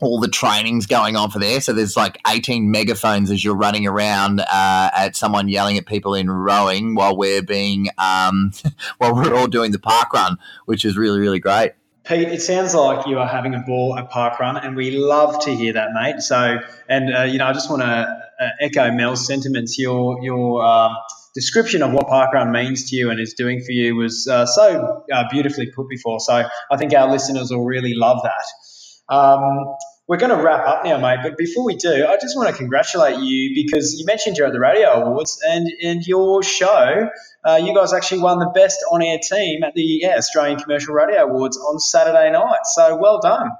all 0.00 0.20
the 0.20 0.28
trainings 0.28 0.84
going 0.84 1.16
on 1.16 1.30
for 1.30 1.38
there. 1.38 1.62
So 1.62 1.72
there's 1.72 1.96
like 1.96 2.18
18 2.28 2.70
megaphones 2.70 3.30
as 3.30 3.42
you're 3.42 3.56
running 3.56 3.86
around 3.86 4.40
uh, 4.40 4.90
at 4.94 5.16
someone 5.16 5.48
yelling 5.48 5.78
at 5.78 5.86
people 5.86 6.14
in 6.14 6.30
rowing 6.30 6.94
while 6.94 7.16
we're 7.16 7.42
being 7.42 7.88
um, 7.96 8.52
while 8.98 9.14
we're 9.14 9.34
all 9.34 9.46
doing 9.46 9.72
the 9.72 9.78
park 9.78 10.12
run, 10.12 10.36
which 10.66 10.84
is 10.84 10.98
really 10.98 11.20
really 11.20 11.38
great. 11.38 11.72
Pete, 12.10 12.26
it 12.26 12.42
sounds 12.42 12.74
like 12.74 13.06
you 13.06 13.20
are 13.20 13.26
having 13.28 13.54
a 13.54 13.60
ball 13.60 13.96
at 13.96 14.10
Parkrun, 14.10 14.60
and 14.66 14.74
we 14.74 14.90
love 14.90 15.44
to 15.44 15.54
hear 15.54 15.74
that, 15.74 15.90
mate. 15.92 16.20
So, 16.20 16.58
and 16.88 17.14
uh, 17.14 17.22
you 17.22 17.38
know, 17.38 17.46
I 17.46 17.52
just 17.52 17.70
want 17.70 17.82
to 17.82 17.86
uh, 17.86 18.48
echo 18.60 18.90
Mel's 18.90 19.24
sentiments. 19.24 19.78
Your 19.78 20.20
your 20.20 20.66
um, 20.66 20.96
description 21.36 21.84
of 21.84 21.92
what 21.92 22.08
Parkrun 22.08 22.50
means 22.50 22.90
to 22.90 22.96
you 22.96 23.10
and 23.10 23.20
is 23.20 23.34
doing 23.34 23.60
for 23.60 23.70
you 23.70 23.94
was 23.94 24.26
uh, 24.26 24.44
so 24.44 25.04
uh, 25.12 25.24
beautifully 25.30 25.70
put 25.70 25.88
before. 25.88 26.18
So, 26.18 26.48
I 26.68 26.76
think 26.76 26.92
our 26.94 27.08
listeners 27.08 27.52
will 27.52 27.64
really 27.64 27.94
love 27.94 28.24
that. 28.24 29.14
Um, 29.14 29.76
we're 30.10 30.16
going 30.16 30.36
to 30.36 30.42
wrap 30.42 30.66
up 30.66 30.84
now, 30.84 30.98
mate. 30.98 31.20
But 31.22 31.38
before 31.38 31.64
we 31.64 31.76
do, 31.76 32.04
I 32.04 32.16
just 32.20 32.36
want 32.36 32.50
to 32.50 32.56
congratulate 32.56 33.20
you 33.20 33.54
because 33.54 33.94
you 33.96 34.04
mentioned 34.04 34.36
you're 34.36 34.48
at 34.48 34.52
the 34.52 34.58
Radio 34.58 34.88
Awards 34.88 35.38
and, 35.46 35.68
and 35.84 36.04
your 36.04 36.42
show, 36.42 37.08
uh, 37.44 37.60
you 37.62 37.72
guys 37.72 37.92
actually 37.92 38.20
won 38.20 38.40
the 38.40 38.50
best 38.52 38.78
on 38.90 39.02
air 39.02 39.18
team 39.22 39.62
at 39.62 39.72
the 39.74 40.00
yeah, 40.02 40.16
Australian 40.16 40.58
Commercial 40.58 40.94
Radio 40.94 41.20
Awards 41.22 41.56
on 41.58 41.78
Saturday 41.78 42.28
night. 42.32 42.58
So 42.64 42.96
well 42.96 43.20
done. 43.20 43.50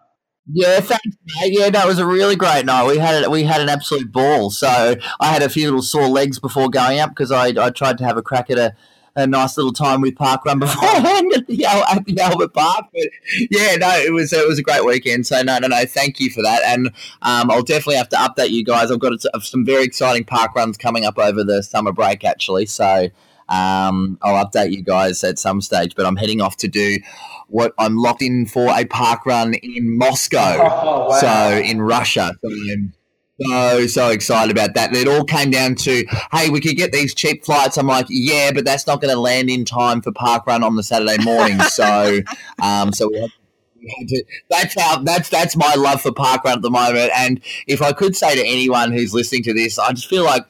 Yeah, 0.52 0.80
thanks, 0.80 1.16
mate. 1.40 1.52
Yeah, 1.56 1.70
that 1.70 1.86
was 1.86 2.00
a 2.00 2.06
really 2.06 2.34
great 2.34 2.66
night. 2.66 2.84
We 2.88 2.98
had 2.98 3.28
we 3.28 3.44
had 3.44 3.60
an 3.60 3.68
absolute 3.68 4.10
ball. 4.10 4.50
So 4.50 4.96
I 5.20 5.26
had 5.26 5.42
a 5.44 5.48
few 5.48 5.66
little 5.66 5.82
sore 5.82 6.08
legs 6.08 6.40
before 6.40 6.68
going 6.68 6.98
up 6.98 7.10
because 7.10 7.30
I, 7.30 7.54
I 7.64 7.70
tried 7.70 7.96
to 7.98 8.04
have 8.04 8.16
a 8.16 8.22
crack 8.22 8.50
at 8.50 8.58
a 8.58 8.74
a 9.16 9.27
nice 9.27 9.57
little 9.57 9.73
time 9.73 10.01
with 10.01 10.16
Park 10.16 10.44
Run 10.44 10.59
beforehand 10.59 11.33
at 11.37 11.46
the, 11.46 11.64
at 11.64 12.05
the 12.05 12.20
Albert 12.20 12.55
Park. 12.55 12.87
But 12.92 13.09
yeah, 13.51 13.77
no, 13.77 13.90
it 13.96 14.12
was 14.12 14.33
it 14.33 14.46
was 14.46 14.59
a 14.59 14.62
great 14.62 14.85
weekend. 14.85 15.27
So 15.27 15.42
no, 15.42 15.59
no, 15.59 15.68
no, 15.68 15.85
thank 15.85 16.20
you 16.20 16.31
for 16.31 16.42
that. 16.42 16.62
And 16.64 16.88
um, 17.23 17.51
I'll 17.51 17.62
definitely 17.62 17.96
have 17.96 18.09
to 18.11 18.16
update 18.16 18.51
you 18.51 18.64
guys. 18.64 18.90
I've 18.90 19.01
got 19.01 19.12
some 19.42 19.64
very 19.64 19.85
exciting 19.85 20.25
park 20.25 20.55
runs 20.55 20.77
coming 20.77 21.05
up 21.05 21.18
over 21.18 21.44
the 21.44 21.62
summer 21.62 21.92
break, 21.92 22.25
actually. 22.25 22.66
So. 22.66 23.09
Um, 23.49 24.16
I'll 24.23 24.46
update 24.46 24.70
you 24.70 24.81
guys 24.81 25.25
at 25.25 25.37
some 25.37 25.61
stage, 25.61 25.96
but 25.96 26.07
I'm 26.07 26.14
heading 26.14 26.40
off 26.40 26.57
to 26.59 26.68
do 26.68 26.99
what 27.49 27.75
I'm 27.79 27.96
locked 27.96 28.23
in 28.23 28.46
for 28.46 28.68
a 28.70 28.85
park 28.85 29.27
run 29.27 29.55
in 29.55 29.99
Moscow. 29.99 30.57
Oh, 30.61 31.09
wow. 31.09 31.18
So 31.18 31.59
in 31.59 31.83
Russia. 31.83 32.33
So 32.44 32.49
I'm 32.49 32.92
so 33.40 33.87
so 33.87 34.09
excited 34.11 34.50
about 34.50 34.74
that. 34.74 34.88
And 34.88 34.96
it 34.96 35.09
all 35.09 35.24
came 35.24 35.50
down 35.50 35.74
to, 35.76 36.05
hey, 36.33 36.50
we 36.50 36.61
could 36.61 36.76
get 36.76 36.92
these 36.92 37.14
cheap 37.14 37.44
flights. 37.44 37.79
I'm 37.79 37.87
like, 37.87 38.07
yeah, 38.09 38.53
but 38.53 38.64
that's 38.64 38.87
not 38.87 39.00
going 39.00 39.14
to 39.14 39.20
land 39.20 39.50
in 39.50 39.64
time 39.64 40.03
for 40.03 40.12
park 40.12 40.46
run 40.46 40.62
on 40.62 40.76
the 40.76 40.83
Saturday 40.83 41.22
morning. 41.22 41.61
so, 41.70 42.20
um, 42.62 42.92
so 42.92 43.09
we 43.11 43.20
had 43.98 44.09
to. 44.09 44.24
that's 44.50 44.81
how 44.81 45.03
that's 45.03 45.29
that's 45.29 45.57
my 45.57 45.74
love 45.74 46.03
for 46.03 46.12
park 46.12 46.44
run 46.44 46.59
at 46.59 46.62
the 46.62 46.70
moment. 46.70 47.11
And 47.16 47.40
if 47.66 47.83
I 47.83 47.92
could 47.92 48.16
say 48.16 48.35
to 48.35 48.46
anyone 48.46 48.92
who's 48.92 49.14
listening 49.14 49.42
to 49.44 49.55
this, 49.55 49.79
I 49.79 49.92
just 49.92 50.09
feel 50.09 50.24
like 50.24 50.46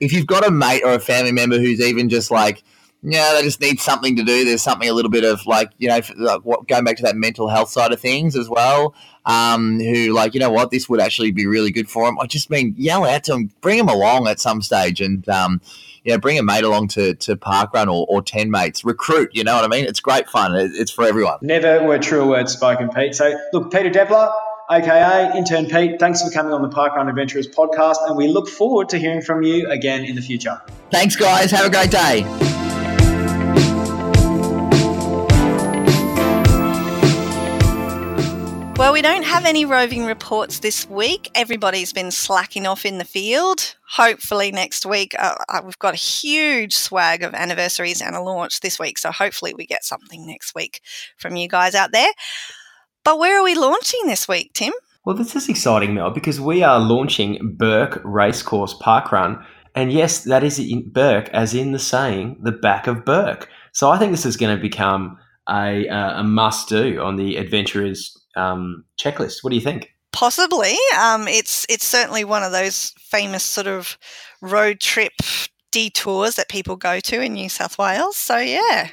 if 0.00 0.12
you've 0.12 0.26
got 0.26 0.46
a 0.46 0.50
mate 0.50 0.82
or 0.84 0.92
a 0.94 1.00
family 1.00 1.32
member 1.32 1.58
who's 1.58 1.80
even 1.80 2.08
just 2.08 2.30
like 2.30 2.62
yeah, 3.02 3.34
they 3.34 3.42
just 3.42 3.60
need 3.60 3.80
something 3.80 4.14
to 4.16 4.22
do. 4.22 4.44
There's 4.44 4.62
something 4.62 4.88
a 4.88 4.92
little 4.92 5.10
bit 5.10 5.24
of 5.24 5.44
like, 5.44 5.70
you 5.78 5.88
know, 5.88 6.00
like 6.16 6.42
what, 6.42 6.68
going 6.68 6.84
back 6.84 6.96
to 6.98 7.02
that 7.02 7.16
mental 7.16 7.48
health 7.48 7.70
side 7.70 7.92
of 7.92 8.00
things 8.00 8.36
as 8.36 8.48
well. 8.48 8.94
Um, 9.26 9.80
who 9.80 10.12
like, 10.12 10.34
you 10.34 10.40
know 10.40 10.50
what, 10.50 10.70
this 10.70 10.88
would 10.88 11.00
actually 11.00 11.32
be 11.32 11.46
really 11.46 11.70
good 11.70 11.88
for 11.88 12.06
them. 12.06 12.18
I 12.20 12.26
just 12.26 12.48
mean, 12.48 12.74
yell 12.76 13.04
out 13.04 13.24
to 13.24 13.32
them, 13.32 13.50
bring 13.60 13.78
them 13.78 13.88
along 13.88 14.28
at 14.28 14.40
some 14.40 14.62
stage, 14.62 15.00
and 15.00 15.28
um, 15.28 15.60
you 16.04 16.12
know, 16.12 16.18
bring 16.18 16.38
a 16.38 16.42
mate 16.42 16.64
along 16.64 16.88
to 16.88 17.14
to 17.14 17.36
park 17.36 17.72
run 17.72 17.88
or, 17.88 18.06
or 18.08 18.22
ten 18.22 18.50
mates. 18.50 18.84
Recruit, 18.84 19.30
you 19.32 19.44
know 19.44 19.54
what 19.54 19.64
I 19.64 19.68
mean? 19.68 19.84
It's 19.84 20.00
great 20.00 20.28
fun. 20.28 20.54
it's 20.56 20.90
for 20.90 21.04
everyone. 21.04 21.38
Never 21.40 21.84
were 21.84 21.98
truer 21.98 22.26
words 22.26 22.52
spoken, 22.52 22.88
Pete. 22.88 23.14
So 23.14 23.32
look, 23.52 23.72
Peter 23.72 23.90
Deppeler, 23.90 24.32
aka 24.70 25.36
Intern 25.36 25.66
Pete, 25.66 26.00
thanks 26.00 26.22
for 26.22 26.30
coming 26.30 26.52
on 26.52 26.62
the 26.62 26.68
Parkrun 26.68 27.08
Adventurers 27.08 27.48
podcast, 27.48 27.96
and 28.08 28.16
we 28.16 28.26
look 28.26 28.48
forward 28.48 28.88
to 28.88 28.98
hearing 28.98 29.22
from 29.22 29.42
you 29.42 29.68
again 29.68 30.04
in 30.04 30.16
the 30.16 30.22
future. 30.22 30.60
Thanks, 30.90 31.14
guys. 31.14 31.52
Have 31.52 31.66
a 31.66 31.70
great 31.70 31.90
day. 31.90 32.71
Well, 38.76 38.94
we 38.94 39.02
don't 39.02 39.22
have 39.22 39.44
any 39.44 39.64
roving 39.64 40.06
reports 40.06 40.58
this 40.58 40.88
week. 40.88 41.30
Everybody's 41.34 41.92
been 41.92 42.10
slacking 42.10 42.66
off 42.66 42.84
in 42.84 42.98
the 42.98 43.04
field. 43.04 43.76
Hopefully, 43.90 44.50
next 44.50 44.86
week, 44.86 45.14
uh, 45.18 45.36
uh, 45.48 45.60
we've 45.62 45.78
got 45.78 45.94
a 45.94 45.98
huge 45.98 46.74
swag 46.74 47.22
of 47.22 47.34
anniversaries 47.34 48.00
and 48.00 48.16
a 48.16 48.20
launch 48.20 48.60
this 48.60 48.78
week. 48.78 48.98
So, 48.98 49.12
hopefully, 49.12 49.54
we 49.54 49.66
get 49.66 49.84
something 49.84 50.26
next 50.26 50.54
week 50.54 50.80
from 51.18 51.36
you 51.36 51.48
guys 51.48 51.74
out 51.74 51.92
there. 51.92 52.10
But 53.04 53.18
where 53.18 53.38
are 53.38 53.44
we 53.44 53.54
launching 53.54 54.00
this 54.06 54.26
week, 54.26 54.52
Tim? 54.54 54.72
Well, 55.04 55.16
this 55.16 55.36
is 55.36 55.48
exciting, 55.48 55.94
Mel, 55.94 56.10
because 56.10 56.40
we 56.40 56.62
are 56.62 56.80
launching 56.80 57.56
Bourke 57.56 58.00
Racecourse 58.04 58.74
Parkrun. 58.78 59.44
And 59.74 59.92
yes, 59.92 60.24
that 60.24 60.42
is 60.42 60.58
in 60.58 60.88
Bourke, 60.90 61.28
as 61.30 61.54
in 61.54 61.72
the 61.72 61.78
saying, 61.78 62.38
the 62.42 62.52
back 62.52 62.86
of 62.86 63.04
Bourke. 63.04 63.48
So 63.72 63.90
I 63.90 63.98
think 63.98 64.12
this 64.12 64.26
is 64.26 64.36
going 64.36 64.56
to 64.56 64.60
become 64.60 65.18
a, 65.48 65.88
uh, 65.88 66.20
a 66.20 66.24
must 66.24 66.68
do 66.68 67.00
on 67.02 67.16
the 67.16 67.36
adventurers 67.36 68.16
um, 68.36 68.84
checklist. 68.98 69.42
What 69.42 69.50
do 69.50 69.56
you 69.56 69.62
think? 69.62 69.94
Possibly. 70.12 70.74
Um, 70.98 71.26
it's 71.26 71.66
it's 71.68 71.86
certainly 71.86 72.24
one 72.24 72.42
of 72.42 72.52
those 72.52 72.94
famous 72.98 73.42
sort 73.42 73.66
of 73.66 73.96
road 74.40 74.80
trip 74.80 75.12
detours 75.70 76.36
that 76.36 76.48
people 76.48 76.76
go 76.76 77.00
to 77.00 77.20
in 77.20 77.34
New 77.34 77.48
South 77.48 77.78
Wales. 77.78 78.16
So 78.16 78.36
yeah. 78.36 78.90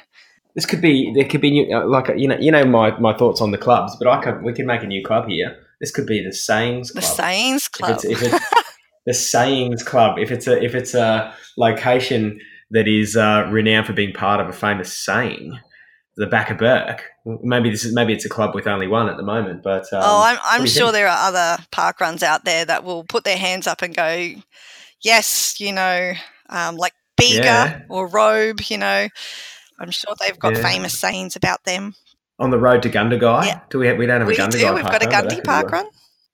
This 0.54 0.66
could 0.66 0.80
be 0.80 1.12
there 1.14 1.26
could 1.26 1.40
be 1.40 1.50
new, 1.50 1.76
uh, 1.76 1.86
like 1.86 2.10
you 2.16 2.26
know 2.26 2.36
you 2.38 2.50
know 2.50 2.64
my, 2.64 2.98
my 2.98 3.16
thoughts 3.16 3.40
on 3.40 3.50
the 3.50 3.58
clubs, 3.58 3.96
but 3.96 4.08
I 4.08 4.22
could 4.22 4.42
we 4.42 4.52
could 4.52 4.66
make 4.66 4.82
a 4.82 4.86
new 4.86 5.04
club 5.04 5.28
here. 5.28 5.56
This 5.80 5.90
could 5.90 6.06
be 6.06 6.22
the 6.22 6.32
Sayings 6.32 6.90
Club. 6.90 7.02
The 7.02 7.08
Sayings 7.08 7.68
Club. 7.68 8.00
If 8.04 8.04
it's, 8.04 8.22
if 8.22 8.32
it's 8.32 8.44
the 9.06 9.14
Sayings 9.14 9.82
Club. 9.82 10.18
If 10.18 10.30
it's 10.30 10.46
a 10.46 10.62
if 10.62 10.74
it's 10.74 10.94
a 10.94 11.34
location 11.56 12.40
that 12.70 12.88
is 12.88 13.16
uh, 13.16 13.48
renowned 13.50 13.86
for 13.86 13.92
being 13.92 14.12
part 14.12 14.40
of 14.40 14.48
a 14.48 14.52
famous 14.52 14.96
saying, 14.96 15.58
the 16.16 16.26
back 16.26 16.50
of 16.50 16.58
Bourke. 16.58 17.02
Maybe 17.24 17.70
this 17.70 17.84
is 17.84 17.94
maybe 17.94 18.12
it's 18.14 18.24
a 18.24 18.30
club 18.30 18.54
with 18.54 18.66
only 18.66 18.86
one 18.86 19.08
at 19.08 19.16
the 19.16 19.22
moment, 19.22 19.62
but 19.62 19.92
um, 19.92 20.00
oh, 20.02 20.22
I'm, 20.24 20.38
I'm 20.42 20.66
sure 20.66 20.86
think? 20.86 20.94
there 20.94 21.08
are 21.08 21.28
other 21.28 21.62
park 21.70 22.00
runs 22.00 22.22
out 22.22 22.44
there 22.44 22.64
that 22.64 22.82
will 22.82 23.04
put 23.04 23.24
their 23.24 23.36
hands 23.36 23.66
up 23.66 23.82
and 23.82 23.94
go, 23.94 24.30
yes, 25.02 25.60
you 25.60 25.72
know, 25.72 26.12
um, 26.48 26.76
like 26.76 26.94
Bega 27.16 27.42
yeah. 27.42 27.80
or 27.90 28.06
Robe, 28.06 28.60
you 28.68 28.78
know. 28.78 29.08
I'm 29.78 29.90
sure 29.90 30.14
they've 30.20 30.38
got 30.38 30.56
yeah. 30.56 30.62
famous 30.62 30.98
sayings 30.98 31.36
about 31.36 31.64
them. 31.64 31.94
On 32.38 32.50
the 32.50 32.58
road 32.58 32.82
to 32.82 32.90
Gundagai, 32.90 33.46
yeah. 33.46 33.60
do 33.68 33.78
we? 33.78 33.86
Have, 33.86 33.98
we 33.98 34.06
don't 34.06 34.20
have 34.20 34.28
we 34.28 34.34
a 34.34 34.38
Gundagai. 34.38 34.68
Do. 34.68 34.74
We've 34.74 34.84
got 34.84 35.02
a 35.02 35.06
Gundy 35.06 35.44
park 35.44 35.70
run. 35.70 35.86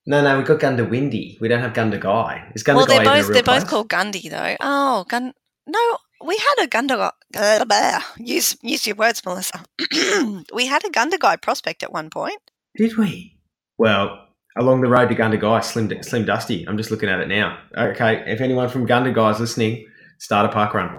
No, 0.07 0.23
no, 0.23 0.39
we've 0.39 0.47
got 0.47 0.61
Goondiwindi. 0.61 1.41
We 1.41 1.49
don't 1.49 1.61
have 1.61 1.73
Gundagai. 1.73 2.55
Is 2.55 2.63
Gundagai 2.63 2.77
well, 2.77 2.87
they're 2.87 3.05
both 3.05 3.33
they're 3.33 3.43
place? 3.43 3.63
both 3.63 3.71
called 3.71 3.89
Gundy 3.89 4.31
though. 4.31 4.57
Oh, 4.61 5.05
Gun. 5.09 5.33
No, 5.67 5.99
we 6.27 6.37
had 6.37 6.65
a 6.65 6.69
Gundagai. 6.69 7.11
Uh, 7.37 8.01
use 8.19 8.57
use 8.63 8.87
your 8.87 8.97
words, 8.97 9.25
Melissa. 9.25 9.65
we 10.55 10.67
had 10.67 10.85
a 10.85 10.91
Gundagai 10.91 11.41
prospect 11.43 11.83
at 11.83 11.93
one 11.93 12.11
point. 12.11 12.39
Did 12.77 12.97
we? 12.97 13.39
Well, 13.79 14.27
along 14.57 14.81
the 14.81 14.89
road 14.89 15.09
to 15.09 15.15
Gundagai, 15.15 15.65
Slim 15.65 16.03
Slim 16.03 16.25
Dusty. 16.25 16.67
I'm 16.67 16.77
just 16.77 16.91
looking 16.91 17.09
at 17.09 17.21
it 17.21 17.29
now. 17.29 17.59
Okay, 17.77 18.25
if 18.27 18.41
anyone 18.41 18.69
from 18.69 18.87
Gundagai 18.87 19.35
is 19.35 19.41
listening, 19.41 19.87
start 20.19 20.47
a 20.47 20.53
park 20.53 20.75
run. 20.75 20.97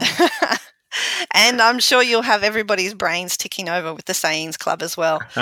and 1.33 1.61
I'm 1.61 1.79
sure 1.79 2.01
you'll 2.01 2.21
have 2.21 2.43
everybody's 2.43 2.93
brains 2.93 3.37
ticking 3.37 3.69
over 3.69 3.93
with 3.93 4.05
the 4.05 4.13
Sayings 4.13 4.57
Club 4.57 4.81
as 4.81 4.95
well. 4.95 5.21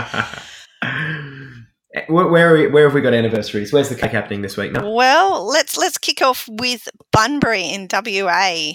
where, 2.07 2.27
where, 2.27 2.69
where 2.69 2.83
have 2.85 2.93
we 2.93 3.01
got 3.01 3.13
anniversaries? 3.13 3.71
Where's 3.71 3.89
the 3.89 3.95
cake 3.95 4.11
happening 4.11 4.41
this 4.41 4.57
week? 4.57 4.71
No? 4.71 4.89
Well, 4.91 5.45
let's 5.45 5.77
let's 5.77 5.97
kick 5.97 6.21
off 6.21 6.47
with 6.49 6.89
Bunbury 7.11 7.63
in 7.63 7.87
WA. 7.91 8.73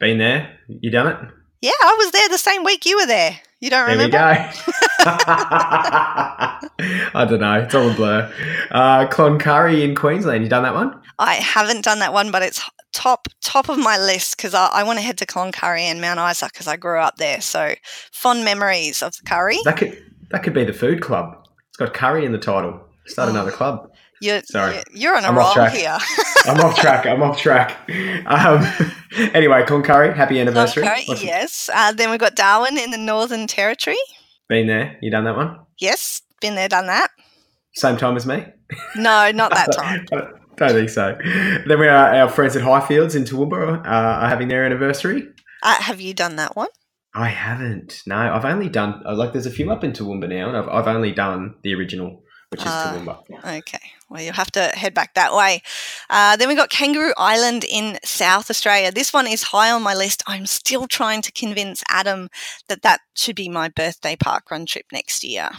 Been 0.00 0.18
there? 0.18 0.58
You 0.68 0.90
done 0.90 1.06
it? 1.08 1.16
Yeah, 1.60 1.70
I 1.82 1.94
was 1.98 2.10
there 2.12 2.28
the 2.28 2.38
same 2.38 2.62
week 2.64 2.86
you 2.86 2.96
were 2.98 3.06
there. 3.06 3.38
You 3.60 3.70
don't 3.70 3.86
There 3.88 3.98
we 3.98 4.04
remember? 4.04 4.52
go. 4.54 5.04
I 7.14 7.26
don't 7.28 7.40
know. 7.40 7.54
It's 7.60 7.74
all 7.74 7.90
a 7.90 7.94
blur. 7.94 8.32
Uh, 8.70 9.06
Cloncurry 9.08 9.82
in 9.82 9.94
Queensland. 9.96 10.44
You 10.44 10.48
done 10.50 10.62
that 10.62 10.74
one? 10.74 11.00
I 11.18 11.34
haven't 11.34 11.82
done 11.84 11.98
that 11.98 12.12
one, 12.12 12.30
but 12.30 12.42
it's 12.42 12.62
top 12.92 13.26
top 13.42 13.68
of 13.68 13.76
my 13.78 13.98
list 13.98 14.36
because 14.36 14.54
I, 14.54 14.66
I 14.68 14.82
want 14.84 14.98
to 14.98 15.04
head 15.04 15.18
to 15.18 15.26
Cloncurry 15.26 15.80
and 15.80 16.00
Mount 16.00 16.20
Isa 16.30 16.46
because 16.52 16.68
I 16.68 16.76
grew 16.76 17.00
up 17.00 17.16
there. 17.16 17.40
So 17.40 17.74
fond 18.12 18.44
memories 18.44 19.02
of 19.02 19.16
the 19.16 19.22
curry. 19.28 19.58
That 19.64 19.76
could 19.78 20.00
that 20.30 20.44
could 20.44 20.54
be 20.54 20.64
the 20.64 20.72
food 20.72 21.00
club. 21.02 21.44
It's 21.70 21.76
got 21.78 21.92
curry 21.92 22.24
in 22.24 22.30
the 22.32 22.38
title. 22.38 22.80
Start 23.06 23.28
Oh. 23.28 23.32
another 23.32 23.50
club. 23.50 23.90
You're, 24.20 24.42
Sorry. 24.42 24.82
you're- 24.92 25.16
on 25.16 25.24
a 25.24 25.28
I'm 25.28 25.36
roll 25.36 25.52
here. 25.68 25.96
I'm 26.46 26.60
off 26.60 26.76
track. 26.78 27.06
I'm 27.06 27.22
off 27.22 27.38
track. 27.38 27.76
Um, 28.26 28.62
anyway, 29.34 29.62
Cloncurry, 29.64 30.14
happy 30.16 30.40
anniversary. 30.40 30.82
Cloncurry, 30.84 31.22
yes. 31.22 31.68
Uh, 31.72 31.92
then 31.92 32.10
we've 32.10 32.18
got 32.20 32.34
Darwin 32.34 32.78
in 32.78 32.90
the 32.90 32.98
Northern 32.98 33.46
Territory. 33.46 33.96
Been 34.48 34.66
there? 34.66 34.96
You 35.02 35.10
done 35.10 35.24
that 35.24 35.36
one? 35.36 35.58
Yes, 35.78 36.22
been 36.40 36.54
there, 36.54 36.68
done 36.68 36.86
that. 36.86 37.10
Same 37.74 37.96
time 37.96 38.16
as 38.16 38.26
me? 38.26 38.44
No, 38.96 39.30
not 39.30 39.50
that 39.52 39.72
time. 39.76 40.04
Don't- 40.10 40.34
think 40.72 40.88
so. 40.90 41.16
Then 41.68 41.78
we 41.78 41.86
are 41.86 42.12
our 42.16 42.28
friends 42.28 42.56
at 42.56 42.62
Highfields 42.62 43.14
in 43.14 43.22
Toowoomba 43.22 43.86
uh, 43.86 43.88
are 43.88 44.28
having 44.28 44.48
their 44.48 44.64
anniversary. 44.64 45.28
Uh, 45.62 45.80
have 45.80 46.00
you 46.00 46.12
done 46.14 46.34
that 46.34 46.56
one? 46.56 46.66
I 47.14 47.28
haven't. 47.28 48.02
No, 48.08 48.16
I've 48.16 48.44
only 48.44 48.68
done 48.68 49.00
uh, 49.06 49.14
like 49.14 49.32
there's 49.32 49.46
a 49.46 49.52
few 49.52 49.70
up 49.70 49.84
in 49.84 49.92
Toowoomba 49.92 50.28
now, 50.28 50.48
and 50.48 50.56
I've, 50.56 50.68
I've 50.68 50.88
only 50.88 51.12
done 51.12 51.54
the 51.62 51.74
original, 51.74 52.24
which 52.50 52.60
is 52.62 52.66
Ah. 52.68 52.92
Toowoomba. 52.96 53.58
Okay. 53.58 53.78
Well, 54.10 54.22
you'll 54.22 54.32
have 54.34 54.50
to 54.52 54.68
head 54.68 54.94
back 54.94 55.14
that 55.14 55.34
way. 55.34 55.62
Uh, 56.08 56.36
then 56.36 56.48
we've 56.48 56.56
got 56.56 56.70
Kangaroo 56.70 57.12
Island 57.18 57.64
in 57.68 57.98
South 58.04 58.48
Australia. 58.50 58.90
This 58.90 59.12
one 59.12 59.26
is 59.26 59.42
high 59.42 59.70
on 59.70 59.82
my 59.82 59.94
list. 59.94 60.22
I'm 60.26 60.46
still 60.46 60.86
trying 60.86 61.20
to 61.22 61.32
convince 61.32 61.82
Adam 61.90 62.28
that 62.68 62.82
that 62.82 63.00
should 63.14 63.36
be 63.36 63.48
my 63.50 63.68
birthday 63.68 64.16
park 64.16 64.50
run 64.50 64.64
trip 64.64 64.86
next 64.92 65.24
year. 65.24 65.50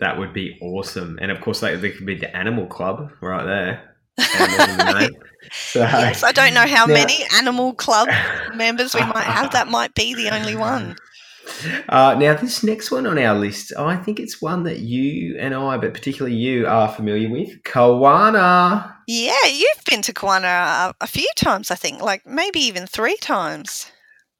That 0.00 0.18
would 0.18 0.32
be 0.34 0.58
awesome. 0.60 1.18
And 1.22 1.30
of 1.30 1.40
course, 1.40 1.62
like, 1.62 1.80
there 1.80 1.92
could 1.92 2.04
be 2.06 2.16
the 2.16 2.34
Animal 2.36 2.66
Club 2.66 3.10
right 3.20 3.44
there. 3.44 3.94
Animals 4.40 4.68
in 4.70 4.76
the 4.76 4.98
name. 5.00 5.10
So, 5.52 5.80
Yes, 5.80 6.24
I 6.24 6.32
don't 6.32 6.54
know 6.54 6.66
how 6.66 6.86
Now- 6.86 6.94
many 6.94 7.24
animal 7.36 7.74
club 7.74 8.08
members 8.54 8.94
we 8.94 9.00
might 9.02 9.24
have. 9.24 9.52
That 9.52 9.68
might 9.68 9.94
be 9.94 10.14
the 10.14 10.30
only 10.34 10.56
one. 10.56 10.96
Uh, 11.88 12.14
now, 12.18 12.34
this 12.34 12.62
next 12.62 12.90
one 12.90 13.06
on 13.06 13.18
our 13.18 13.34
list, 13.34 13.72
I 13.76 13.96
think 13.96 14.18
it's 14.20 14.40
one 14.40 14.64
that 14.64 14.80
you 14.80 15.36
and 15.38 15.54
I, 15.54 15.76
but 15.76 15.94
particularly 15.94 16.36
you, 16.36 16.66
are 16.66 16.88
familiar 16.88 17.30
with. 17.30 17.62
Kawana. 17.62 18.94
Yeah, 19.06 19.46
you've 19.46 19.84
been 19.88 20.02
to 20.02 20.12
Kawana 20.12 20.90
a, 20.90 20.94
a 21.00 21.06
few 21.06 21.28
times, 21.36 21.70
I 21.70 21.74
think, 21.74 22.00
like 22.00 22.26
maybe 22.26 22.60
even 22.60 22.86
three 22.86 23.16
times. 23.16 23.90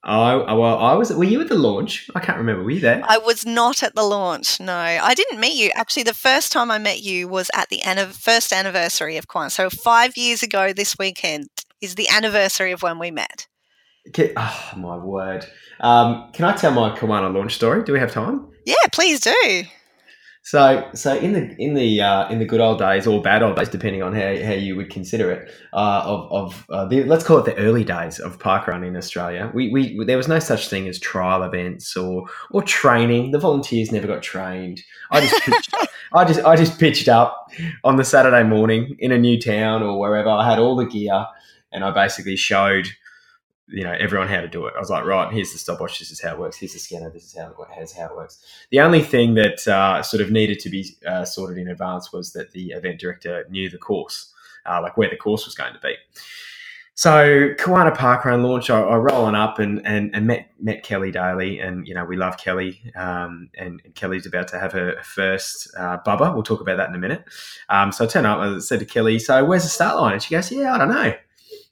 I 0.05 0.35
well, 0.53 0.79
I 0.79 0.93
was. 0.95 1.11
Were 1.13 1.25
you 1.25 1.41
at 1.41 1.49
the 1.49 1.55
launch? 1.55 2.11
I 2.15 2.21
can't 2.21 2.37
remember. 2.37 2.63
Were 2.63 2.71
you 2.71 2.81
there? 2.81 3.01
I 3.05 3.17
was 3.17 3.47
not 3.47 3.83
at 3.83 3.95
the 3.95 4.03
launch. 4.03 4.61
No, 4.61 4.75
I 4.75 5.15
didn't 5.15 5.41
meet 5.41 5.57
you. 5.57 5.71
Actually, 5.75 6.03
the 6.03 6.13
first 6.13 6.53
time 6.53 6.71
I 6.71 6.77
met 6.77 7.03
you 7.03 7.27
was 7.27 7.51
at 7.55 7.71
the 7.71 7.81
anni- 7.81 8.13
first 8.13 8.53
anniversary 8.53 9.17
of 9.17 9.29
Kawana. 9.29 9.51
So 9.51 9.71
five 9.71 10.15
years 10.19 10.43
ago 10.43 10.75
this 10.75 10.99
weekend 10.99 11.49
is 11.81 11.95
the 11.95 12.09
anniversary 12.11 12.71
of 12.71 12.83
when 12.83 12.99
we 12.99 13.11
met. 13.11 13.47
Can, 14.13 14.33
oh 14.37 14.71
my 14.77 14.97
word! 14.97 15.47
Um, 15.81 16.31
can 16.33 16.45
I 16.45 16.55
tell 16.55 16.73
my 16.73 16.97
Kawana 16.97 17.33
launch 17.33 17.55
story? 17.55 17.85
Do 17.85 17.93
we 17.93 17.99
have 17.99 18.13
time? 18.13 18.47
Yeah, 18.67 18.75
please 18.93 19.21
do. 19.21 19.65
So, 20.47 20.87
so 20.93 21.17
in 21.17 21.33
the 21.33 21.57
in 21.59 21.73
the 21.73 22.03
uh, 22.03 22.29
in 22.29 22.39
the 22.39 22.45
good 22.45 22.61
old 22.61 22.79
days 22.79 23.07
or 23.07 23.23
bad 23.23 23.43
old 23.43 23.57
days, 23.57 23.71
depending 23.71 24.03
on 24.03 24.13
how, 24.13 24.37
how 24.45 24.53
you 24.53 24.77
would 24.77 24.91
consider 24.91 25.33
it, 25.33 25.51
uh, 25.73 26.03
of 26.05 26.31
of 26.31 26.67
uh, 26.69 26.85
the, 26.85 27.03
let's 27.05 27.25
call 27.25 27.39
it 27.39 27.47
the 27.47 27.57
early 27.57 27.83
days 27.83 28.19
of 28.19 28.39
parkrun 28.39 28.87
in 28.87 28.95
Australia, 28.95 29.51
we, 29.55 29.71
we 29.71 30.05
there 30.05 30.19
was 30.19 30.29
no 30.29 30.39
such 30.39 30.69
thing 30.69 30.87
as 30.87 30.99
trial 30.99 31.43
events 31.45 31.97
or 31.97 32.27
or 32.51 32.63
training. 32.63 33.31
The 33.31 33.39
volunteers 33.39 33.91
never 33.91 34.07
got 34.07 34.23
trained. 34.23 34.83
I 35.11 35.23
just 35.23 35.43
pitched, 35.45 35.75
I 36.15 36.25
just 36.27 36.41
I 36.45 36.57
just 36.57 36.79
pitched 36.79 37.09
up 37.09 37.51
on 37.83 37.97
the 37.97 38.05
Saturday 38.05 38.43
morning 38.47 38.97
in 38.99 39.13
a 39.13 39.19
new 39.19 39.41
town 39.41 39.83
or 39.83 39.99
wherever. 39.99 40.29
I 40.29 40.47
had 40.47 40.59
all 40.59 40.77
the 40.77 40.85
gear, 40.85 41.25
and 41.73 41.83
I 41.83 41.91
basically 41.91 42.37
showed 42.37 42.89
you 43.69 43.85
know 43.85 43.93
everyone 43.99 44.29
how 44.29 44.41
to 44.41 44.49
do 44.49 44.67
it. 44.67 44.75
I 44.77 44.81
was 44.81 44.91
like, 44.91 45.05
right, 45.05 45.33
here's 45.33 45.53
the 45.53 45.59
stopwatch. 45.59 45.99
This 45.99 46.11
is 46.11 46.23
how 46.23 46.33
it 46.33 46.39
works. 46.39 46.57
Here's 46.57 46.73
the 46.73 46.79
scanner. 46.79 47.11
This 47.11 47.25
is 47.25 47.37
how 47.37 47.49
it, 47.49 47.93
how 47.97 48.07
it 48.07 48.17
works. 48.17 48.45
The 48.71 48.81
only 48.81 49.03
thing 49.03 49.35
that 49.35 49.67
uh, 49.67 50.03
sort 50.03 50.21
of 50.21 50.31
needed 50.31 50.59
to 50.61 50.71
be 50.71 50.97
uh, 51.07 51.25
sorted 51.25 51.59
in 51.59 51.69
advance 51.69 52.13
was 52.13 52.33
that 52.33 52.53
the 52.53 52.73
event 52.73 53.01
director 53.01 53.47
knew 53.49 53.71
the 53.71 53.79
course, 53.79 54.33
uh, 54.67 54.81
like 54.83 54.97
where 54.97 55.09
the 55.09 55.17
course 55.17 55.47
was 55.47 55.55
going 55.55 55.73
to 55.73 55.81
be. 55.81 55.95
So 56.97 57.55
Kawana 57.59 57.93
Park 57.93 58.25
Run 58.25 58.45
launch, 58.45 58.71
I, 58.71 58.81
I 58.81 58.97
roll 58.97 59.25
on 59.25 59.35
up 59.35 59.59
and, 59.59 59.85
and, 59.85 60.15
and 60.15 60.29
met 60.29 60.51
met 60.61 60.85
Kelly 60.85 61.11
Daly, 61.11 61.59
and 61.59 61.89
you 61.89 61.95
know 61.95 62.05
we 62.05 62.17
love 62.17 62.37
Kelly, 62.37 62.81
um, 62.95 63.51
and, 63.59 63.83
and 63.85 63.95
Kelly's 63.97 64.27
about 64.27 64.47
to 64.49 64.61
have 64.61 64.73
her 64.73 65.03
first 65.03 65.75
uh, 65.77 65.99
bubba. 66.07 66.33
We'll 66.33 66.45
talk 66.45 66.61
about 66.61 66.77
that 66.77 66.91
in 66.91 66.95
a 66.95 66.99
minute. 66.99 67.25
Um, 67.69 67.91
so 67.91 68.05
I 68.05 68.09
turn 68.09 68.27
up 68.27 68.39
and 68.39 68.57
I 68.57 68.59
said 68.61 68.79
to 68.79 68.85
Kelly, 68.85 69.19
"So 69.19 69.45
where's 69.45 69.65
the 69.65 69.71
start 69.71 69.97
line?" 69.97 70.13
And 70.13 70.23
she 70.23 70.37
goes, 70.37 70.53
"Yeah, 70.53 70.73
I 70.73 70.79
don't 70.79 70.89
know." 70.89 71.15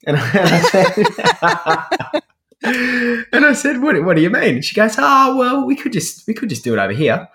And 0.04 0.16
I, 0.16 0.60
said, 0.60 2.22
and 3.32 3.44
I 3.44 3.52
said, 3.52 3.82
"What? 3.82 4.02
What 4.04 4.16
do 4.16 4.22
you 4.22 4.30
mean?" 4.30 4.56
And 4.56 4.64
she 4.64 4.74
goes, 4.74 4.96
"Oh, 4.98 5.36
well, 5.36 5.66
we 5.66 5.76
could 5.76 5.92
just 5.92 6.26
we 6.26 6.34
could 6.34 6.48
just 6.48 6.64
do 6.64 6.74
it 6.74 6.78
over 6.78 6.92
here." 6.92 7.28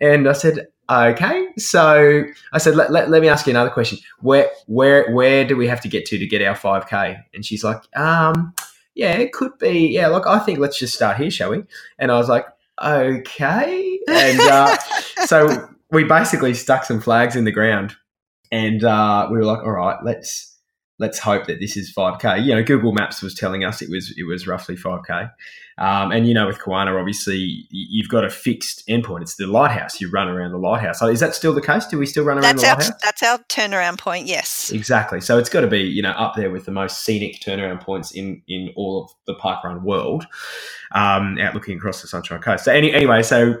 And 0.00 0.28
I 0.28 0.32
said, 0.32 0.68
"Okay." 0.90 1.48
So 1.58 2.24
I 2.52 2.58
said, 2.58 2.76
let, 2.76 2.90
let, 2.90 3.10
let 3.10 3.22
me 3.22 3.28
ask 3.28 3.46
you 3.46 3.50
another 3.52 3.70
question. 3.70 3.98
Where 4.20 4.50
where 4.66 5.10
where 5.12 5.46
do 5.46 5.56
we 5.56 5.66
have 5.66 5.80
to 5.82 5.88
get 5.88 6.06
to 6.06 6.18
to 6.18 6.26
get 6.26 6.42
our 6.42 6.54
five 6.54 6.86
k?" 6.88 7.16
And 7.34 7.44
she's 7.44 7.64
like, 7.64 7.82
"Um, 7.96 8.54
yeah, 8.94 9.12
it 9.12 9.32
could 9.32 9.56
be. 9.58 9.88
Yeah, 9.88 10.08
look, 10.08 10.26
I 10.26 10.38
think 10.38 10.58
let's 10.58 10.78
just 10.78 10.94
start 10.94 11.16
here, 11.16 11.30
shall 11.30 11.50
we?" 11.50 11.64
And 11.98 12.10
I 12.10 12.16
was 12.16 12.28
like, 12.28 12.46
"Okay." 12.82 14.00
And 14.08 14.40
uh, 14.40 14.76
so 15.26 15.68
we 15.90 16.04
basically 16.04 16.54
stuck 16.54 16.84
some 16.84 17.00
flags 17.00 17.36
in 17.36 17.44
the 17.44 17.52
ground, 17.52 17.96
and 18.50 18.82
uh, 18.84 19.28
we 19.30 19.38
were 19.38 19.44
like, 19.44 19.60
"All 19.64 19.72
right, 19.72 19.98
let's." 20.04 20.53
Let's 20.98 21.18
hope 21.18 21.46
that 21.46 21.58
this 21.58 21.76
is 21.76 21.92
5k. 21.92 22.44
You 22.44 22.54
know, 22.54 22.62
Google 22.62 22.92
Maps 22.92 23.20
was 23.20 23.34
telling 23.34 23.64
us 23.64 23.82
it 23.82 23.90
was 23.90 24.14
it 24.16 24.24
was 24.24 24.46
roughly 24.46 24.76
5k, 24.76 25.30
um, 25.76 26.12
and 26.12 26.28
you 26.28 26.34
know, 26.34 26.46
with 26.46 26.58
Kawana, 26.58 26.98
obviously 26.98 27.66
you've 27.70 28.08
got 28.08 28.24
a 28.24 28.30
fixed 28.30 28.86
endpoint. 28.86 29.22
It's 29.22 29.34
the 29.34 29.46
lighthouse. 29.46 30.00
You 30.00 30.08
run 30.08 30.28
around 30.28 30.52
the 30.52 30.58
lighthouse. 30.58 31.00
So 31.00 31.08
is 31.08 31.18
that 31.20 31.34
still 31.34 31.52
the 31.52 31.60
case? 31.60 31.86
Do 31.86 31.98
we 31.98 32.06
still 32.06 32.24
run 32.24 32.38
around 32.38 32.58
That's 32.58 32.62
the 32.62 32.68
our 32.68 32.76
lighthouse? 32.76 33.02
that's 33.02 33.22
our 33.24 33.38
turnaround 33.48 33.98
point. 33.98 34.26
Yes. 34.26 34.70
Exactly. 34.70 35.20
So 35.20 35.36
it's 35.36 35.48
got 35.48 35.62
to 35.62 35.66
be, 35.66 35.80
you 35.80 36.02
know, 36.02 36.12
up 36.12 36.36
there 36.36 36.50
with 36.50 36.64
the 36.64 36.70
most 36.70 37.04
scenic 37.04 37.40
turnaround 37.40 37.80
points 37.80 38.12
in 38.12 38.42
in 38.46 38.72
all 38.76 39.04
of 39.04 39.10
the 39.26 39.34
parkrun 39.34 39.82
world, 39.82 40.26
um, 40.92 41.38
out 41.38 41.54
looking 41.54 41.76
across 41.76 42.02
the 42.02 42.08
Sunshine 42.08 42.40
Coast. 42.40 42.66
So 42.66 42.72
any, 42.72 42.92
anyway, 42.92 43.22
so 43.22 43.60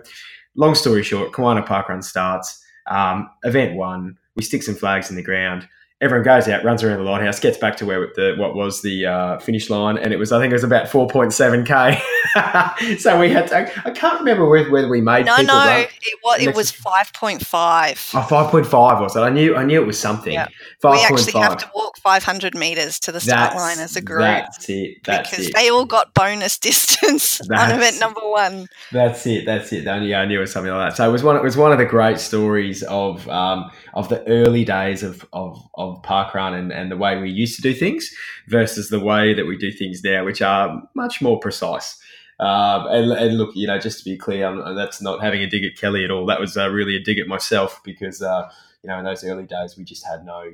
long 0.54 0.74
story 0.76 1.02
short, 1.02 1.32
Kawana 1.32 1.66
Parkrun 1.66 2.02
starts. 2.02 2.62
Um, 2.86 3.30
event 3.44 3.76
one, 3.76 4.18
we 4.36 4.42
stick 4.42 4.62
some 4.62 4.74
flags 4.74 5.10
in 5.10 5.16
the 5.16 5.22
ground. 5.22 5.68
Everyone 6.00 6.24
goes 6.24 6.48
out, 6.48 6.64
runs 6.64 6.82
around 6.82 6.98
the 6.98 7.04
lighthouse, 7.10 7.38
gets 7.40 7.56
back 7.56 7.76
to 7.76 7.86
where 7.86 8.08
the 8.16 8.34
what 8.36 8.54
was 8.54 8.82
the 8.82 9.06
uh, 9.06 9.38
finish 9.38 9.70
line, 9.70 9.96
and 9.96 10.12
it 10.12 10.18
was 10.18 10.32
I 10.32 10.40
think 10.40 10.50
it 10.50 10.54
was 10.54 10.64
about 10.64 10.88
four 10.88 11.06
point 11.08 11.32
seven 11.32 11.64
k. 11.64 11.98
so 12.98 13.18
we 13.18 13.30
had 13.30 13.46
to. 13.48 13.86
I 13.86 13.90
can't 13.92 14.18
remember 14.18 14.48
whether, 14.48 14.70
whether 14.70 14.88
we 14.88 15.00
made 15.00 15.20
it. 15.20 15.26
No, 15.26 15.36
no, 15.36 15.54
run. 15.54 15.80
it 15.80 16.18
was 16.22 16.40
it 16.42 16.54
was 16.54 16.70
five 16.70 17.12
point 17.12 17.46
five. 17.46 18.10
Oh, 18.12 18.26
5.5 18.28 19.00
was 19.00 19.16
it? 19.16 19.20
I 19.20 19.30
knew 19.30 19.54
I 19.56 19.64
knew 19.64 19.80
it 19.80 19.86
was 19.86 19.98
something. 19.98 20.32
Yeah. 20.32 20.48
5.5. 20.82 20.92
We 20.92 21.02
actually 21.04 21.40
have 21.40 21.56
to 21.58 21.70
walk 21.74 21.96
500 21.98 22.54
meters 22.54 22.98
to 23.00 23.12
the 23.12 23.20
start 23.20 23.52
That's- 23.52 23.60
line 23.76 23.84
as 23.84 23.96
a 23.96 24.00
group 24.00 24.20
That's 24.20 24.68
it. 24.68 24.98
That's 25.04 25.30
because 25.30 25.48
it. 25.48 25.54
they 25.54 25.70
all 25.70 25.86
got 25.86 26.12
bonus 26.12 26.58
distance 26.64 27.40
on 27.40 27.70
event 27.70 28.00
number 28.00 28.20
one. 28.20 28.68
That's 28.90 29.26
it. 29.26 29.46
That's 29.46 29.72
it. 29.72 29.86
I 29.86 30.00
knew, 30.00 30.14
I 30.14 30.26
knew 30.26 30.38
it 30.38 30.40
was 30.40 30.52
something 30.52 30.72
like 30.72 30.90
that. 30.90 30.96
So 30.96 31.08
it 31.08 31.12
was 31.12 31.22
one. 31.22 31.36
It 31.36 31.42
was 31.42 31.56
one 31.56 31.72
of 31.72 31.78
the 31.78 31.86
great 31.86 32.18
stories 32.18 32.82
of 32.84 33.28
um, 33.28 33.70
of 33.94 34.08
the 34.08 34.26
early 34.28 34.64
days 34.64 35.02
of 35.02 35.24
of, 35.32 35.62
of 35.74 35.83
parkrun 36.04 36.58
and, 36.58 36.72
and 36.72 36.90
the 36.90 36.96
way 36.96 37.20
we 37.20 37.30
used 37.30 37.56
to 37.56 37.62
do 37.62 37.74
things 37.74 38.10
versus 38.48 38.88
the 38.88 39.00
way 39.00 39.34
that 39.34 39.46
we 39.46 39.56
do 39.56 39.70
things 39.70 40.02
now, 40.02 40.24
which 40.24 40.42
are 40.42 40.82
much 40.94 41.22
more 41.22 41.38
precise. 41.38 41.98
Um, 42.40 42.86
and, 42.88 43.12
and 43.12 43.38
look, 43.38 43.54
you 43.54 43.66
know, 43.66 43.78
just 43.78 43.98
to 44.00 44.04
be 44.04 44.16
clear, 44.16 44.46
I'm, 44.46 44.74
that's 44.74 45.00
not 45.00 45.22
having 45.22 45.42
a 45.42 45.48
dig 45.48 45.64
at 45.64 45.76
Kelly 45.76 46.04
at 46.04 46.10
all. 46.10 46.26
That 46.26 46.40
was 46.40 46.56
uh, 46.56 46.68
really 46.68 46.96
a 46.96 47.00
dig 47.00 47.18
at 47.18 47.28
myself 47.28 47.80
because 47.84 48.22
uh, 48.22 48.50
you 48.82 48.88
know 48.88 48.98
in 48.98 49.04
those 49.04 49.24
early 49.24 49.44
days 49.44 49.76
we 49.76 49.84
just 49.84 50.04
had 50.04 50.24
no 50.24 50.44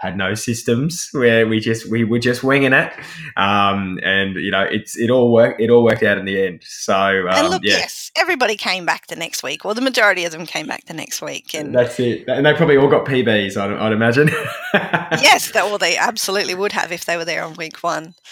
had 0.00 0.16
no 0.16 0.32
systems 0.32 1.10
where 1.12 1.46
we 1.46 1.60
just 1.60 1.90
we 1.90 2.04
were 2.04 2.18
just 2.18 2.42
winging 2.42 2.72
it, 2.72 2.90
um, 3.36 3.98
and 4.02 4.34
you 4.36 4.50
know 4.50 4.62
it's 4.62 4.98
it 4.98 5.10
all 5.10 5.30
worked 5.30 5.60
it 5.60 5.68
all 5.68 5.84
worked 5.84 6.02
out 6.02 6.16
in 6.16 6.24
the 6.24 6.42
end. 6.42 6.62
So 6.64 6.94
um, 6.94 7.34
and 7.34 7.48
look, 7.50 7.62
yeah. 7.62 7.78
yes, 7.78 8.10
everybody 8.16 8.56
came 8.56 8.86
back 8.86 9.08
the 9.08 9.16
next 9.16 9.42
week, 9.42 9.62
well 9.62 9.74
the 9.74 9.82
majority 9.82 10.24
of 10.24 10.32
them 10.32 10.46
came 10.46 10.66
back 10.66 10.86
the 10.86 10.94
next 10.94 11.20
week, 11.20 11.54
and 11.54 11.74
That's 11.74 12.00
it, 12.00 12.24
and 12.28 12.46
they 12.46 12.54
probably 12.54 12.78
all 12.78 12.88
got 12.88 13.04
PBs. 13.04 13.58
I'd, 13.58 13.72
I'd 13.72 13.92
imagine. 13.92 14.28
yes, 14.74 15.50
that 15.52 15.66
well, 15.66 15.78
they 15.78 15.98
absolutely 15.98 16.54
would 16.54 16.72
have 16.72 16.90
if 16.92 17.04
they 17.04 17.18
were 17.18 17.26
there 17.26 17.44
on 17.44 17.54
week 17.54 17.82
one. 17.82 18.14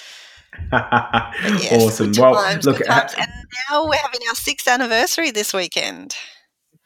Yes, 0.72 1.82
awesome. 1.82 2.12
Well, 2.16 2.34
times, 2.34 2.64
look, 2.64 2.84
times. 2.84 3.14
and 3.16 3.30
now 3.70 3.86
we're 3.86 3.96
having 3.96 4.20
our 4.28 4.34
sixth 4.34 4.66
anniversary 4.66 5.30
this 5.30 5.52
weekend. 5.52 6.16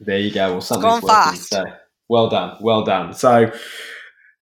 There 0.01 0.19
you 0.19 0.33
go. 0.33 0.53
Well, 0.53 0.61
something's 0.61 0.85
gone 0.85 1.03
working. 1.03 1.09
fast. 1.09 1.49
So, 1.49 1.65
well 2.09 2.29
done. 2.29 2.57
Well 2.61 2.85
done. 2.85 3.15
So, 3.15 3.53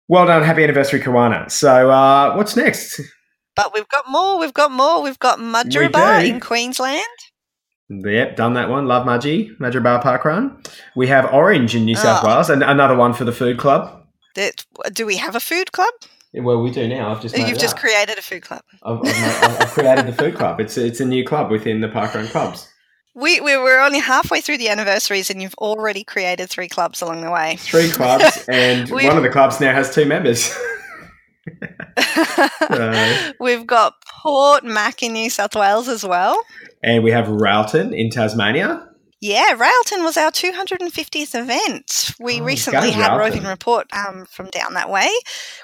well 0.09 0.25
done. 0.25 0.43
Happy 0.43 0.63
anniversary, 0.63 0.99
Kawana. 0.99 1.49
So, 1.49 1.89
uh, 1.89 2.33
what's 2.35 2.55
next? 2.57 2.99
But 3.55 3.73
we've 3.73 3.87
got 3.87 4.05
more. 4.09 4.39
We've 4.39 4.53
got 4.53 4.71
more. 4.71 5.01
We've 5.01 5.19
got 5.19 5.39
Mudgeeraba 5.39 6.21
do. 6.21 6.27
in 6.27 6.39
Queensland. 6.39 7.03
Yep, 7.89 8.35
done 8.35 8.53
that 8.53 8.69
one. 8.69 8.87
Love 8.87 9.05
Mudgee, 9.05 9.57
Mudgeeraba 9.59 10.01
Park 10.01 10.23
Run. 10.25 10.61
We 10.95 11.07
have 11.07 11.33
Orange 11.33 11.75
in 11.75 11.85
New 11.85 11.95
South 11.95 12.23
Oh. 12.23 12.27
Wales, 12.27 12.49
and 12.49 12.61
another 12.63 12.95
one 12.95 13.13
for 13.13 13.23
the 13.25 13.31
food 13.31 13.57
club. 13.57 14.03
That 14.35 14.63
do 14.93 15.05
we 15.05 15.17
have 15.17 15.35
a 15.35 15.39
food 15.39 15.71
club? 15.71 15.93
Well, 16.33 16.61
we 16.61 16.69
do 16.69 16.87
now. 16.87 17.11
I've 17.11 17.21
just 17.21 17.35
made 17.35 17.47
You've 17.47 17.57
it 17.57 17.61
just 17.61 17.73
up. 17.75 17.81
created 17.81 18.19
a 18.19 18.21
food 18.21 18.43
club. 18.43 18.61
I've, 18.83 18.97
I've, 18.99 19.03
made- 19.03 19.13
I've- 19.15 19.57
I've 19.63 19.71
created 19.71 20.05
the 20.07 20.13
food 20.13 20.35
club. 20.35 20.59
It's 20.59 20.77
it's 20.77 20.99
a 20.99 21.05
new 21.05 21.25
club 21.25 21.49
within 21.49 21.81
the 21.81 21.87
Park 21.89 22.13
Run 22.13 22.27
clubs. 22.27 22.71
We, 23.15 23.41
we 23.41 23.57
we're 23.57 23.81
only 23.81 23.99
halfway 23.99 24.39
through 24.41 24.59
the 24.59 24.69
anniversaries, 24.69 25.29
and 25.29 25.41
you've 25.41 25.55
already 25.55 26.03
created 26.03 26.49
three 26.49 26.69
clubs 26.69 27.01
along 27.01 27.21
the 27.21 27.31
way. 27.31 27.57
Three 27.57 27.89
clubs, 27.89 28.45
and 28.49 28.89
one 28.89 29.17
of 29.17 29.23
the 29.23 29.29
clubs 29.29 29.59
now 29.59 29.73
has 29.73 29.93
two 29.93 30.05
members. 30.05 30.55
Uh, 32.61 33.31
We've 33.39 33.65
got 33.65 33.95
Port 34.21 34.63
Mac 34.63 35.01
in 35.01 35.13
New 35.13 35.29
South 35.29 35.55
Wales 35.55 35.87
as 35.87 36.05
well. 36.05 36.39
and 36.83 37.03
we 37.03 37.11
have 37.11 37.27
Railton 37.27 37.93
in 37.93 38.09
Tasmania. 38.09 38.87
Yeah, 39.21 39.53
Railton 39.53 40.03
was 40.03 40.15
our 40.15 40.31
250th 40.31 41.33
event. 41.35 42.11
We 42.19 42.39
Oh, 42.39 42.43
recently 42.43 42.91
had 42.91 43.17
Railton. 43.17 43.39
Roving 43.39 43.49
Report 43.49 43.87
um, 43.93 44.25
from 44.29 44.49
down 44.51 44.75
that 44.75 44.89
way, 44.89 45.09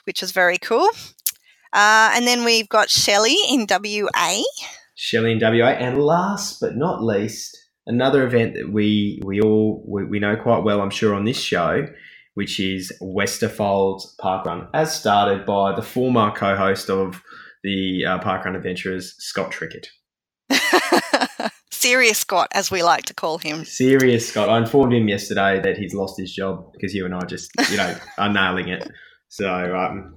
which 0.05 0.21
was 0.21 0.31
very 0.31 0.57
cool. 0.57 0.89
Uh, 1.71 2.11
and 2.15 2.25
then 2.25 2.43
we've 2.43 2.67
got 2.69 2.89
Shelley 2.89 3.37
in 3.49 3.67
WA. 3.69 4.41
Shelley 4.95 5.33
in 5.33 5.39
WA, 5.39 5.69
and 5.69 6.01
last 6.01 6.59
but 6.59 6.75
not 6.75 7.03
least, 7.03 7.57
another 7.85 8.25
event 8.25 8.55
that 8.55 8.71
we 8.71 9.21
we 9.23 9.41
all 9.41 9.83
we, 9.87 10.05
we 10.05 10.19
know 10.19 10.35
quite 10.35 10.63
well, 10.63 10.81
I'm 10.81 10.89
sure, 10.89 11.13
on 11.13 11.25
this 11.25 11.39
show, 11.39 11.87
which 12.33 12.59
is 12.59 12.91
Westerfolds 13.01 14.17
Park 14.19 14.45
Run, 14.45 14.67
as 14.73 14.97
started 14.97 15.45
by 15.45 15.75
the 15.75 15.81
former 15.81 16.31
co-host 16.31 16.89
of 16.89 17.21
the 17.63 18.05
uh, 18.05 18.19
Park 18.19 18.45
Run 18.45 18.55
Adventurers, 18.55 19.15
Scott 19.19 19.51
Trickett. 19.51 19.87
Serious 21.71 22.19
Scott, 22.19 22.47
as 22.53 22.71
we 22.71 22.83
like 22.83 23.05
to 23.05 23.13
call 23.13 23.37
him. 23.37 23.63
Serious 23.65 24.29
Scott, 24.29 24.49
I 24.49 24.57
informed 24.57 24.93
him 24.93 25.07
yesterday 25.07 25.59
that 25.61 25.77
he's 25.77 25.93
lost 25.93 26.19
his 26.19 26.33
job 26.33 26.71
because 26.73 26.93
you 26.93 27.05
and 27.05 27.13
I 27.13 27.25
just 27.25 27.51
you 27.69 27.77
know 27.77 27.95
are 28.17 28.31
nailing 28.31 28.69
it. 28.69 28.89
So 29.27 29.75
um, 29.75 30.15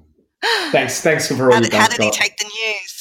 thanks, 0.71 1.01
thanks 1.01 1.29
for 1.29 1.35
all 1.35 1.53
How 1.53 1.59
you've 1.59 1.71
did, 1.71 1.75
how 1.75 1.89
done, 1.89 1.97
did 1.99 2.05
he 2.05 2.11
take 2.11 2.37
the 2.37 2.45
news? 2.45 2.98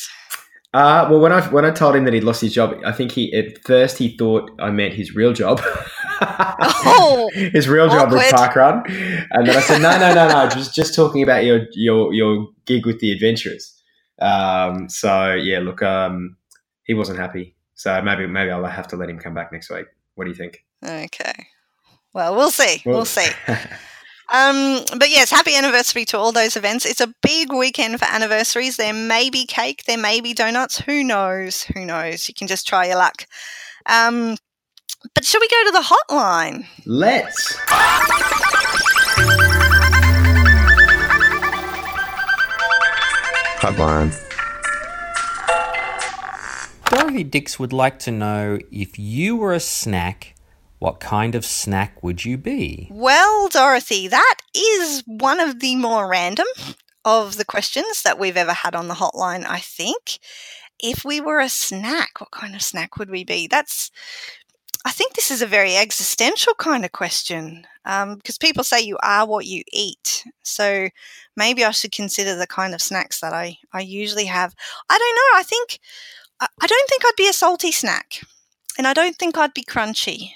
Uh, 0.78 1.08
well, 1.10 1.20
when 1.20 1.32
I 1.32 1.42
when 1.50 1.66
I 1.66 1.72
told 1.72 1.96
him 1.96 2.04
that 2.06 2.14
he'd 2.14 2.24
lost 2.24 2.42
his 2.42 2.54
job, 2.54 2.80
I 2.86 2.92
think 2.92 3.12
he 3.12 3.34
at 3.34 3.64
first 3.66 3.98
he 3.98 4.16
thought 4.16 4.52
I 4.60 4.70
meant 4.70 4.94
his 4.94 5.16
real 5.16 5.34
job. 5.34 5.60
Oh, 6.20 7.30
his 7.34 7.68
real 7.68 7.90
job 7.90 8.12
was 8.12 8.22
awkward. 8.24 8.38
park 8.38 8.56
run, 8.56 8.84
and 9.32 9.48
then 9.48 9.56
I 9.56 9.60
said, 9.60 9.82
no, 9.82 9.92
no, 10.00 10.14
no, 10.16 10.28
no, 10.28 10.50
just 10.50 10.74
just 10.74 10.96
talking 10.96 11.22
about 11.22 11.46
your 11.46 11.68
your 11.74 12.12
your 12.14 12.48
gig 12.66 12.86
with 12.88 13.00
the 13.00 13.12
adventurers. 13.12 13.80
Um, 14.20 14.90
so 14.90 15.34
yeah, 15.34 15.60
look, 15.60 15.82
um, 15.84 16.36
he 16.86 16.94
wasn't 16.96 17.20
happy. 17.20 17.56
So 17.76 18.02
maybe 18.02 18.26
maybe 18.26 18.50
I'll 18.50 18.66
have 18.66 18.88
to 18.90 18.96
let 18.96 19.10
him 19.10 19.20
come 19.20 19.36
back 19.36 19.52
next 19.52 19.70
week. 19.70 19.86
What 20.16 20.24
do 20.26 20.32
you 20.32 20.36
think? 20.36 20.64
Okay. 20.84 21.34
Well, 22.14 22.36
we'll 22.36 22.52
see. 22.52 22.82
Well- 22.86 22.96
We'll 22.98 23.06
see. 23.06 23.30
Um, 24.30 24.82
but 24.98 25.10
yes, 25.10 25.32
happy 25.32 25.56
anniversary 25.56 26.04
to 26.06 26.18
all 26.18 26.32
those 26.32 26.58
events. 26.58 26.86
It's 26.86 27.00
a 27.00 27.14
big 27.22 27.54
weekend 27.54 27.98
for 28.00 28.06
anniversaries. 28.06 28.76
There 28.76 28.94
may 28.94 29.30
be 29.30 29.46
cake, 29.46 29.84
there 29.86 29.98
may 29.98 30.20
be 30.20 30.34
donuts. 30.34 30.80
Who 30.80 31.04
knows? 31.04 31.64
Who 31.64 31.86
knows? 31.86 32.28
You 32.28 32.34
can 32.34 32.48
just 32.48 32.68
try 32.68 32.88
your 32.88 32.98
luck. 32.98 33.26
Um, 33.86 34.36
but 35.14 35.24
should 35.24 35.40
we 35.40 35.48
go 35.48 35.64
to 35.66 35.72
the 35.72 35.96
hotline? 36.12 36.66
Let's. 36.86 37.56
Hotline. 43.60 44.14
Dorothy 46.90 47.24
Dix 47.24 47.60
would 47.60 47.74
like 47.74 48.00
to 48.00 48.12
know 48.12 48.60
if 48.72 49.00
you 49.00 49.36
were 49.36 49.54
a 49.54 49.60
snack, 49.60 50.36
what 50.80 51.00
kind 51.00 51.36
of 51.36 51.46
snack 51.46 52.04
would 52.04 52.24
you 52.24 52.38
be? 52.38 52.88
Well, 52.92 53.48
Dorothy, 53.48 54.08
that 54.08 54.36
is 54.56 55.04
one 55.06 55.40
of 55.40 55.60
the 55.60 55.76
more 55.76 56.08
random 56.08 56.48
of 57.04 57.38
the 57.38 57.46
questions 57.46 58.04
that 58.04 58.20
we've 58.20 58.38
ever 58.38 58.54
had 58.54 58.76
on 58.76 58.88
the 58.88 58.96
hotline, 58.96 59.46
I 59.46 59.60
think. 59.60 60.20
If 60.80 61.04
we 61.04 61.20
were 61.20 61.40
a 61.40 61.50
snack, 61.50 62.20
what 62.20 62.32
kind 62.32 62.54
of 62.54 62.62
snack 62.62 62.98
would 62.98 63.10
we 63.10 63.24
be? 63.24 63.48
That's, 63.48 63.90
I 64.86 64.92
think 64.92 65.14
this 65.14 65.32
is 65.32 65.42
a 65.42 65.48
very 65.48 65.76
existential 65.76 66.54
kind 66.54 66.86
of 66.86 66.92
question 66.92 67.66
um, 67.86 68.16
because 68.16 68.38
people 68.38 68.64
say 68.64 68.82
you 68.82 68.98
are 69.02 69.26
what 69.26 69.46
you 69.46 69.64
eat. 69.74 70.26
So 70.44 70.90
maybe 71.36 71.66
I 71.66 71.72
should 71.72 71.92
consider 71.92 72.36
the 72.36 72.46
kind 72.46 72.76
of 72.76 72.82
snacks 72.82 73.22
that 73.22 73.34
I, 73.34 73.58
I 73.74 73.80
usually 73.80 74.26
have. 74.26 74.54
I 74.90 74.98
don't 74.98 75.16
know. 75.16 75.40
I 75.40 75.44
think, 75.44 75.80
I, 76.40 76.48
I 76.62 76.68
don't 76.68 76.90
think 76.90 77.04
I'd 77.06 77.14
be 77.18 77.30
a 77.30 77.34
salty 77.34 77.72
snack 77.72 78.22
and 78.78 78.86
I 78.86 78.94
don't 78.94 79.16
think 79.16 79.38
I'd 79.38 79.56
be 79.56 79.64
crunchy. 79.64 80.34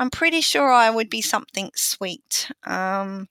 I'm 0.00 0.08
pretty 0.08 0.40
sure 0.40 0.72
I 0.72 0.88
would 0.88 1.10
be 1.10 1.20
something 1.20 1.70
sweet, 1.76 2.50
um, 2.64 3.28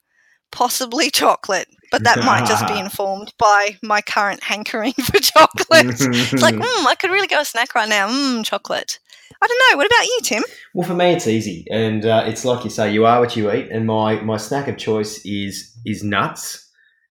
possibly 0.51 1.09
chocolate, 1.11 1.67
but 1.91 2.03
that 2.03 2.19
might 2.19 2.45
just 2.45 2.67
be 2.67 2.77
informed 2.79 3.33
by 3.39 3.79
my 3.81 4.01
current 4.01 4.43
hankering 4.43 4.93
for 5.03 5.19
chocolate. 5.19 5.87
it's 5.87 6.41
like, 6.41 6.53
mm, 6.53 6.85
I 6.85 6.93
could 6.93 7.09
really 7.09 7.27
go 7.27 7.41
a 7.41 7.45
snack 7.45 7.73
right 7.73 7.89
now. 7.89 8.07
Mmm, 8.07 8.45
chocolate. 8.45 8.99
I 9.41 9.47
don't 9.47 9.71
know. 9.71 9.77
What 9.77 9.87
about 9.87 10.05
you, 10.05 10.19
Tim? 10.21 10.43
Well, 10.75 10.87
for 10.87 10.93
me, 10.93 11.11
it's 11.11 11.25
easy, 11.25 11.65
and 11.71 12.05
uh, 12.05 12.25
it's 12.27 12.45
like 12.45 12.63
you 12.63 12.69
say, 12.69 12.93
you 12.93 13.05
are 13.05 13.19
what 13.19 13.35
you 13.35 13.51
eat. 13.51 13.69
And 13.71 13.87
my 13.87 14.21
my 14.21 14.37
snack 14.37 14.67
of 14.67 14.77
choice 14.77 15.25
is 15.25 15.75
is 15.85 16.03
nuts, 16.03 16.69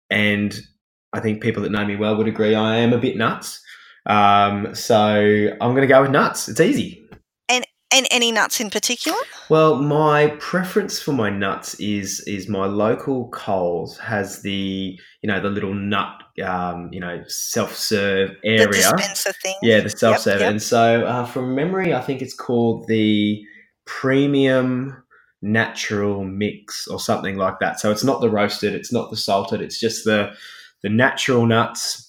and 0.10 0.58
I 1.12 1.20
think 1.20 1.42
people 1.42 1.64
that 1.64 1.72
know 1.72 1.86
me 1.86 1.98
well 1.98 2.16
would 2.18 2.28
agree 2.28 2.56
I 2.56 2.78
am 2.78 2.94
a 2.94 2.98
bit 2.98 3.18
nuts. 3.18 3.62
Um, 4.06 4.74
so 4.76 5.50
I'm 5.62 5.72
going 5.72 5.82
to 5.82 5.88
go 5.88 6.02
with 6.02 6.12
nuts. 6.12 6.48
It's 6.48 6.60
easy. 6.60 7.01
And 7.94 8.08
any 8.10 8.32
nuts 8.32 8.62
in 8.62 8.70
particular? 8.70 9.18
Well, 9.50 9.76
my 9.76 10.28
preference 10.40 11.02
for 11.02 11.12
my 11.12 11.30
nuts 11.30 11.74
is 11.76 12.22
is 12.22 12.48
my 12.48 12.66
local 12.66 13.30
Coles 13.30 13.98
has 14.00 14.42
the 14.42 14.98
you 15.22 15.28
know 15.28 15.42
the 15.42 15.50
little 15.50 15.74
nut 15.74 16.24
um, 16.44 16.90
you 16.94 17.00
know 17.00 17.22
self 17.28 17.76
serve 17.76 18.32
area 18.44 18.68
The 18.68 18.74
dispenser 18.74 19.34
thing. 19.34 19.56
Yeah, 19.62 19.82
the 19.82 19.90
self 19.90 20.20
serve. 20.20 20.40
yep. 20.40 20.52
And 20.52 20.62
so, 20.62 21.06
uh, 21.06 21.26
from 21.26 21.54
memory, 21.54 21.94
I 21.94 22.02
think 22.02 22.22
it's 22.22 22.34
called 22.34 22.88
the 22.88 23.44
premium 23.86 25.04
natural 25.42 26.24
mix 26.24 26.88
or 26.88 27.00
something 27.00 27.36
like 27.36 27.60
that. 27.60 27.80
So 27.80 27.92
it's 27.92 28.04
not 28.04 28.22
the 28.22 28.30
roasted, 28.30 28.76
it's 28.76 28.94
not 28.94 29.10
the 29.10 29.18
salted, 29.18 29.62
it's 29.62 29.80
just 29.80 30.06
the 30.06 30.34
the 30.84 30.90
natural 30.90 31.46
nuts. 31.46 32.01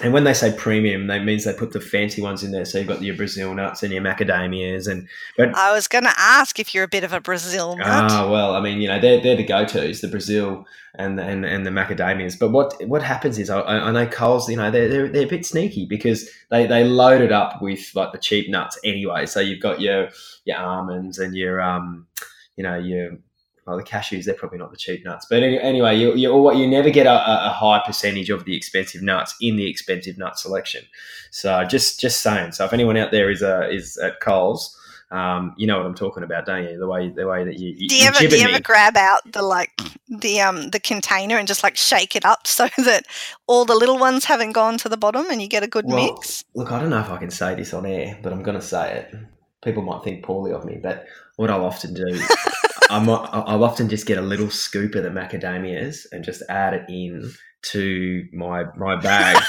And 0.00 0.12
when 0.12 0.24
they 0.24 0.34
say 0.34 0.52
premium, 0.52 1.06
that 1.06 1.24
means 1.24 1.44
they 1.44 1.52
put 1.52 1.72
the 1.72 1.80
fancy 1.80 2.20
ones 2.20 2.42
in 2.42 2.50
there. 2.50 2.64
So 2.64 2.78
you've 2.78 2.88
got 2.88 3.02
your 3.02 3.16
Brazil 3.16 3.54
nuts 3.54 3.84
and 3.84 3.92
your 3.92 4.02
macadamias, 4.02 4.88
and 4.88 5.08
but 5.38 5.54
I 5.54 5.72
was 5.72 5.86
going 5.86 6.02
to 6.02 6.14
ask 6.18 6.58
if 6.58 6.74
you're 6.74 6.84
a 6.84 6.88
bit 6.88 7.04
of 7.04 7.12
a 7.12 7.20
Brazil 7.20 7.76
nut. 7.76 7.86
Ah, 7.86 8.28
well, 8.28 8.56
I 8.56 8.60
mean, 8.60 8.80
you 8.80 8.88
know, 8.88 8.98
they're, 8.98 9.20
they're 9.20 9.36
the 9.36 9.44
go-tos, 9.44 10.00
the 10.00 10.08
Brazil 10.08 10.66
and 10.96 11.20
and, 11.20 11.44
and 11.44 11.64
the 11.64 11.70
macadamias. 11.70 12.36
But 12.36 12.50
what 12.50 12.74
what 12.88 13.04
happens 13.04 13.38
is, 13.38 13.50
I, 13.50 13.60
I 13.60 13.92
know 13.92 14.06
Coles, 14.06 14.48
you 14.48 14.56
know, 14.56 14.68
they're, 14.68 14.88
they're, 14.88 15.08
they're 15.08 15.26
a 15.26 15.30
bit 15.30 15.46
sneaky 15.46 15.86
because 15.86 16.28
they, 16.50 16.66
they 16.66 16.82
load 16.82 17.20
it 17.20 17.30
up 17.30 17.62
with 17.62 17.94
like 17.94 18.10
the 18.10 18.18
cheap 18.18 18.50
nuts 18.50 18.76
anyway. 18.82 19.26
So 19.26 19.38
you've 19.38 19.62
got 19.62 19.80
your 19.80 20.08
your 20.44 20.58
almonds 20.58 21.20
and 21.20 21.36
your 21.36 21.60
um, 21.60 22.08
you 22.56 22.64
know, 22.64 22.76
your 22.78 23.18
well, 23.66 23.76
the 23.76 23.82
cashews. 23.82 24.24
They're 24.24 24.34
probably 24.34 24.58
not 24.58 24.70
the 24.70 24.76
cheap 24.76 25.04
nuts, 25.04 25.26
but 25.28 25.42
any, 25.42 25.58
anyway, 25.58 25.96
you 25.98 26.14
you 26.14 26.52
you 26.54 26.66
never 26.66 26.90
get 26.90 27.06
a, 27.06 27.46
a 27.46 27.50
high 27.50 27.82
percentage 27.84 28.30
of 28.30 28.44
the 28.44 28.56
expensive 28.56 29.02
nuts 29.02 29.34
in 29.40 29.56
the 29.56 29.68
expensive 29.68 30.18
nut 30.18 30.38
selection. 30.38 30.84
So 31.30 31.64
just 31.64 32.00
just 32.00 32.22
saying. 32.22 32.52
So 32.52 32.64
if 32.64 32.72
anyone 32.72 32.96
out 32.96 33.10
there 33.10 33.30
is 33.30 33.42
uh, 33.42 33.68
is 33.70 33.96
at 33.98 34.20
Coles. 34.20 34.78
Um, 35.10 35.54
you 35.56 35.68
know 35.68 35.76
what 35.76 35.86
I'm 35.86 35.94
talking 35.94 36.24
about, 36.24 36.44
don't 36.44 36.64
you? 36.64 36.76
The 36.76 36.88
way 36.88 37.08
the 37.08 37.26
way 37.28 37.44
that 37.44 37.58
you, 37.58 37.72
you 37.76 37.88
do 37.88 37.94
you 37.94 38.04
ever 38.06 38.18
do 38.18 38.36
you 38.36 38.48
me. 38.48 38.58
grab 38.58 38.96
out 38.96 39.20
the 39.32 39.42
like 39.42 39.70
the 40.08 40.40
um 40.40 40.70
the 40.70 40.80
container 40.80 41.36
and 41.36 41.46
just 41.46 41.62
like 41.62 41.76
shake 41.76 42.16
it 42.16 42.24
up 42.24 42.46
so 42.46 42.68
that 42.78 43.04
all 43.46 43.64
the 43.64 43.76
little 43.76 43.98
ones 43.98 44.24
haven't 44.24 44.52
gone 44.52 44.76
to 44.78 44.88
the 44.88 44.96
bottom 44.96 45.26
and 45.30 45.40
you 45.40 45.46
get 45.46 45.62
a 45.62 45.68
good 45.68 45.84
Well, 45.86 46.14
mix? 46.14 46.44
Look, 46.54 46.72
I 46.72 46.80
don't 46.80 46.90
know 46.90 47.00
if 47.00 47.10
I 47.10 47.18
can 47.18 47.30
say 47.30 47.54
this 47.54 47.72
on 47.74 47.86
air, 47.86 48.18
but 48.22 48.32
I'm 48.32 48.42
going 48.42 48.58
to 48.58 48.66
say 48.66 48.98
it. 48.98 49.14
People 49.62 49.82
might 49.82 50.02
think 50.02 50.24
poorly 50.24 50.52
of 50.52 50.64
me, 50.64 50.78
but 50.82 51.06
what 51.36 51.50
I'll 51.50 51.64
often 51.64 51.94
do, 51.94 52.04
I'm, 52.90 53.08
I'll 53.08 53.64
often 53.64 53.88
just 53.88 54.06
get 54.06 54.18
a 54.18 54.22
little 54.22 54.50
scoop 54.50 54.94
of 54.94 55.02
the 55.02 55.10
macadamias 55.10 56.06
and 56.12 56.24
just 56.24 56.42
add 56.48 56.74
it 56.74 56.84
in 56.88 57.32
to 57.70 58.24
my 58.32 58.64
my 58.76 58.96
bag. 58.96 59.42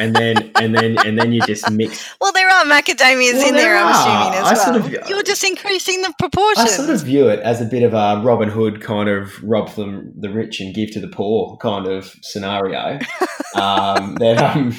And 0.00 0.14
then 0.14 0.50
and 0.56 0.74
then 0.74 0.96
and 1.04 1.18
then 1.18 1.32
you 1.32 1.40
just 1.42 1.70
mix. 1.70 2.04
Well, 2.20 2.32
there 2.32 2.48
are 2.48 2.64
macadamias 2.64 3.34
Well, 3.34 3.48
in 3.48 3.54
there, 3.54 3.74
there 3.74 3.76
I'm 3.76 3.90
assuming 3.92 4.38
as 4.38 4.46
I 4.46 4.54
well. 4.54 4.64
sort 4.64 5.02
of- 5.02 5.08
You're 5.08 5.22
just 5.22 5.44
increasing 5.44 6.02
the 6.02 6.12
proportion. 6.18 6.62
I 6.64 6.66
sort 6.68 6.90
of 6.90 7.02
view 7.02 7.28
it 7.28 7.40
as 7.40 7.60
a 7.60 7.64
bit 7.66 7.82
of 7.82 7.92
a 7.92 8.22
Robin 8.24 8.48
Hood 8.48 8.80
kind 8.80 9.08
of 9.08 9.42
rob 9.42 9.68
from 9.68 10.12
the 10.16 10.30
rich 10.30 10.60
and 10.60 10.74
give 10.74 10.90
to 10.92 11.00
the 11.00 11.08
poor 11.08 11.56
kind 11.58 11.86
of 11.86 12.14
scenario. 12.22 12.98
um, 13.54 14.14
that 14.16 14.38
um, 14.38 14.76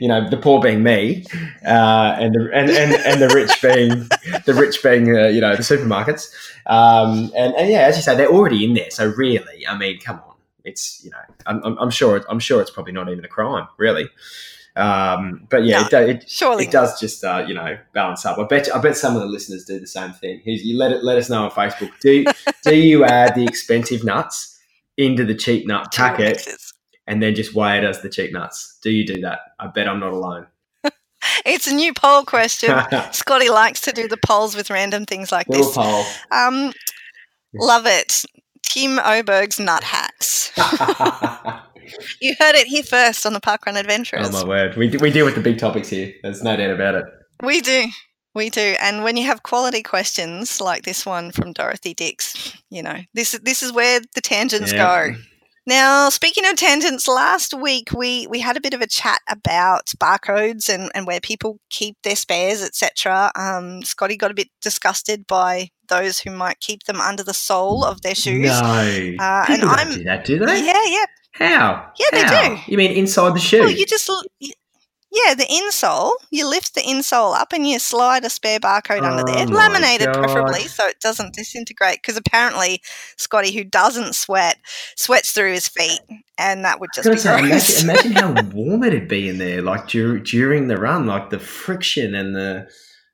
you 0.00 0.08
know, 0.08 0.28
the 0.28 0.36
poor 0.36 0.60
being 0.60 0.82
me, 0.82 1.24
uh, 1.66 2.16
and 2.18 2.34
the 2.34 2.50
and, 2.54 2.70
and, 2.70 2.92
and 2.94 3.20
the 3.22 3.28
rich 3.34 3.60
being 3.62 4.08
the 4.44 4.54
rich 4.54 4.82
being 4.82 5.14
uh, 5.16 5.26
you 5.28 5.40
know 5.40 5.54
the 5.56 5.62
supermarkets. 5.62 6.32
Um, 6.66 7.30
and, 7.36 7.54
and 7.54 7.70
yeah, 7.70 7.80
as 7.80 7.96
you 7.96 8.02
say, 8.02 8.14
they're 8.16 8.28
already 8.30 8.64
in 8.64 8.74
there. 8.74 8.90
So 8.90 9.06
really, 9.16 9.66
I 9.66 9.76
mean, 9.76 9.98
come 10.00 10.20
on, 10.26 10.27
it's 10.68 11.02
you 11.04 11.10
know, 11.10 11.18
I'm, 11.46 11.78
I'm, 11.78 11.90
sure 11.90 12.24
I'm 12.28 12.38
sure 12.38 12.60
it's 12.60 12.70
probably 12.70 12.92
not 12.92 13.08
even 13.08 13.24
a 13.24 13.28
crime, 13.28 13.66
really. 13.78 14.08
Um, 14.76 15.46
but 15.50 15.64
yeah, 15.64 15.88
No, 15.90 16.00
it, 16.06 16.24
it, 16.24 16.60
it 16.60 16.70
does 16.70 17.00
just 17.00 17.24
uh, 17.24 17.44
you 17.48 17.54
know 17.54 17.76
balance 17.94 18.24
up. 18.24 18.38
I 18.38 18.44
bet 18.44 18.68
I 18.74 18.78
bet 18.80 18.96
some 18.96 19.16
of 19.16 19.22
the 19.22 19.26
listeners 19.28 19.64
do 19.64 19.80
the 19.80 19.86
same 19.86 20.12
thing. 20.12 20.40
Here's- 20.44 20.62
You 20.62 20.76
let 20.78 20.92
it 20.92 21.02
let 21.02 21.18
us 21.18 21.28
know 21.28 21.44
on 21.44 21.50
Facebook. 21.50 21.90
Do 22.00 22.24
do 22.64 22.76
you 22.76 23.04
add 23.04 23.34
the 23.34 23.44
expensive 23.44 24.04
nuts 24.04 24.56
into 24.96 25.24
the 25.24 25.34
cheap 25.34 25.66
nut 25.66 25.92
packet 25.92 26.46
and 27.08 27.20
then 27.22 27.34
just 27.34 27.54
weigh 27.54 27.78
it 27.78 27.84
as 27.84 28.02
the 28.02 28.08
cheap 28.08 28.32
nuts? 28.32 28.78
Do 28.82 28.90
you 28.90 29.04
do 29.06 29.20
that? 29.22 29.40
I 29.58 29.66
bet 29.66 29.88
I'm 29.88 30.00
not 30.00 30.12
alone. 30.12 30.46
It's 31.44 31.66
a 31.66 31.74
new 31.74 31.92
poll 31.94 32.24
question. 32.24 32.70
Scotty 33.12 33.48
likes 33.48 33.80
to 33.82 33.92
do 33.92 34.06
the 34.06 34.16
polls 34.24 34.54
with 34.54 34.70
random 34.70 35.04
things 35.06 35.32
like 35.32 35.48
Little 35.48 35.66
this. 35.66 35.76
poll. 35.76 36.04
Um, 36.30 36.72
love 37.54 37.86
it. 37.86 38.24
Tim 38.68 38.98
Oberg's 38.98 39.58
nut 39.58 39.84
hacks. 39.84 40.52
You 42.20 42.34
heard 42.38 42.54
it 42.54 42.66
here 42.66 42.82
first 42.82 43.24
on 43.24 43.32
the 43.32 43.40
Parkrun 43.40 43.78
Adventurers. 43.78 44.28
Oh 44.28 44.30
my 44.30 44.44
word, 44.46 44.76
we 44.76 44.94
we 44.98 45.10
deal 45.10 45.24
with 45.24 45.34
the 45.34 45.40
big 45.40 45.58
topics 45.58 45.88
here. 45.88 46.12
There's 46.22 46.42
no 46.42 46.54
doubt 46.56 46.70
about 46.70 46.94
it. 46.96 47.04
We 47.42 47.60
do. 47.60 47.86
We 48.34 48.50
do. 48.50 48.76
And 48.80 49.02
when 49.04 49.16
you 49.16 49.24
have 49.26 49.42
quality 49.42 49.82
questions 49.82 50.60
like 50.60 50.82
this 50.82 51.06
one 51.06 51.32
from 51.32 51.52
Dorothy 51.54 51.94
Dix, 51.94 52.52
you 52.70 52.82
know, 52.82 52.98
this 53.14 53.32
this 53.42 53.62
is 53.62 53.72
where 53.72 54.00
the 54.14 54.20
tangents 54.20 54.72
Yeah. 54.72 55.12
go. 55.12 55.18
Now, 55.66 56.08
speaking 56.08 56.46
of 56.46 56.56
tangents, 56.56 57.06
last 57.06 57.52
week 57.52 57.90
we, 57.94 58.26
we 58.28 58.40
had 58.40 58.56
a 58.56 58.60
bit 58.60 58.72
of 58.72 58.80
a 58.80 58.86
chat 58.86 59.20
about 59.28 59.86
barcodes 59.98 60.68
and, 60.72 60.90
and 60.94 61.06
where 61.06 61.20
people 61.20 61.58
keep 61.68 61.96
their 62.04 62.16
spares, 62.16 62.62
etc. 62.62 63.30
Um, 63.34 63.82
Scotty 63.82 64.16
got 64.16 64.30
a 64.30 64.34
bit 64.34 64.48
disgusted 64.62 65.26
by 65.26 65.68
those 65.88 66.20
who 66.20 66.30
might 66.30 66.60
keep 66.60 66.84
them 66.84 67.00
under 67.00 67.22
the 67.22 67.34
sole 67.34 67.84
of 67.84 68.02
their 68.02 68.14
shoes. 68.14 68.46
No, 68.46 69.16
Uh, 69.20 69.44
and 69.48 69.60
don't 69.62 69.70
I'm- 69.70 69.92
do 69.92 70.04
that, 70.04 70.24
do 70.24 70.38
they? 70.38 70.64
Yeah, 70.64 70.84
yeah. 70.86 71.04
How? 71.32 71.92
Yeah, 71.98 72.06
they 72.12 72.48
do. 72.56 72.60
You 72.66 72.76
mean 72.78 72.92
inside 72.92 73.34
the 73.34 73.38
shoe? 73.40 73.60
Well, 73.60 73.70
you 73.70 73.86
just 73.86 74.10
yeah, 75.10 75.32
the 75.34 75.44
insole. 75.44 76.12
You 76.30 76.46
lift 76.48 76.74
the 76.74 76.82
insole 76.82 77.34
up 77.34 77.52
and 77.54 77.66
you 77.66 77.78
slide 77.78 78.24
a 78.24 78.30
spare 78.30 78.60
barcode 78.60 79.02
under 79.02 79.24
there, 79.24 79.46
Oh 79.48 79.52
laminated 79.52 80.12
preferably, 80.12 80.62
so 80.62 80.86
it 80.86 81.00
doesn't 81.00 81.32
disintegrate. 81.34 82.00
Because 82.02 82.18
apparently, 82.18 82.82
Scotty, 83.16 83.52
who 83.52 83.64
doesn't 83.64 84.14
sweat, 84.14 84.58
sweats 84.96 85.30
through 85.32 85.52
his 85.54 85.66
feet, 85.66 86.00
and 86.36 86.64
that 86.64 86.78
would 86.80 86.90
just 86.94 87.08
be 87.10 87.16
say, 87.16 87.38
imagine, 87.38 87.84
imagine 87.90 88.12
how 88.12 88.42
warm 88.52 88.84
it'd 88.84 89.08
be 89.08 89.28
in 89.30 89.38
there, 89.38 89.62
like 89.62 89.88
dur- 89.88 90.18
during 90.18 90.68
the 90.68 90.76
run, 90.76 91.06
like 91.06 91.30
the 91.30 91.38
friction 91.38 92.14
and 92.14 92.34
the 92.36 92.68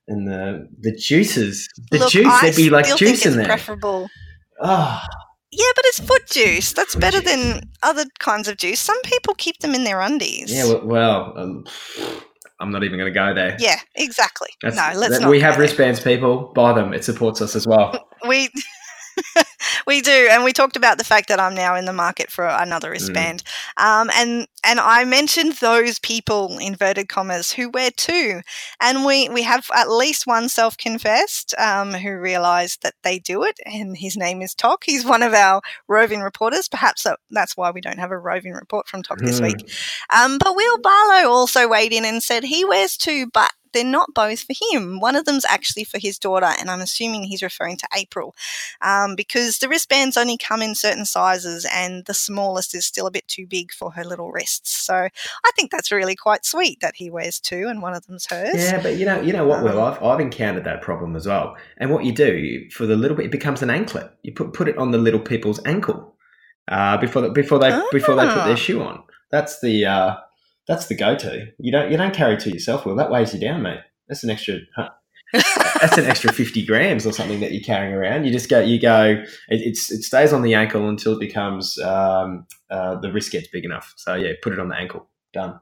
and 0.07 0.27
the 0.27 0.67
the 0.79 0.91
juices, 0.95 1.69
the 1.91 1.99
Look, 1.99 2.11
juice. 2.11 2.27
I 2.29 2.41
There'd 2.43 2.55
be 2.55 2.69
like 2.69 2.95
juice 2.97 3.25
in 3.25 3.37
there. 3.37 3.45
Preferable. 3.45 4.07
Oh, 4.61 5.01
Yeah, 5.51 5.71
but 5.75 5.85
it's 5.87 5.99
foot 5.99 6.27
juice. 6.29 6.73
That's 6.73 6.93
Foot 6.93 7.01
better 7.01 7.21
juice. 7.21 7.31
than 7.31 7.69
other 7.83 8.05
kinds 8.19 8.47
of 8.47 8.57
juice. 8.57 8.79
Some 8.79 9.01
people 9.03 9.33
keep 9.35 9.59
them 9.59 9.73
in 9.75 9.83
their 9.83 10.01
undies. 10.01 10.51
yeah. 10.51 10.65
Well, 10.65 10.85
well 10.85 11.33
um, 11.37 11.65
I'm 12.59 12.71
not 12.71 12.83
even 12.83 12.97
going 12.99 13.11
to 13.13 13.19
go 13.19 13.33
there. 13.33 13.57
Yeah, 13.59 13.79
exactly. 13.95 14.49
That's- 14.61 14.77
no, 14.93 14.99
let's 14.99 15.13
that- 15.15 15.21
not. 15.23 15.29
We 15.31 15.39
have 15.41 15.55
there. 15.55 15.61
wristbands, 15.61 15.99
people. 15.99 16.51
Buy 16.55 16.73
them. 16.73 16.93
It 16.93 17.03
supports 17.03 17.41
us 17.41 17.55
as 17.55 17.65
well. 17.67 18.07
We 18.27 18.49
we 19.87 20.01
do, 20.01 20.27
and 20.31 20.43
we 20.43 20.53
talked 20.53 20.75
about 20.75 20.97
the 20.97 21.03
fact 21.03 21.27
that 21.29 21.39
I'm 21.39 21.55
now 21.55 21.75
in 21.75 21.85
the 21.85 21.93
market 21.93 22.29
for 22.31 22.45
another 22.47 22.89
Mm. 22.91 22.91
wristband, 22.91 23.43
um, 23.77 24.09
and 24.15 24.47
and 24.63 24.79
I 24.79 25.03
mentioned 25.05 25.53
those 25.53 25.99
people 25.99 26.57
inverted 26.59 27.09
commas 27.09 27.51
who 27.51 27.69
wear 27.69 27.91
two, 27.91 28.41
and 28.81 29.05
we 29.05 29.29
we 29.29 29.43
have 29.43 29.69
at 29.75 29.89
least 29.89 30.27
one 30.27 30.49
self 30.49 30.77
confessed 30.77 31.53
um, 31.57 31.93
who 31.93 32.17
realised 32.17 32.81
that 32.83 32.95
they 33.03 33.19
do 33.19 33.43
it, 33.43 33.59
and 33.65 33.97
his 33.97 34.15
name 34.17 34.41
is 34.41 34.53
Tok. 34.55 34.83
He's 34.85 35.05
one 35.05 35.23
of 35.23 35.33
our 35.33 35.61
roving 35.87 36.21
reporters. 36.21 36.67
Perhaps 36.67 37.03
that, 37.03 37.19
that's 37.31 37.57
why 37.57 37.71
we 37.71 37.81
don't 37.81 37.99
have 37.99 38.11
a 38.11 38.17
roving 38.17 38.53
report 38.53 38.87
from 38.87 39.03
Tok 39.03 39.21
this 39.23 39.39
Hmm. 39.39 39.45
week. 39.45 39.63
Um, 40.15 40.37
but 40.37 40.55
Will 40.55 40.77
Barlow 40.81 41.29
also 41.29 41.67
weighed 41.67 41.93
in 41.93 42.05
and 42.05 42.21
said 42.23 42.43
he 42.43 42.65
wears 42.65 42.97
two, 42.97 43.27
but 43.33 43.51
they're 43.75 43.83
not 43.83 44.15
both 44.15 44.39
for 44.39 44.55
him. 44.71 44.99
One 44.99 45.15
of 45.15 45.25
them's 45.25 45.45
actually 45.45 45.83
for 45.83 45.99
his 45.99 46.17
daughter, 46.17 46.49
and 46.59 46.71
I'm 46.71 46.81
assuming 46.81 47.25
he's 47.25 47.43
referring 47.43 47.77
to 47.77 47.87
April, 47.95 48.33
um, 48.81 49.15
because 49.15 49.59
the 49.59 49.69
wristbands 49.69 50.17
only 50.17 50.37
come 50.37 50.63
in 50.63 50.73
certain 50.73 51.05
sizes, 51.05 51.67
and 51.71 52.05
the 52.05 52.13
smallest 52.15 52.73
is 52.73 52.85
still 52.87 53.05
a 53.05 53.11
bit 53.11 53.27
too 53.27 53.45
big 53.45 53.71
for 53.71 53.91
her 53.91 54.03
little 54.03 54.31
wrists. 54.31 54.71
So 54.71 54.95
I 54.95 55.51
think 55.55 55.69
that's 55.69 55.91
really 55.91 56.15
quite 56.15 56.45
sweet 56.45 56.79
that 56.79 56.95
he 56.95 57.11
wears 57.11 57.39
two, 57.39 57.67
and 57.67 57.81
one 57.83 57.93
of 57.93 58.07
them's 58.07 58.25
hers. 58.27 58.55
Yeah, 58.55 58.81
but 58.81 58.95
you 58.97 59.05
know, 59.05 59.21
you 59.21 59.33
know 59.33 59.45
what, 59.45 59.63
Will? 59.63 59.79
I've, 59.81 60.01
I've 60.01 60.19
encountered 60.21 60.63
that 60.63 60.81
problem 60.81 61.15
as 61.15 61.27
well. 61.27 61.55
And 61.77 61.91
what 61.91 62.05
you 62.05 62.13
do 62.13 62.67
for 62.71 62.85
the 62.85 62.95
little 62.95 63.17
bit, 63.17 63.25
it 63.27 63.31
becomes 63.31 63.61
an 63.61 63.69
anklet. 63.69 64.09
You 64.23 64.33
put 64.33 64.53
put 64.53 64.69
it 64.69 64.77
on 64.77 64.91
the 64.91 64.97
little 64.97 65.19
people's 65.19 65.59
ankle 65.65 66.15
uh, 66.69 66.97
before 66.97 67.21
the, 67.21 67.29
before 67.29 67.59
they 67.59 67.69
before 67.91 68.15
they 68.15 68.23
put 68.25 68.37
Ah. 68.37 68.47
their 68.47 68.57
shoe 68.57 68.81
on. 68.81 69.03
That's 69.31 69.59
the 69.59 69.85
uh, 69.85 70.15
that's 70.67 70.87
the 70.87 70.95
go 70.95 71.15
to. 71.15 71.47
You 71.59 71.71
don't 71.71 71.91
you 71.91 71.97
don't 71.97 72.13
carry 72.13 72.37
two 72.37 72.51
yourself, 72.51 72.85
Will. 72.85 72.95
That 72.95 73.11
weighs 73.11 73.33
you 73.33 73.39
down, 73.39 73.61
mate. 73.61 73.79
That's 74.07 74.23
an 74.23 74.29
extra. 74.29 74.59
huh, 74.75 74.89
that's 75.33 75.97
an 75.97 76.05
extra 76.05 76.31
fifty 76.31 76.65
grams 76.65 77.05
or 77.05 77.11
something 77.11 77.39
that 77.39 77.51
you're 77.51 77.63
carrying 77.63 77.93
around. 77.93 78.25
You 78.25 78.31
just 78.31 78.49
go, 78.49 78.59
you 78.59 78.79
go. 78.79 79.23
It, 79.49 79.61
it's 79.61 79.91
it 79.91 80.03
stays 80.03 80.33
on 80.33 80.41
the 80.41 80.53
ankle 80.53 80.87
until 80.87 81.13
it 81.13 81.19
becomes 81.19 81.77
um, 81.79 82.45
uh, 82.69 82.95
the 82.99 83.11
wrist 83.11 83.31
gets 83.31 83.47
big 83.47 83.65
enough. 83.65 83.93
So 83.97 84.15
yeah, 84.15 84.33
put 84.41 84.53
it 84.53 84.59
on 84.59 84.69
the 84.69 84.75
ankle. 84.75 85.07
Done. 85.33 85.59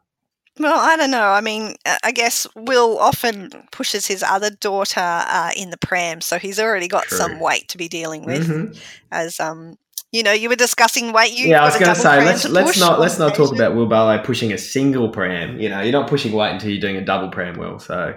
Well, 0.59 0.79
I 0.79 0.95
don't 0.97 1.09
know. 1.09 1.29
I 1.29 1.41
mean, 1.41 1.75
uh, 1.83 1.97
I 2.03 2.11
guess 2.11 2.45
Will 2.55 2.99
often 2.99 3.49
pushes 3.71 4.05
his 4.05 4.21
other 4.21 4.51
daughter 4.51 4.99
uh, 5.01 5.49
in 5.57 5.71
the 5.71 5.77
pram, 5.77 6.21
so 6.21 6.37
he's 6.37 6.59
already 6.59 6.87
got 6.87 7.05
True. 7.05 7.17
some 7.17 7.39
weight 7.39 7.67
to 7.69 7.77
be 7.77 7.87
dealing 7.87 8.23
with. 8.23 8.47
Mhm. 8.47 8.79
As 9.11 9.39
um, 9.39 9.77
you 10.13 10.23
know, 10.23 10.31
you 10.31 10.47
were 10.47 10.55
discussing 10.55 11.11
weight. 11.11 11.33
You 11.33 11.49
yeah, 11.49 11.61
I 11.61 11.65
was 11.65 11.73
going 11.73 11.93
to 11.93 11.99
say 11.99 12.23
let's 12.23 12.47
let's 12.47 12.79
not 12.79 12.99
let's 13.01 13.19
not 13.19 13.35
talk 13.35 13.53
about 13.53 13.75
Will 13.75 13.87
Barlow 13.87 14.23
pushing 14.23 14.53
a 14.53 14.57
single 14.57 15.09
pram. 15.09 15.59
You 15.59 15.67
know, 15.69 15.81
you're 15.81 15.91
not 15.91 16.07
pushing 16.09 16.31
weight 16.31 16.51
until 16.53 16.69
you're 16.69 16.79
doing 16.79 16.95
a 16.95 17.03
double 17.03 17.29
pram, 17.29 17.57
Will. 17.57 17.79
So 17.79 18.15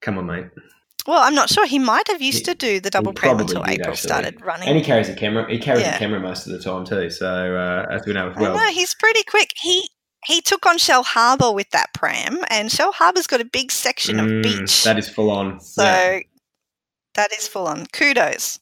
come 0.00 0.16
on, 0.16 0.26
mate. 0.26 0.46
Well, 1.06 1.20
I'm 1.22 1.34
not 1.34 1.50
sure. 1.50 1.66
He 1.66 1.78
might 1.78 2.08
have 2.08 2.20
used 2.22 2.38
He- 2.38 2.44
to 2.52 2.54
do 2.54 2.80
the 2.80 2.90
double 2.90 3.12
pram 3.12 3.38
until 3.38 3.62
did, 3.62 3.74
April 3.74 3.92
actually. 3.92 4.08
started 4.08 4.40
running. 4.44 4.68
And 4.68 4.76
he 4.76 4.82
carries 4.82 5.08
a 5.08 5.14
camera. 5.14 5.48
He 5.50 5.58
carries 5.58 5.82
Yeah. 5.82 5.94
a 5.96 5.98
camera 5.98 6.18
most 6.20 6.46
of 6.46 6.52
the 6.52 6.58
time 6.60 6.84
too. 6.84 7.10
So 7.10 7.26
uh, 7.56 7.86
as 7.94 8.02
we 8.06 8.12
know 8.12 8.30
as 8.30 8.36
well. 8.36 8.54
know 8.56 8.66
he's 8.72 8.94
pretty 8.94 9.22
quick. 9.24 9.50
He 9.60 9.88
he 10.24 10.40
took 10.40 10.66
on 10.66 10.78
Shellharbour 10.78 11.54
with 11.54 11.70
that 11.70 11.92
pram, 11.94 12.38
and 12.50 12.68
Shellharbour's 12.70 13.28
got 13.28 13.40
a 13.40 13.44
big 13.44 13.70
section 13.70 14.18
of 14.18 14.26
Mm, 14.26 14.42
beach. 14.42 14.82
That 14.84 14.98
is 14.98 15.08
full 15.08 15.30
on. 15.30 15.60
So 15.60 15.84
yeah. 15.84 16.20
that 17.14 17.32
is 17.32 17.46
full 17.46 17.66
on. 17.68 17.86
Kudos. 17.92 18.58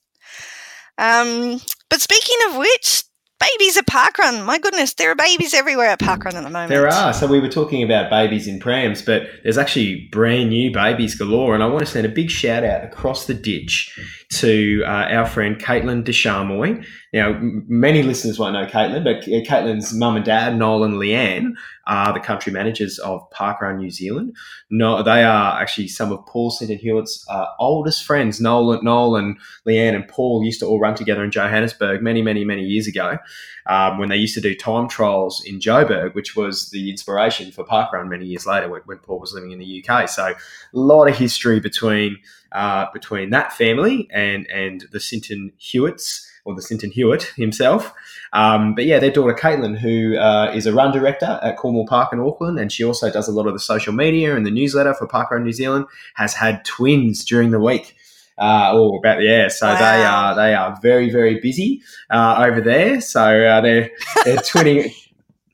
Um, 0.99 1.61
but 1.95 2.01
speaking 2.01 2.37
of 2.49 2.57
which, 2.57 3.05
babies 3.39 3.77
at 3.77 3.87
Parkrun. 3.87 4.45
My 4.45 4.59
goodness, 4.59 4.95
there 4.95 5.13
are 5.13 5.15
babies 5.15 5.55
everywhere 5.55 5.87
at 5.87 6.01
Parkrun 6.01 6.35
at 6.35 6.43
the 6.43 6.51
moment. 6.51 6.71
There 6.71 6.89
are. 6.89 7.13
So 7.13 7.29
we 7.29 7.39
were 7.39 7.49
talking 7.49 7.85
about 7.85 8.11
babies 8.11 8.49
in 8.49 8.59
prams, 8.59 9.01
but 9.01 9.29
there's 9.45 9.59
actually 9.59 10.09
brand 10.11 10.51
new 10.51 10.73
babies 10.73 11.15
galore. 11.15 11.55
And 11.55 11.63
I 11.63 11.67
want 11.67 11.81
to 11.81 11.87
send 11.87 12.05
a 12.05 12.09
big 12.09 12.31
shout 12.31 12.65
out 12.65 12.85
across 12.85 13.27
the 13.27 13.35
ditch 13.35 13.97
to 14.35 14.83
uh, 14.85 14.89
our 14.89 15.27
friend 15.27 15.57
Caitlin 15.57 16.05
Desharmoy. 16.05 16.85
Now, 17.13 17.39
many 17.41 18.03
listeners 18.03 18.41
won't 18.41 18.55
know 18.55 18.67
Caitlin, 18.67 19.05
but 19.05 19.23
uh, 19.23 19.45
Caitlin's 19.49 19.95
mum 19.95 20.17
and 20.17 20.25
dad, 20.25 20.57
Noel 20.57 20.83
and 20.83 20.95
Leanne, 20.95 21.53
are 21.87 22.13
the 22.13 22.21
country 22.21 22.53
managers 22.53 22.99
of 22.99 23.29
Parkrun 23.31 23.79
New 23.79 23.91
Zealand. 23.91 24.35
No, 24.71 25.03
they 25.03 25.25
are 25.25 25.61
actually 25.61 25.89
some 25.89 26.13
of 26.13 26.25
Paul 26.27 26.51
Sinton-Hewitt's 26.51 27.27
uh, 27.29 27.47
oldest 27.59 28.05
friends. 28.05 28.41
Noel, 28.41 28.83
Noel 28.83 29.17
and 29.17 29.37
Leanne 29.67 29.95
and 29.95 30.09
Paul 30.09 30.43
used 30.45 30.61
to 30.61 30.67
all 30.67 30.81
run 30.81 30.95
together 30.95 31.25
in 31.25 31.31
Johannesburg 31.31 32.03
many, 32.03 32.23
many, 32.23 32.45
many 32.45 32.63
years 32.63 32.87
ago 32.87 33.19
um, 33.67 33.99
when 33.99 34.09
they 34.09 34.17
used 34.17 34.35
to 34.35 34.41
do 34.41 34.55
time 34.55 34.89
trials 34.89 35.43
in 35.45 35.61
Joburg, 35.61 36.15
which 36.15 36.37
was 36.37 36.71
the 36.71 36.91
inspiration 36.91 37.51
for 37.51 37.65
Parkrun 37.65 38.09
many 38.09 38.27
years 38.27 38.47
later 38.47 38.69
when, 38.69 38.83
when 38.87 38.99
Paul 38.99 39.21
was 39.21 39.33
living 39.33 39.51
in 39.51 39.59
the 39.59 39.85
UK. 39.87 40.09
So 40.09 40.27
a 40.27 40.35
lot 40.73 41.09
of 41.09 41.17
history 41.17 41.61
between 41.61 42.19
uh, 42.53 42.87
between 42.93 43.31
that 43.31 43.53
family 43.53 44.09
and 44.13 44.47
and 44.51 44.87
the 44.93 45.01
Sinton 45.01 45.53
Hewitts 45.57 46.31
or 46.45 46.55
the 46.55 46.63
Sinton 46.63 46.91
Hewitt 46.91 47.25
himself. 47.37 47.93
Um, 48.33 48.75
but 48.75 48.85
yeah, 48.85 48.99
their 48.99 49.11
daughter 49.11 49.35
Caitlin, 49.35 49.79
who 49.79 50.17
uh, 50.19 50.51
is 50.55 50.67
a 50.67 50.73
run 50.75 50.93
director 50.93 51.39
at 51.43 51.57
Cornwall 51.57 51.87
Park 51.87 52.13
in 52.13 52.21
Auckland, 52.21 52.59
and 52.59 52.71
she 52.71 52.85
also 52.85 53.11
does 53.11 53.29
a 53.29 53.33
lot 53.33 53.47
of 53.47 53.53
the 53.55 53.61
social 53.61 53.93
media 53.93 54.37
and 54.37 54.45
the 54.45 54.51
newsletter 54.51 54.93
for 54.95 55.07
Parkrun 55.07 55.43
New 55.45 55.53
Zealand, 55.53 55.87
has 56.15 56.35
had 56.35 56.65
twins 56.65 57.25
during 57.25 57.51
the 57.51 57.61
week. 57.61 57.97
Uh, 58.37 58.71
oh, 58.73 58.99
about 58.99 59.23
yeah. 59.23 59.47
So 59.49 59.67
Wow. 59.67 59.79
they 59.79 60.05
are 60.05 60.35
they 60.35 60.55
are 60.55 60.79
very 60.83 61.09
very 61.11 61.39
busy 61.41 61.83
uh, 62.11 62.45
over 62.47 62.61
there. 62.61 63.01
So 63.01 63.21
uh, 63.23 63.61
they're 63.61 63.91
they're 64.25 64.37
twinning. 64.39 64.93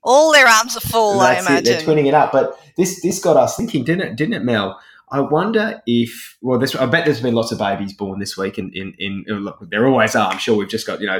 All 0.03 0.33
their 0.33 0.47
arms 0.49 0.79
are 0.79 0.81
full, 0.81 1.21
I 1.21 1.35
That's 1.43 1.51
it. 1.51 1.65
They're 1.67 1.81
twinning 1.83 2.07
it 2.07 2.15
up. 2.15 2.33
But 2.33 2.59
this 2.79 3.03
this 3.03 3.21
got 3.21 3.37
us 3.37 3.57
thinking, 3.57 3.85
didn't 3.85 4.09
it? 4.09 4.17
Didn't 4.17 4.33
it, 4.33 4.43
Mel? 4.45 4.81
I 5.11 5.21
wonder 5.21 5.83
if 5.87 6.39
well, 6.41 6.59
this 6.59 6.75
I 6.75 6.87
bet 6.87 7.05
there's 7.05 7.21
been 7.21 7.35
lots 7.35 7.53
of 7.53 7.59
babies 7.59 7.93
born 7.93 8.21
this 8.21 8.37
week. 8.37 8.59
In 8.59 8.71
in, 8.75 8.95
in 8.99 9.25
uh, 9.31 9.35
look, 9.35 9.59
there 9.71 9.87
always 9.87 10.15
are. 10.15 10.31
I'm 10.31 10.39
sure 10.39 10.57
we've 10.57 10.69
just 10.69 10.87
got 10.87 11.01
you 11.01 11.07
know 11.07 11.19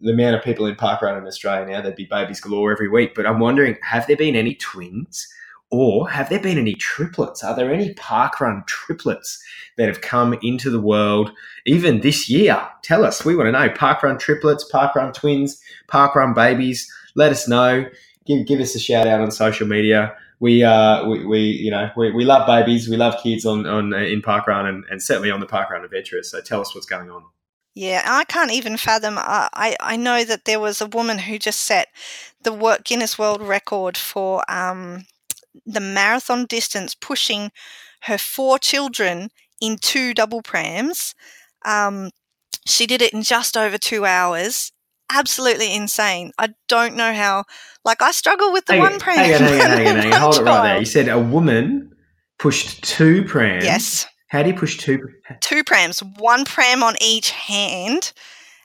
the 0.00 0.12
amount 0.12 0.36
of 0.36 0.42
people 0.42 0.66
in 0.66 0.74
parkrun 0.74 1.16
in 1.18 1.26
Australia 1.26 1.66
now. 1.66 1.80
There'd 1.80 1.94
be 1.94 2.04
babies 2.04 2.40
galore 2.40 2.72
every 2.72 2.88
week. 2.88 3.14
But 3.14 3.26
I'm 3.26 3.38
wondering, 3.38 3.76
have 3.82 4.06
there 4.06 4.16
been 4.16 4.36
any 4.36 4.54
twins? 4.56 5.28
Or 5.70 6.10
have 6.10 6.28
there 6.28 6.38
been 6.38 6.58
any 6.58 6.74
triplets? 6.74 7.42
Are 7.42 7.56
there 7.56 7.72
any 7.72 7.94
parkrun 7.94 8.66
triplets 8.66 9.42
that 9.78 9.88
have 9.88 10.02
come 10.02 10.38
into 10.42 10.68
the 10.68 10.80
world 10.80 11.32
even 11.64 12.02
this 12.02 12.28
year? 12.28 12.68
Tell 12.82 13.06
us. 13.06 13.24
We 13.24 13.34
want 13.34 13.46
to 13.46 13.52
know. 13.52 13.70
Parkrun 13.70 14.18
triplets, 14.18 14.70
parkrun 14.70 15.14
twins, 15.14 15.62
parkrun 15.88 16.34
babies. 16.34 16.92
Let 17.14 17.32
us 17.32 17.48
know. 17.48 17.86
Give, 18.26 18.46
give 18.46 18.60
us 18.60 18.74
a 18.74 18.78
shout 18.78 19.06
out 19.06 19.20
on 19.20 19.30
social 19.30 19.66
media. 19.66 20.14
We, 20.42 20.64
uh, 20.64 21.06
we, 21.06 21.24
we 21.24 21.38
you 21.38 21.70
know, 21.70 21.88
we, 21.96 22.10
we 22.10 22.24
love 22.24 22.48
babies. 22.48 22.88
We 22.88 22.96
love 22.96 23.14
kids 23.22 23.46
on, 23.46 23.64
on 23.64 23.94
uh, 23.94 23.98
in 23.98 24.22
parkrun 24.22 24.68
and, 24.68 24.84
and 24.90 25.00
certainly 25.00 25.30
on 25.30 25.38
the 25.38 25.46
parkrun 25.46 25.84
adventurers. 25.84 26.32
So 26.32 26.40
tell 26.40 26.60
us 26.60 26.74
what's 26.74 26.84
going 26.84 27.08
on. 27.10 27.22
Yeah, 27.74 28.02
I 28.04 28.24
can't 28.24 28.50
even 28.50 28.76
fathom. 28.76 29.18
Uh, 29.18 29.48
I 29.54 29.76
I 29.78 29.96
know 29.96 30.24
that 30.24 30.44
there 30.44 30.58
was 30.58 30.80
a 30.80 30.86
woman 30.86 31.18
who 31.18 31.38
just 31.38 31.60
set 31.60 31.88
the 32.42 32.52
wor- 32.52 32.80
Guinness 32.82 33.16
World 33.16 33.40
Record 33.40 33.96
for 33.96 34.42
um, 34.50 35.06
the 35.64 35.80
marathon 35.80 36.46
distance, 36.46 36.96
pushing 36.96 37.52
her 38.02 38.18
four 38.18 38.58
children 38.58 39.30
in 39.60 39.78
two 39.78 40.12
double 40.12 40.42
prams. 40.42 41.14
Um, 41.64 42.10
she 42.66 42.84
did 42.86 43.00
it 43.00 43.14
in 43.14 43.22
just 43.22 43.56
over 43.56 43.78
two 43.78 44.04
hours. 44.04 44.72
Absolutely 45.12 45.74
insane. 45.74 46.32
I 46.38 46.50
don't 46.68 46.96
know 46.96 47.12
how. 47.12 47.44
Like 47.84 48.00
I 48.02 48.12
struggle 48.12 48.52
with 48.52 48.64
the 48.66 48.74
Hang 48.74 48.80
one 48.82 48.92
on, 48.94 49.00
pram. 49.00 49.16
hang 49.16 49.34
on, 49.34 49.40
hang 49.40 49.60
on, 49.60 49.70
hang 49.78 49.86
on, 49.88 49.96
hang 49.96 50.12
on. 50.14 50.20
Hold 50.20 50.36
it 50.36 50.42
right 50.42 50.62
there. 50.62 50.78
You 50.78 50.84
said 50.86 51.08
a 51.08 51.18
woman 51.20 51.92
pushed 52.38 52.82
two 52.82 53.24
prams. 53.24 53.64
Yes. 53.64 54.06
How 54.28 54.42
do 54.42 54.48
you 54.50 54.54
push 54.56 54.78
two? 54.78 54.98
two 55.40 55.62
prams, 55.64 56.00
one 56.02 56.44
pram 56.44 56.82
on 56.82 56.94
each 57.00 57.30
hand. 57.30 58.12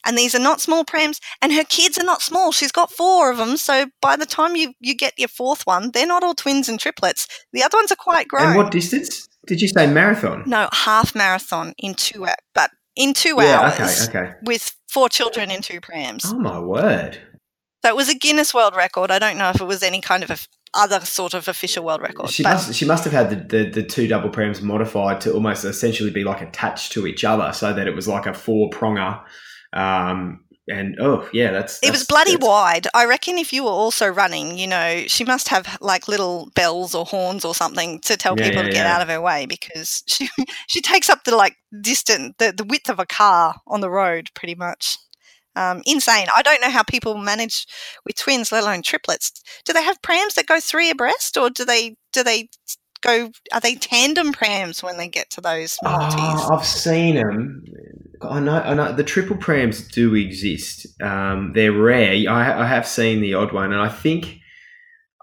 And 0.06 0.18
these 0.18 0.34
are 0.34 0.40
not 0.40 0.62
small 0.62 0.86
prams, 0.86 1.20
and 1.42 1.52
her 1.52 1.66
kids 1.66 1.98
are 1.98 2.04
not 2.06 2.22
small. 2.22 2.54
She's 2.54 2.72
got 2.72 2.92
four 2.94 3.30
of 3.30 3.38
them. 3.40 3.58
So 3.58 3.88
by 4.02 4.16
the 4.16 4.26
time 4.26 4.56
you, 4.56 4.74
you 4.80 4.96
get 4.96 5.14
your 5.18 5.28
fourth 5.28 5.64
one, 5.68 5.92
they're 5.92 6.08
not 6.08 6.24
all 6.24 6.34
twins 6.36 6.70
and 6.70 6.80
triplets. 6.80 7.28
The 7.52 7.62
other 7.62 7.78
ones 7.78 7.92
are 7.92 7.98
quite 7.98 8.30
grown. 8.30 8.48
And 8.50 8.56
what 8.58 8.72
distance? 8.72 9.28
Did 9.48 9.62
you 9.62 9.68
say 9.68 9.86
marathon? 9.86 10.44
no, 10.48 10.70
half 10.72 11.14
marathon 11.14 11.74
in 11.78 11.94
two 11.94 12.24
hours, 12.26 12.36
but 12.56 12.72
in 12.98 13.14
two 13.14 13.36
yeah, 13.38 13.60
hours 13.60 14.10
okay, 14.10 14.20
okay. 14.20 14.34
with 14.42 14.76
four 14.90 15.08
children 15.08 15.52
in 15.52 15.62
two 15.62 15.80
prams. 15.80 16.26
Oh 16.26 16.38
my 16.38 16.60
word. 16.60 17.18
So 17.86 17.92
it 17.92 17.96
was 17.96 18.10
a 18.10 18.16
Guinness 18.16 18.54
World 18.54 18.76
Record. 18.76 19.12
I 19.12 19.20
don't 19.20 19.38
know 19.38 19.50
if 19.52 19.62
it 19.62 19.66
was 19.66 19.84
any 19.84 20.02
kind 20.02 20.24
of 20.24 20.32
a, 20.32 20.38
other 20.74 21.00
sort 21.02 21.34
of 21.34 21.48
official 21.48 21.86
world 21.86 22.02
record. 22.02 22.30
She 22.30 22.44
must 22.44 22.74
she 22.74 22.86
must 22.86 23.04
have 23.04 23.14
had 23.14 23.30
the, 23.30 23.58
the, 23.58 23.70
the 23.70 23.84
two 23.84 24.08
double 24.08 24.30
prams 24.30 24.62
modified 24.62 25.22
to 25.22 25.34
almost 25.34 25.64
essentially 25.64 26.10
be 26.10 26.24
like 26.24 26.42
attached 26.42 26.92
to 26.94 27.08
each 27.08 27.24
other 27.24 27.54
so 27.54 27.72
that 27.72 27.88
it 27.88 27.96
was 27.96 28.08
like 28.08 28.26
a 28.26 28.34
four 28.34 28.70
pronger. 28.72 29.22
Um, 29.74 30.44
and 30.68 30.96
oh 31.00 31.28
yeah, 31.34 31.52
that's, 31.52 31.80
It 31.82 31.92
was 31.92 32.04
bloody 32.06 32.32
that's- 32.32 32.48
wide. 32.48 32.88
I 32.94 33.06
reckon 33.06 33.38
if 33.38 33.54
you 33.54 33.64
were 33.64 33.70
also 33.70 34.08
running, 34.08 34.58
you 34.58 34.68
know, 34.68 35.04
she 35.08 35.24
must 35.24 35.48
have 35.50 35.78
like 35.82 36.08
little 36.08 36.50
bells 36.56 36.94
or 36.94 37.06
horns 37.06 37.46
or 37.46 37.56
something 37.56 38.00
to 38.02 38.18
tell 38.18 38.36
Yeah, 38.38 38.50
people 38.50 38.62
yeah, 38.64 38.68
to 38.70 38.74
get 38.74 38.86
yeah. 38.86 38.96
out 38.96 39.02
of 39.02 39.10
her 39.10 39.22
way 39.22 39.46
because 39.46 40.04
she 40.08 40.28
she 40.68 40.82
takes 40.82 41.10
up 41.10 41.24
the 41.24 41.36
like 41.36 41.56
distance 41.82 42.34
the, 42.38 42.52
the 42.52 42.64
width 42.64 42.90
of 42.90 43.00
a 43.00 43.06
car 43.06 43.56
on 43.68 43.82
the 43.82 43.90
road 43.90 44.30
pretty 44.34 44.56
much. 44.56 44.98
Um, 45.56 45.82
insane. 45.88 46.28
I 46.36 46.44
don't 46.44 46.62
know 46.62 46.70
how 46.70 46.84
people 46.84 47.18
manage 47.18 47.66
with 48.06 48.16
twins, 48.16 48.52
let 48.52 48.62
alone 48.62 48.84
triplets. 48.84 49.32
Do 49.66 49.74
they 49.74 49.82
have 49.84 50.00
prams 50.04 50.36
that 50.36 50.46
go 50.46 50.60
three 50.60 50.92
abreast, 50.92 51.36
or 51.36 51.50
do 51.50 51.66
they 51.66 51.96
do 52.14 52.22
they 52.24 52.50
go? 53.02 53.32
Are 53.52 53.60
they 53.60 53.74
tandem 53.74 54.34
prams 54.34 54.84
when 54.84 54.98
they 54.98 55.08
get 55.08 55.32
to 55.32 55.42
those 55.42 55.80
multis? 55.82 56.14
Oh, 56.20 56.50
I've 56.56 56.64
seen 56.64 57.16
them. 57.16 57.64
I 58.22 58.40
know, 58.40 58.60
I 58.62 58.74
know. 58.74 58.92
The 58.94 59.04
triple 59.04 59.38
prams 59.38 59.88
do 59.88 60.16
exist. 60.16 60.88
Um, 61.02 61.52
they're 61.54 61.72
rare. 61.72 62.30
I, 62.30 62.64
I 62.64 62.66
have 62.66 62.88
seen 62.88 63.22
the 63.22 63.34
odd 63.34 63.52
one, 63.52 63.72
and 63.72 63.82
I 63.82 63.90
think 63.90 64.40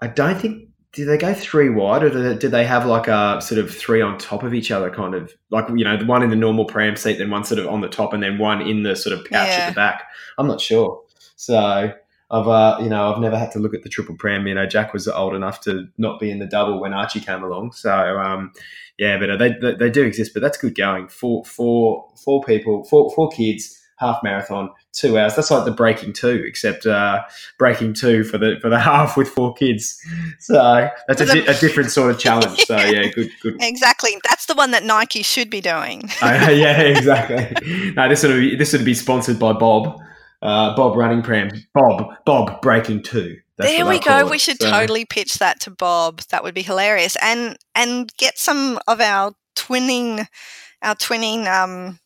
I 0.01 0.07
don't 0.07 0.39
think 0.39 0.69
do 0.93 1.03
they 1.05 1.17
go 1.17 1.33
three 1.33 1.69
wide, 1.69 2.03
or 2.03 2.09
do 2.09 2.23
they, 2.23 2.37
do 2.37 2.47
they 2.47 2.65
have 2.65 2.85
like 2.85 3.07
a 3.07 3.41
sort 3.41 3.59
of 3.59 3.75
three 3.75 4.01
on 4.01 4.17
top 4.17 4.43
of 4.43 4.53
each 4.53 4.71
other, 4.71 4.89
kind 4.89 5.13
of 5.13 5.33
like 5.51 5.65
you 5.75 5.83
know 5.83 5.97
the 5.97 6.05
one 6.05 6.23
in 6.23 6.29
the 6.29 6.35
normal 6.35 6.65
pram 6.65 6.95
seat, 6.95 7.17
then 7.17 7.29
one 7.29 7.43
sort 7.43 7.59
of 7.59 7.67
on 7.67 7.81
the 7.81 7.89
top, 7.89 8.13
and 8.13 8.23
then 8.23 8.37
one 8.37 8.61
in 8.61 8.83
the 8.83 8.95
sort 8.95 9.17
of 9.17 9.25
pouch 9.25 9.47
Yeah. 9.49 9.55
at 9.65 9.69
the 9.69 9.75
back. 9.75 10.03
I'm 10.37 10.47
not 10.47 10.61
sure. 10.61 11.01
So. 11.35 11.93
I've 12.31 12.47
uh, 12.47 12.77
you 12.81 12.89
know 12.89 13.11
I've 13.11 13.19
never 13.19 13.37
had 13.37 13.51
to 13.51 13.59
look 13.59 13.73
at 13.73 13.83
the 13.83 13.89
triple 13.89 14.15
pram. 14.15 14.47
You 14.47 14.55
know 14.55 14.65
Jack 14.65 14.93
was 14.93 15.07
old 15.07 15.35
enough 15.35 15.61
to 15.61 15.87
not 15.97 16.19
be 16.19 16.31
in 16.31 16.39
the 16.39 16.47
double 16.47 16.81
when 16.81 16.93
Archie 16.93 17.19
came 17.19 17.43
along. 17.43 17.73
So 17.73 18.19
um, 18.19 18.51
yeah, 18.97 19.17
but 19.17 19.29
uh, 19.29 19.37
they, 19.37 19.49
they 19.61 19.75
they 19.75 19.89
do 19.89 20.03
exist. 20.03 20.33
But 20.33 20.41
that's 20.41 20.57
good 20.57 20.75
going. 20.75 21.07
Four 21.07 21.45
four 21.45 22.09
four 22.23 22.43
people, 22.43 22.83
four 22.85 23.11
four 23.13 23.29
kids, 23.29 23.79
half 23.97 24.21
marathon, 24.23 24.69
two 24.93 25.17
hours. 25.17 25.35
That's 25.35 25.51
like 25.51 25.65
the 25.65 25.71
breaking 25.71 26.13
two, 26.13 26.43
except 26.45 26.85
uh, 26.85 27.23
breaking 27.59 27.93
two 27.93 28.23
for 28.23 28.37
the 28.37 28.55
for 28.61 28.69
the 28.69 28.79
half 28.91 29.17
with 29.17 29.27
four 29.27 29.53
kids. 29.53 29.99
So 30.39 30.89
that's 31.07 31.21
a, 31.21 31.25
di- 31.25 31.45
a 31.45 31.53
different 31.59 31.91
sort 31.91 32.11
of 32.11 32.19
challenge. 32.19 32.59
So 32.65 32.77
yeah, 32.77 33.07
good 33.13 33.29
good. 33.41 33.57
Exactly. 33.59 34.11
That's 34.27 34.45
the 34.45 34.55
one 34.55 34.71
that 34.71 34.83
Nike 34.83 35.23
should 35.23 35.49
be 35.49 35.61
doing. 35.61 36.09
Uh, 36.21 36.49
yeah, 36.49 36.79
exactly. 36.81 37.91
No, 37.91 38.09
this 38.09 38.23
would 38.23 38.39
be 38.39 38.55
this 38.55 38.73
would 38.73 38.83
be 38.85 38.95
sponsored 38.95 39.37
by 39.37 39.53
Bob. 39.53 39.99
Uh, 40.45 40.75
Bob 40.75 40.95
running 40.95 41.21
pram. 41.21 41.49
Bob 41.73 42.13
Bob 42.25 42.61
breaking 42.61 43.03
two. 43.03 43.37
That's 43.57 43.71
there 43.71 43.85
we 43.85 43.99
go. 43.99 44.19
it. 44.19 44.29
We 44.29 44.37
should 44.37 44.61
So- 44.61 44.69
totally 44.69 45.05
pitch 45.05 45.35
that 45.35 45.59
to 45.61 45.71
Bob. 45.71 46.21
That 46.29 46.43
would 46.43 46.53
be 46.53 46.61
hilarious, 46.61 47.15
and 47.21 47.57
and 47.73 48.11
get 48.17 48.37
some 48.37 48.79
of 48.87 48.99
our 49.01 49.33
twinning, 49.55 50.27
our 50.81 50.95
twinning 50.95 51.47
um, 51.47 51.99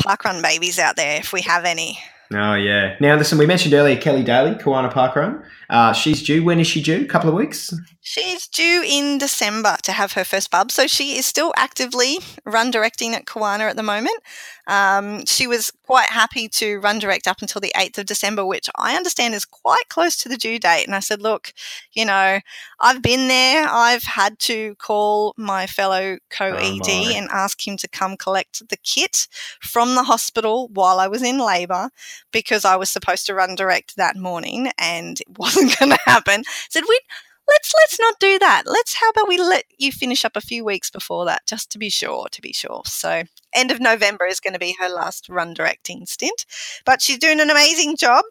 parkrun 0.00 0.42
babies 0.42 0.78
out 0.78 0.96
there 0.96 1.18
if 1.18 1.32
we 1.32 1.42
have 1.42 1.64
any. 1.64 1.98
Oh 2.32 2.54
yeah. 2.54 2.94
Now 3.00 3.16
listen, 3.16 3.38
we 3.38 3.46
mentioned 3.46 3.74
earlier 3.74 3.96
Kelly 4.00 4.22
Daly, 4.22 4.54
Kawana 4.54 4.92
Park 4.92 5.16
Run. 5.16 5.42
Uh, 5.70 5.92
she's 5.92 6.22
due. 6.22 6.42
When 6.42 6.58
is 6.58 6.66
she 6.66 6.82
due? 6.82 7.02
A 7.02 7.06
couple 7.06 7.28
of 7.28 7.36
weeks. 7.36 7.72
She's 8.02 8.48
due 8.48 8.82
in 8.84 9.18
December 9.18 9.76
to 9.84 9.92
have 9.92 10.12
her 10.12 10.24
first 10.24 10.50
bub, 10.50 10.72
so 10.72 10.86
she 10.86 11.16
is 11.16 11.26
still 11.26 11.52
actively 11.56 12.18
run 12.44 12.72
directing 12.72 13.14
at 13.14 13.26
Kawana 13.26 13.70
at 13.70 13.76
the 13.76 13.82
moment. 13.82 14.20
Um, 14.66 15.26
she 15.26 15.46
was 15.46 15.70
quite 15.86 16.08
happy 16.08 16.48
to 16.48 16.78
run 16.78 16.98
direct 16.98 17.28
up 17.28 17.42
until 17.42 17.60
the 17.60 17.72
8th 17.76 17.98
of 17.98 18.06
December, 18.06 18.46
which 18.46 18.70
I 18.76 18.96
understand 18.96 19.34
is 19.34 19.44
quite 19.44 19.88
close 19.88 20.16
to 20.18 20.28
the 20.28 20.36
due 20.36 20.58
date. 20.58 20.86
And 20.86 20.94
I 20.94 21.00
said, 21.00 21.20
Look, 21.20 21.52
you 21.92 22.04
know, 22.04 22.40
I've 22.80 23.02
been 23.02 23.28
there. 23.28 23.66
I've 23.68 24.04
had 24.04 24.38
to 24.40 24.76
call 24.76 25.34
my 25.36 25.66
fellow 25.66 26.18
co 26.30 26.54
ED 26.54 26.88
Oh, 26.88 27.12
and 27.14 27.28
ask 27.30 27.66
him 27.66 27.76
to 27.76 27.88
come 27.88 28.16
collect 28.16 28.68
the 28.70 28.76
kit 28.78 29.28
from 29.60 29.94
the 29.94 30.04
hospital 30.04 30.68
while 30.72 31.00
I 31.00 31.06
was 31.08 31.22
in 31.22 31.38
labour 31.38 31.90
because 32.32 32.64
I 32.64 32.76
was 32.76 32.88
supposed 32.88 33.26
to 33.26 33.34
run 33.34 33.56
direct 33.56 33.96
that 33.96 34.16
morning 34.16 34.70
and 34.78 35.20
it 35.20 35.26
wasn't 35.38 35.59
going 35.60 35.90
to 35.90 35.98
happen. 36.06 36.44
said, 36.68 36.84
We 36.88 37.00
let's 37.48 37.72
let's 37.74 38.00
not 38.00 38.14
do 38.20 38.38
that. 38.38 38.62
Let's 38.66 38.94
how 38.94 39.10
about 39.10 39.28
we 39.28 39.38
let 39.38 39.64
you 39.78 39.92
finish 39.92 40.24
up 40.24 40.36
a 40.36 40.40
few 40.40 40.64
weeks 40.64 40.90
before 40.90 41.24
that, 41.26 41.46
just 41.46 41.70
to 41.72 41.78
be 41.78 41.90
sure, 41.90 42.28
to 42.30 42.40
be 42.40 42.52
sure. 42.52 42.82
So 42.86 43.24
end 43.54 43.70
of 43.70 43.80
November 43.80 44.26
is 44.26 44.40
going 44.40 44.52
to 44.52 44.58
be 44.58 44.76
her 44.78 44.88
last 44.88 45.28
run 45.28 45.54
directing 45.54 46.06
stint, 46.06 46.46
but 46.84 47.02
she's 47.02 47.18
doing 47.18 47.40
an 47.40 47.50
amazing 47.50 47.96
job. 47.96 48.24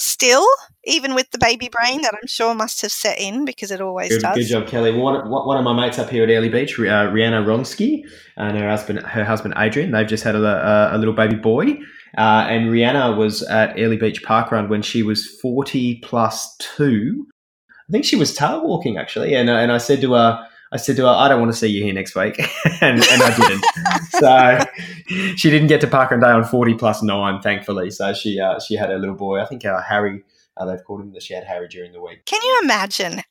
Still, 0.00 0.46
even 0.84 1.14
with 1.14 1.30
the 1.30 1.36
baby 1.36 1.68
brain 1.68 2.00
that 2.00 2.14
I'm 2.14 2.26
sure 2.26 2.54
must 2.54 2.80
have 2.80 2.90
set 2.90 3.20
in 3.20 3.44
because 3.44 3.70
it 3.70 3.82
always 3.82 4.08
Good, 4.08 4.22
does. 4.22 4.34
good 4.34 4.46
job, 4.46 4.66
Kelly. 4.66 4.94
One, 4.94 5.28
one 5.28 5.58
of 5.58 5.62
my 5.62 5.74
mates 5.74 5.98
up 5.98 6.08
here 6.08 6.22
at 6.22 6.30
Airlie 6.30 6.48
Beach, 6.48 6.78
uh, 6.78 6.82
Rihanna 7.12 7.44
Ronsky, 7.44 8.04
and 8.38 8.56
her 8.56 8.66
husband, 8.66 9.00
her 9.00 9.26
husband 9.26 9.52
Adrian, 9.58 9.90
they've 9.90 10.06
just 10.06 10.24
had 10.24 10.34
a, 10.34 10.38
a, 10.38 10.96
a 10.96 10.98
little 10.98 11.12
baby 11.12 11.36
boy. 11.36 11.78
Uh, 12.16 12.46
and 12.48 12.70
Rihanna 12.70 13.14
was 13.18 13.42
at 13.42 13.78
Airlie 13.78 13.98
Beach 13.98 14.22
Park 14.22 14.50
Run 14.50 14.70
when 14.70 14.80
she 14.80 15.02
was 15.02 15.26
40 15.26 15.96
plus 16.02 16.56
two. 16.56 17.26
I 17.68 17.92
think 17.92 18.06
she 18.06 18.16
was 18.16 18.32
tail 18.32 18.66
walking 18.66 18.96
actually. 18.96 19.34
And, 19.34 19.50
uh, 19.50 19.56
and 19.56 19.70
I 19.70 19.76
said 19.76 20.00
to 20.00 20.14
her, 20.14 20.48
I 20.72 20.76
said 20.76 20.96
to 20.96 21.02
her, 21.02 21.08
I 21.08 21.28
don't 21.28 21.40
want 21.40 21.52
to 21.52 21.58
see 21.58 21.66
you 21.66 21.82
here 21.82 21.92
next 21.92 22.14
week. 22.14 22.38
and, 22.80 23.02
and 23.02 23.22
I 23.22 23.36
didn't. 23.36 23.64
so 24.10 25.34
she 25.36 25.50
didn't 25.50 25.68
get 25.68 25.80
to 25.80 25.88
Park 25.88 26.12
Run 26.12 26.20
Day 26.20 26.28
on 26.28 26.44
40 26.44 26.74
plus 26.74 27.02
nine, 27.02 27.40
thankfully. 27.40 27.90
So 27.90 28.12
she, 28.14 28.38
uh, 28.38 28.60
she 28.60 28.76
had 28.76 28.90
her 28.90 28.98
little 28.98 29.16
boy. 29.16 29.40
I 29.40 29.46
think 29.46 29.64
uh, 29.64 29.82
Harry, 29.82 30.22
uh, 30.56 30.64
they've 30.66 30.82
called 30.84 31.00
him 31.00 31.12
that 31.12 31.22
she 31.22 31.34
had 31.34 31.44
Harry 31.44 31.66
during 31.68 31.92
the 31.92 32.00
week. 32.00 32.24
Can 32.24 32.40
you 32.42 32.60
imagine 32.62 33.22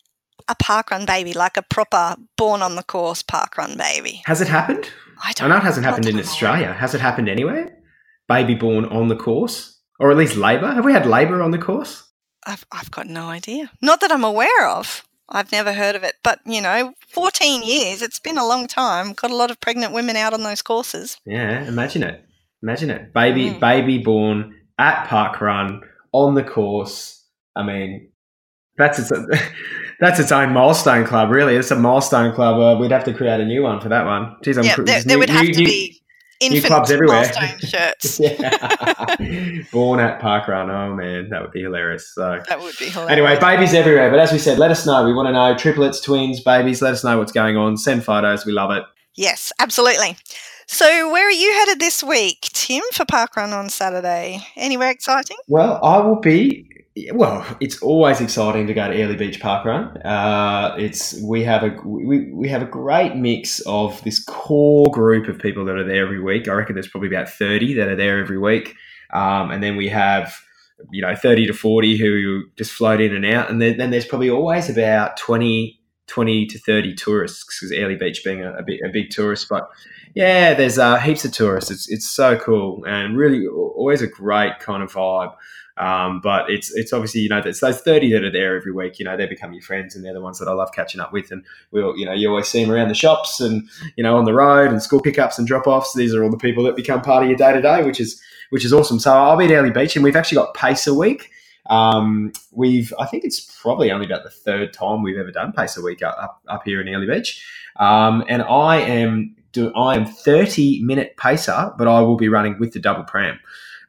a 0.49 0.55
parkrun 0.55 1.05
baby, 1.05 1.31
like 1.31 1.55
a 1.55 1.61
proper 1.61 2.17
born 2.37 2.61
on 2.61 2.75
the 2.75 2.83
course 2.83 3.23
parkrun 3.23 3.77
baby? 3.77 4.21
Has 4.25 4.41
it 4.41 4.47
happened? 4.49 4.89
I 5.23 5.29
I 5.29 5.33
don't 5.33 5.49
know 5.49 5.57
it 5.57 5.63
hasn't 5.63 5.85
happened 5.85 6.07
in 6.07 6.15
I'm. 6.15 6.21
Australia. 6.21 6.73
Has 6.73 6.93
it 6.93 7.01
happened 7.01 7.29
anywhere? 7.29 7.77
Baby 8.27 8.55
born 8.55 8.85
on 8.85 9.07
the 9.07 9.15
course? 9.15 9.79
Or 9.99 10.11
at 10.11 10.17
least 10.17 10.35
labour? 10.35 10.73
Have 10.73 10.85
we 10.85 10.93
had 10.93 11.05
labour 11.05 11.41
on 11.41 11.51
the 11.51 11.57
course? 11.57 12.03
I've, 12.45 12.65
I've 12.71 12.89
got 12.89 13.07
no 13.07 13.27
idea. 13.27 13.69
Not 13.81 13.99
that 14.01 14.11
I'm 14.11 14.23
aware 14.23 14.67
of. 14.67 15.03
I've 15.29 15.51
never 15.51 15.73
heard 15.73 15.95
of 15.95 16.03
it. 16.03 16.15
But, 16.23 16.39
you 16.45 16.61
know, 16.61 16.93
14 17.13 17.63
years, 17.63 18.01
it's 18.01 18.19
been 18.19 18.37
a 18.37 18.45
long 18.47 18.67
time. 18.67 19.13
Got 19.13 19.31
a 19.31 19.35
lot 19.35 19.51
of 19.51 19.59
pregnant 19.59 19.93
women 19.93 20.15
out 20.15 20.33
on 20.33 20.43
those 20.43 20.61
courses. 20.61 21.17
Yeah, 21.25 21.63
imagine 21.67 22.03
it. 22.03 22.25
Imagine 22.63 22.89
it. 22.89 23.13
Baby, 23.13 23.51
Mm. 23.51 23.59
baby 23.59 23.97
born 23.99 24.55
at 24.77 25.07
Park 25.07 25.39
Run 25.41 25.81
on 26.11 26.35
the 26.35 26.43
course. 26.43 27.23
I 27.55 27.63
mean, 27.63 28.09
that's 28.77 28.99
its 28.99 29.11
that's 29.99 30.19
its 30.19 30.31
own 30.31 30.53
milestone 30.53 31.05
club. 31.05 31.29
Really, 31.29 31.55
it's 31.55 31.71
a 31.71 31.75
milestone 31.75 32.33
club. 32.33 32.59
Uh, 32.59 32.79
we'd 32.79 32.91
have 32.91 33.03
to 33.05 33.13
create 33.13 33.39
a 33.39 33.45
new 33.45 33.63
one 33.63 33.79
for 33.81 33.89
that 33.89 34.05
one. 34.05 34.35
Jeez, 34.43 34.57
I'm 34.57 34.63
yeah, 34.63 34.75
there, 34.77 35.03
new- 35.05 35.19
would 35.19 35.29
have 35.29 35.45
new- 35.45 35.53
to 35.53 35.59
new- 35.59 35.65
be 35.65 35.98
infinite 36.39 36.67
clubs 36.67 36.91
everywhere. 36.91 37.31
shirts. 37.59 38.19
Born 39.71 39.99
at 39.99 40.19
Park 40.19 40.47
Run. 40.47 40.69
Oh 40.69 40.95
man, 40.95 41.29
that 41.29 41.41
would 41.41 41.51
be 41.51 41.61
hilarious. 41.61 42.13
So. 42.13 42.41
That 42.47 42.59
would 42.59 42.77
be 42.77 42.89
hilarious. 42.89 43.11
Anyway, 43.11 43.39
babies 43.39 43.73
everywhere. 43.73 44.09
But 44.09 44.19
as 44.19 44.31
we 44.31 44.39
said, 44.39 44.57
let 44.57 44.71
us 44.71 44.85
know. 44.85 45.05
We 45.05 45.13
want 45.13 45.27
to 45.27 45.33
know 45.33 45.55
triplets, 45.57 45.99
twins, 45.99 46.39
babies. 46.39 46.81
Let 46.81 46.93
us 46.93 47.03
know 47.03 47.17
what's 47.17 47.31
going 47.31 47.57
on. 47.57 47.77
Send 47.77 48.03
photos. 48.03 48.45
We 48.45 48.51
love 48.51 48.71
it. 48.71 48.83
Yes, 49.15 49.51
absolutely. 49.59 50.17
So, 50.67 51.11
where 51.11 51.27
are 51.27 51.31
you 51.31 51.51
headed 51.51 51.79
this 51.79 52.03
week, 52.03 52.41
Tim, 52.53 52.83
for 52.93 53.03
Parkrun 53.03 53.53
on 53.53 53.69
Saturday? 53.69 54.45
Anywhere 54.55 54.91
exciting? 54.91 55.37
Well, 55.47 55.83
I 55.83 55.97
will 55.97 56.19
be. 56.19 56.78
Well, 57.13 57.45
it's 57.59 57.81
always 57.81 58.19
exciting 58.19 58.67
to 58.67 58.73
go 58.73 58.87
to 58.87 58.95
Airlie 58.95 59.15
Beach 59.15 59.39
Park 59.39 59.63
Run. 59.63 59.95
Uh, 59.97 60.75
it's 60.77 61.21
we 61.21 61.43
have 61.43 61.63
a 61.63 61.77
we, 61.85 62.31
we 62.31 62.49
have 62.49 62.63
a 62.63 62.65
great 62.65 63.15
mix 63.15 63.59
of 63.61 64.03
this 64.03 64.23
core 64.23 64.89
group 64.91 65.27
of 65.27 65.37
people 65.39 65.65
that 65.65 65.75
are 65.75 65.83
there 65.83 66.03
every 66.03 66.21
week. 66.21 66.47
I 66.47 66.53
reckon 66.53 66.73
there's 66.73 66.87
probably 66.87 67.09
about 67.09 67.29
thirty 67.29 67.75
that 67.75 67.87
are 67.87 67.95
there 67.95 68.19
every 68.19 68.39
week, 68.39 68.75
um, 69.13 69.51
and 69.51 69.61
then 69.61 69.77
we 69.77 69.87
have 69.89 70.41
you 70.91 71.01
know 71.01 71.15
thirty 71.15 71.45
to 71.45 71.53
forty 71.53 71.95
who 71.95 72.43
just 72.57 72.71
float 72.71 72.99
in 72.99 73.15
and 73.15 73.25
out, 73.25 73.51
and 73.51 73.61
then, 73.61 73.77
then 73.77 73.91
there's 73.91 74.05
probably 74.05 74.29
always 74.29 74.67
about 74.67 75.15
20, 75.17 75.79
20 76.07 76.45
to 76.47 76.59
thirty 76.59 76.95
tourists 76.95 77.45
because 77.45 77.71
Airlie 77.71 77.97
Beach 77.97 78.23
being 78.25 78.43
a, 78.43 78.53
a, 78.53 78.63
big, 78.63 78.79
a 78.83 78.89
big 78.89 79.11
tourist 79.11 79.43
spot. 79.43 79.69
Yeah, 80.15 80.55
there's 80.55 80.79
uh, 80.79 80.97
heaps 80.97 81.23
of 81.23 81.31
tourists. 81.31 81.69
It's 81.69 81.89
it's 81.89 82.09
so 82.09 82.35
cool 82.35 82.83
and 82.85 83.15
really 83.15 83.45
always 83.47 84.01
a 84.01 84.07
great 84.07 84.59
kind 84.59 84.81
of 84.81 84.91
vibe. 84.91 85.35
Um, 85.79 86.19
but 86.21 86.49
it's 86.49 86.75
it's 86.75 86.91
obviously 86.91 87.21
you 87.21 87.29
know 87.29 87.41
it's 87.43 87.61
those 87.61 87.79
thirty 87.79 88.11
that 88.11 88.23
are 88.23 88.31
there 88.31 88.57
every 88.57 88.71
week. 88.71 88.99
You 88.99 89.05
know 89.05 89.15
they 89.15 89.25
become 89.25 89.53
your 89.53 89.61
friends, 89.61 89.95
and 89.95 90.03
they're 90.03 90.13
the 90.13 90.21
ones 90.21 90.37
that 90.39 90.47
I 90.49 90.51
love 90.51 90.71
catching 90.73 90.99
up 90.99 91.13
with. 91.13 91.31
And 91.31 91.45
we'll 91.71 91.97
you 91.97 92.05
know 92.05 92.13
you 92.13 92.29
always 92.29 92.47
see 92.47 92.63
them 92.63 92.71
around 92.71 92.89
the 92.89 92.95
shops 92.95 93.39
and 93.39 93.67
you 93.95 94.03
know 94.03 94.17
on 94.17 94.25
the 94.25 94.33
road 94.33 94.71
and 94.71 94.83
school 94.83 95.01
pickups 95.01 95.39
and 95.39 95.47
drop 95.47 95.67
offs. 95.67 95.93
These 95.93 96.13
are 96.13 96.23
all 96.23 96.29
the 96.29 96.37
people 96.37 96.63
that 96.65 96.75
become 96.75 97.01
part 97.01 97.23
of 97.23 97.29
your 97.29 97.37
day 97.37 97.53
to 97.53 97.61
day, 97.61 97.83
which 97.83 97.99
is 97.99 98.21
which 98.49 98.65
is 98.65 98.73
awesome. 98.73 98.99
So 98.99 99.13
I'll 99.13 99.37
be 99.37 99.45
at 99.45 99.51
Airlie 99.51 99.71
Beach, 99.71 99.95
and 99.95 100.03
we've 100.03 100.15
actually 100.15 100.37
got 100.37 100.53
Pacer 100.53 100.93
Week. 100.93 101.29
Um, 101.69 102.33
we've 102.51 102.93
I 102.99 103.05
think 103.05 103.23
it's 103.23 103.39
probably 103.61 103.91
only 103.91 104.05
about 104.05 104.23
the 104.23 104.29
third 104.29 104.73
time 104.73 105.01
we've 105.01 105.17
ever 105.17 105.31
done 105.31 105.53
Pacer 105.53 105.81
Week 105.81 106.03
up 106.03 106.41
up, 106.47 106.63
here 106.65 106.81
in 106.81 106.87
Airlie 106.87 107.07
Beach. 107.07 107.45
Um, 107.77 108.25
and 108.27 108.41
I 108.43 108.77
am 108.77 109.35
do 109.51 109.71
I 109.73 109.95
am 109.95 110.05
30 110.05 110.83
minute 110.83 111.15
pacer, 111.17 111.71
but 111.77 111.87
I 111.87 112.01
will 112.01 112.17
be 112.17 112.27
running 112.27 112.59
with 112.59 112.73
the 112.73 112.79
double 112.79 113.03
pram. 113.03 113.39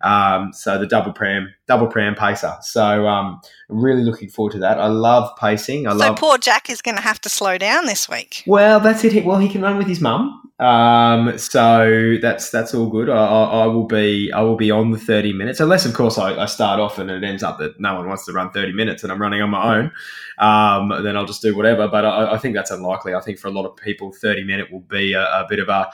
Um, 0.03 0.53
so 0.53 0.78
the 0.78 0.86
double 0.86 1.12
pram, 1.12 1.53
double 1.68 1.86
pram 1.86 2.14
pacer. 2.14 2.55
So 2.62 3.07
um, 3.07 3.40
I'm 3.68 3.82
really 3.84 4.03
looking 4.03 4.28
forward 4.28 4.53
to 4.53 4.59
that. 4.61 4.78
I 4.78 4.86
love 4.86 5.30
pacing. 5.38 5.86
I 5.86 5.90
love 5.90 6.01
So, 6.01 6.07
love. 6.09 6.18
poor 6.18 6.38
Jack 6.38 6.70
is 6.70 6.80
going 6.80 6.96
to 6.96 7.03
have 7.03 7.20
to 7.22 7.28
slow 7.28 7.59
down 7.59 7.86
this 7.86 8.09
week. 8.09 8.42
Well, 8.46 8.80
that's 8.80 9.05
it. 9.05 9.24
Well, 9.24 9.38
he 9.38 9.48
can 9.48 9.61
run 9.62 9.76
with 9.76 9.86
his 9.86 10.01
mum. 10.01 10.36
Um, 10.59 11.38
so 11.38 12.16
that's 12.20 12.51
that's 12.51 12.74
all 12.74 12.86
good. 12.90 13.09
I, 13.09 13.14
I, 13.16 13.44
I 13.62 13.66
will 13.66 13.86
be 13.86 14.30
I 14.30 14.42
will 14.42 14.57
be 14.57 14.70
on 14.70 14.90
the 14.90 14.98
thirty 14.98 15.32
minutes, 15.32 15.59
unless 15.59 15.86
of 15.86 15.94
course 15.94 16.18
I, 16.18 16.34
I 16.34 16.44
start 16.44 16.78
off 16.78 16.98
and 16.98 17.11
it 17.11 17.24
ends 17.24 17.42
up 17.42 17.59
that 17.61 17.80
no 17.80 17.94
one 17.94 18.07
wants 18.07 18.26
to 18.26 18.32
run 18.34 18.51
thirty 18.51 18.72
minutes 18.72 19.03
and 19.03 19.11
I'm 19.11 19.20
running 19.22 19.40
on 19.40 19.48
my 19.48 19.78
own. 19.78 19.90
Um, 20.38 21.03
then 21.03 21.16
I'll 21.16 21.24
just 21.24 21.40
do 21.40 21.57
whatever. 21.57 21.88
But 21.88 22.05
I, 22.05 22.34
I 22.34 22.38
think 22.38 22.55
that's 22.55 22.70
unlikely. 22.70 23.14
I 23.14 23.20
think 23.20 23.38
for 23.38 23.48
a 23.48 23.53
lot 23.53 23.64
of 23.64 23.74
people, 23.76 24.12
thirty 24.12 24.44
minute 24.44 24.70
will 24.70 24.80
be 24.80 25.14
a, 25.14 25.22
a 25.22 25.46
bit 25.48 25.61
of 25.61 25.70
a 25.70 25.90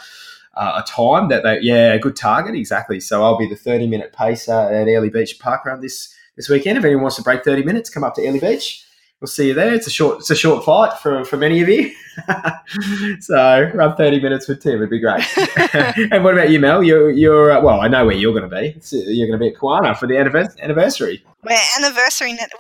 uh, 0.57 0.83
a 0.83 0.91
time 0.91 1.29
that 1.29 1.43
they 1.43 1.59
yeah 1.61 1.93
a 1.93 1.99
good 1.99 2.17
target 2.17 2.55
exactly. 2.55 3.01
So 3.01 3.23
I'll 3.23 3.39
be 3.39 3.49
the 3.49 3.57
thirty 3.57 3.87
minute 3.87 4.13
pacer 4.13 4.53
at 4.53 4.89
Airlie 4.89 5.11
Beach 5.11 5.39
Park 5.39 5.65
Run 5.65 5.81
this 5.81 6.15
this 6.37 6.49
weekend. 6.49 6.79
If 6.79 6.85
anyone 6.85 7.03
wants 7.03 7.17
to 7.17 7.23
break 7.23 7.45
thirty 7.45 7.63
minutes, 7.63 7.91
come 7.91 8.05
up 8.05 8.15
to 8.17 8.23
Airlie 8.23 8.41
Beach. 8.41 8.83
We'll 9.21 9.29
see 9.29 9.49
you 9.49 9.55
there. 9.55 9.73
It's 9.73 9.87
a 9.87 9.91
short 9.91 10.19
it's 10.19 10.31
a 10.31 10.37
short 10.37 10.65
flight 10.65 10.99
for 10.99 11.25
for 11.25 11.37
many 11.37 11.63
of 11.63 11.69
you. 11.69 11.91
so 13.21 13.71
run 13.75 13.97
thirty 13.97 14.21
minutes 14.21 14.47
with 14.49 14.63
Tim. 14.63 14.75
It'd 14.77 14.91
be 14.91 14.99
great. 14.99 15.25
and 16.13 16.23
what 16.23 16.35
about 16.35 16.51
you, 16.51 16.61
Mel? 16.61 16.83
You're 16.83 17.11
you're 17.11 17.53
uh, 17.53 17.61
well. 17.63 17.81
I 17.81 17.89
know 17.89 18.05
where 18.05 18.15
you're 18.15 18.39
going 18.39 18.49
to 18.49 18.55
be. 18.55 18.75
It's, 18.77 18.93
you're 18.93 19.27
going 19.27 19.39
to 19.39 19.45
be 19.45 19.49
at 19.49 19.61
Kawana 19.61 19.97
for 19.97 20.07
the 20.07 20.19
anniversary. 20.19 21.25
We're 21.45 21.59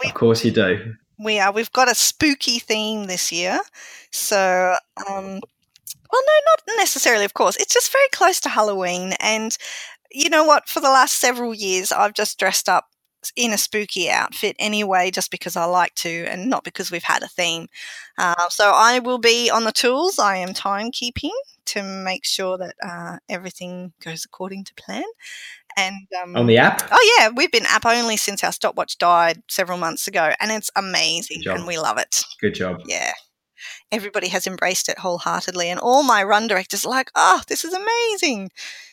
We, 0.02 0.08
Of 0.08 0.14
course 0.14 0.44
you 0.44 0.50
do. 0.50 0.94
we 1.18 1.38
are. 1.40 1.52
We've 1.52 1.72
got 1.72 1.90
a 1.90 1.94
spooky 1.94 2.58
theme 2.58 3.04
this 3.04 3.30
year. 3.32 3.60
So, 4.12 4.76
um, 5.10 5.40
well, 6.16 6.22
no, 6.26 6.72
not 6.74 6.78
necessarily, 6.78 7.24
of 7.24 7.34
course. 7.34 7.56
It's 7.56 7.74
just 7.74 7.92
very 7.92 8.08
close 8.12 8.40
to 8.40 8.48
Halloween. 8.48 9.14
And 9.20 9.56
you 10.10 10.30
know 10.30 10.44
what? 10.44 10.68
For 10.68 10.80
the 10.80 10.88
last 10.88 11.18
several 11.18 11.54
years, 11.54 11.92
I've 11.92 12.14
just 12.14 12.38
dressed 12.38 12.68
up 12.68 12.86
in 13.34 13.52
a 13.52 13.58
spooky 13.58 14.08
outfit 14.08 14.54
anyway, 14.58 15.10
just 15.10 15.30
because 15.30 15.56
I 15.56 15.64
like 15.64 15.94
to, 15.96 16.26
and 16.28 16.48
not 16.48 16.64
because 16.64 16.90
we've 16.90 17.02
had 17.02 17.22
a 17.22 17.28
theme. 17.28 17.66
Uh, 18.18 18.48
so 18.48 18.70
I 18.74 19.00
will 19.00 19.18
be 19.18 19.50
on 19.50 19.64
the 19.64 19.72
tools. 19.72 20.18
I 20.18 20.36
am 20.36 20.50
timekeeping 20.50 21.32
to 21.66 21.82
make 21.82 22.24
sure 22.24 22.56
that 22.58 22.74
uh, 22.82 23.18
everything 23.28 23.92
goes 24.00 24.24
according 24.24 24.64
to 24.64 24.74
plan. 24.74 25.02
And 25.76 26.06
um, 26.22 26.36
On 26.36 26.46
the 26.46 26.56
app. 26.58 26.88
Oh 26.90 27.16
yeah, 27.18 27.28
we've 27.34 27.52
been 27.52 27.66
app 27.66 27.84
only 27.84 28.16
since 28.16 28.42
our 28.42 28.52
stopwatch 28.52 28.96
died 28.96 29.42
several 29.48 29.76
months 29.76 30.08
ago, 30.08 30.32
and 30.40 30.50
it's 30.50 30.70
amazing, 30.76 31.42
and 31.58 31.66
we 31.66 31.78
love 31.78 31.98
it. 31.98 32.24
Good 32.40 32.54
job. 32.54 32.80
Yeah, 32.86 33.12
everybody 33.92 34.28
has 34.28 34.46
embraced 34.46 34.88
it 34.88 34.98
wholeheartedly, 34.98 35.68
and 35.70 35.80
all 35.80 36.02
my 36.02 36.22
run 36.22 36.46
directors 36.46 36.84
are 36.84 36.90
like, 36.90 37.10
"Oh, 37.14 37.40
this 37.48 37.64
is 37.64 37.72
amazing." 37.74 38.50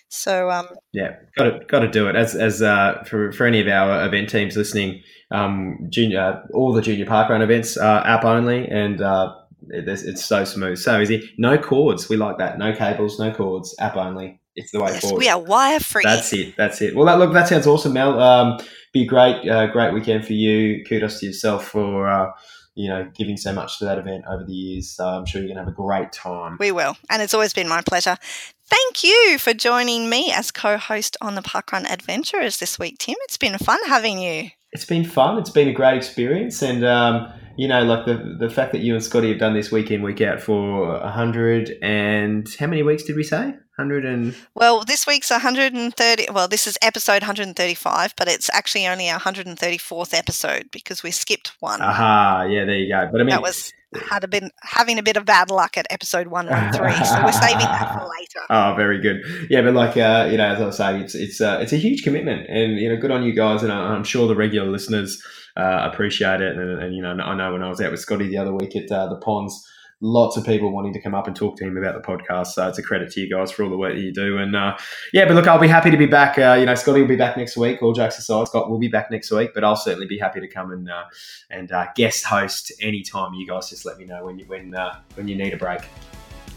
So, 0.09 0.51
um, 0.51 0.67
Yeah, 0.91 1.15
got 1.37 1.43
to 1.45 1.59
got 1.67 1.79
to 1.79 1.87
do 1.87 2.07
it. 2.07 2.15
As 2.15 2.35
as 2.35 2.61
uh, 2.61 3.03
for 3.07 3.31
for 3.31 3.45
any 3.45 3.59
of 3.61 3.67
our 3.67 4.05
event 4.05 4.29
teams 4.29 4.55
listening, 4.55 5.01
um, 5.31 5.77
junior 5.89 6.19
uh, 6.19 6.39
all 6.53 6.71
the 6.73 6.81
junior 6.81 7.05
parkrun 7.05 7.41
events 7.41 7.77
are 7.77 8.05
app 8.05 8.23
only, 8.23 8.67
and 8.67 9.01
uh, 9.01 9.33
it, 9.69 9.83
it's- 9.87 10.03
it's 10.03 10.23
so 10.25 10.43
smooth, 10.45 10.77
so 10.77 10.99
easy. 10.99 11.27
No 11.37 11.57
cords. 11.57 12.09
We 12.09 12.17
like 12.17 12.37
that. 12.37 12.59
No 12.59 12.75
cables, 12.75 13.17
no 13.19 13.31
cords. 13.33 13.75
App 13.79 13.95
only. 13.97 14.39
It's 14.55 14.69
the 14.71 14.79
way 14.83 14.91
yes, 14.91 15.01
forward. 15.01 15.17
we 15.17 15.29
are 15.29 15.39
wire 15.39 15.79
free. 15.79 16.03
That's 16.03 16.31
it. 16.31 16.55
That's 16.55 16.79
it. 16.79 16.95
Well, 16.95 17.05
that, 17.07 17.17
look, 17.17 17.33
that 17.33 17.47
sounds 17.47 17.65
awesome, 17.65 17.93
Mel. 17.93 18.19
Um, 18.21 18.59
be 18.93 19.03
great, 19.03 19.49
uh, 19.49 19.65
great 19.67 19.95
weekend 19.95 20.27
for 20.27 20.33
you. 20.33 20.83
Kudos 20.85 21.19
to 21.21 21.25
yourself 21.25 21.65
for 21.69 22.07
uh, 22.07 22.29
you 22.75 22.89
know 22.89 23.09
giving 23.15 23.37
so 23.37 23.53
much 23.53 23.79
to 23.79 23.85
that 23.85 23.97
event 23.97 24.25
over 24.29 24.43
the 24.43 24.53
years. 24.53 24.91
So 24.91 25.05
I'm 25.05 25.25
sure 25.25 25.41
you're 25.41 25.49
gonna 25.49 25.61
have 25.61 25.73
a 25.73 25.75
great 25.75 26.11
time. 26.11 26.57
We 26.59 26.71
will, 26.71 26.97
and 27.09 27.21
it's 27.21 27.33
always 27.33 27.53
been 27.53 27.67
my 27.67 27.81
pleasure. 27.81 28.17
Thank 28.65 29.03
you 29.03 29.37
for 29.39 29.53
joining 29.53 30.09
me 30.09 30.31
as 30.31 30.49
co-host 30.49 31.17
on 31.21 31.35
the 31.35 31.41
Parkrun 31.41 31.85
Adventurers 31.85 32.57
this 32.57 32.79
week, 32.79 32.97
Tim. 32.97 33.15
It's 33.21 33.37
been 33.37 33.57
fun 33.57 33.79
having 33.85 34.19
you. 34.19 34.49
It's 34.71 34.85
been 34.85 35.05
fun. 35.05 35.37
It's 35.37 35.51
been 35.51 35.67
a 35.67 35.73
great 35.73 35.97
experience, 35.97 36.61
and 36.61 36.83
um, 36.83 37.31
you 37.57 37.67
know, 37.67 37.83
like 37.83 38.05
the 38.05 38.37
the 38.39 38.49
fact 38.49 38.71
that 38.71 38.81
you 38.81 38.95
and 38.95 39.03
Scotty 39.03 39.29
have 39.29 39.39
done 39.39 39.53
this 39.53 39.71
week 39.71 39.91
in 39.91 40.01
week 40.01 40.21
out 40.21 40.41
for 40.41 40.95
a 40.95 41.11
hundred 41.11 41.77
and 41.81 42.47
how 42.59 42.67
many 42.67 42.83
weeks 42.83 43.03
did 43.03 43.15
we 43.15 43.23
say? 43.23 43.53
Hundred 43.77 44.05
and 44.05 44.35
Well, 44.53 44.83
this 44.83 45.07
week's 45.07 45.31
130. 45.31 46.27
Well, 46.31 46.47
this 46.47 46.67
is 46.67 46.77
episode 46.81 47.23
135, 47.23 48.13
but 48.15 48.27
it's 48.27 48.47
actually 48.53 48.85
only 48.87 49.09
our 49.09 49.19
134th 49.19 50.13
episode 50.13 50.69
because 50.71 51.01
we 51.01 51.09
skipped 51.09 51.53
one. 51.59 51.81
aha, 51.81 52.43
yeah, 52.47 52.65
there 52.65 52.75
you 52.77 52.93
go. 52.93 53.09
But 53.11 53.21
I 53.21 53.23
mean, 53.23 53.31
that 53.31 53.41
was 53.41 53.73
had 54.09 54.23
a 54.23 54.27
bit 54.27 54.43
having 54.61 54.99
a 54.99 55.03
bit 55.03 55.17
of 55.17 55.25
bad 55.25 55.49
luck 55.51 55.75
at 55.77 55.87
episode 55.89 56.27
113, 56.27 57.05
so 57.05 57.23
we're 57.23 57.31
saving 57.31 57.59
that 57.65 57.93
for 57.93 58.01
later. 58.07 58.39
Oh, 58.49 58.73
very 58.75 58.99
good. 59.01 59.21
Yeah, 59.49 59.61
but 59.61 59.73
like 59.73 59.95
uh, 59.97 60.27
you 60.29 60.37
know, 60.37 60.45
as 60.47 60.59
I 60.61 60.65
was 60.65 60.77
saying, 60.77 61.01
it's 61.01 61.15
it's 61.15 61.41
uh, 61.41 61.59
it's 61.61 61.71
a 61.73 61.77
huge 61.77 62.03
commitment, 62.03 62.47
and 62.49 62.77
you 62.79 62.89
know, 62.89 62.97
good 62.97 63.09
on 63.11 63.23
you 63.23 63.33
guys, 63.33 63.63
and 63.63 63.71
I- 63.71 63.93
I'm 63.95 64.03
sure 64.03 64.27
the 64.27 64.35
regular 64.35 64.69
listeners 64.69 65.23
uh, 65.57 65.89
appreciate 65.91 66.41
it. 66.41 66.55
And, 66.57 66.81
and 66.83 66.95
you 66.95 67.01
know, 67.01 67.11
I 67.11 67.35
know 67.35 67.53
when 67.53 67.63
I 67.63 67.69
was 67.69 67.79
out 67.81 67.89
with 67.91 67.99
Scotty 68.01 68.27
the 68.27 68.37
other 68.37 68.53
week 68.53 68.75
at 68.75 68.91
uh, 68.91 69.07
the 69.07 69.15
ponds, 69.17 69.67
lots 70.03 70.35
of 70.35 70.45
people 70.45 70.69
wanting 70.69 70.91
to 70.91 71.01
come 71.01 71.15
up 71.15 71.27
and 71.27 71.35
talk 71.35 71.55
to 71.55 71.63
him 71.63 71.77
about 71.77 71.95
the 71.95 72.05
podcast. 72.05 72.47
So 72.47 72.67
it's 72.67 72.77
a 72.77 72.83
credit 72.83 73.11
to 73.13 73.21
you 73.21 73.29
guys 73.33 73.51
for 73.51 73.63
all 73.63 73.69
the 73.69 73.77
work 73.77 73.95
that 73.95 74.01
you 74.01 74.13
do. 74.13 74.37
And 74.37 74.55
uh, 74.55 74.77
yeah, 75.13 75.25
but 75.25 75.33
look, 75.33 75.47
I'll 75.47 75.59
be 75.59 75.67
happy 75.67 75.89
to 75.89 75.97
be 75.97 76.05
back. 76.05 76.37
Uh, 76.37 76.57
you 76.59 76.65
know, 76.65 76.75
Scotty 76.75 77.01
will 77.01 77.07
be 77.07 77.15
back 77.15 77.37
next 77.37 77.55
week. 77.55 77.81
All 77.81 77.93
jokes 77.93 78.19
aside, 78.19 78.47
Scott 78.47 78.69
will 78.69 78.77
be 78.79 78.89
back 78.89 79.09
next 79.09 79.31
week. 79.31 79.51
But 79.55 79.63
I'll 79.63 79.77
certainly 79.77 80.05
be 80.05 80.19
happy 80.19 80.41
to 80.41 80.47
come 80.47 80.71
and 80.71 80.89
uh, 80.89 81.05
and 81.49 81.71
uh, 81.71 81.87
guest 81.95 82.25
host 82.25 82.71
anytime. 82.81 83.33
You 83.33 83.47
guys 83.47 83.69
just 83.69 83.85
let 83.85 83.97
me 83.97 84.05
know 84.05 84.25
when 84.25 84.37
you 84.37 84.45
when 84.45 84.75
uh, 84.75 84.99
when 85.15 85.27
you 85.27 85.35
need 85.35 85.53
a 85.53 85.57
break. 85.57 85.81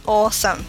Awesome. 0.07 0.65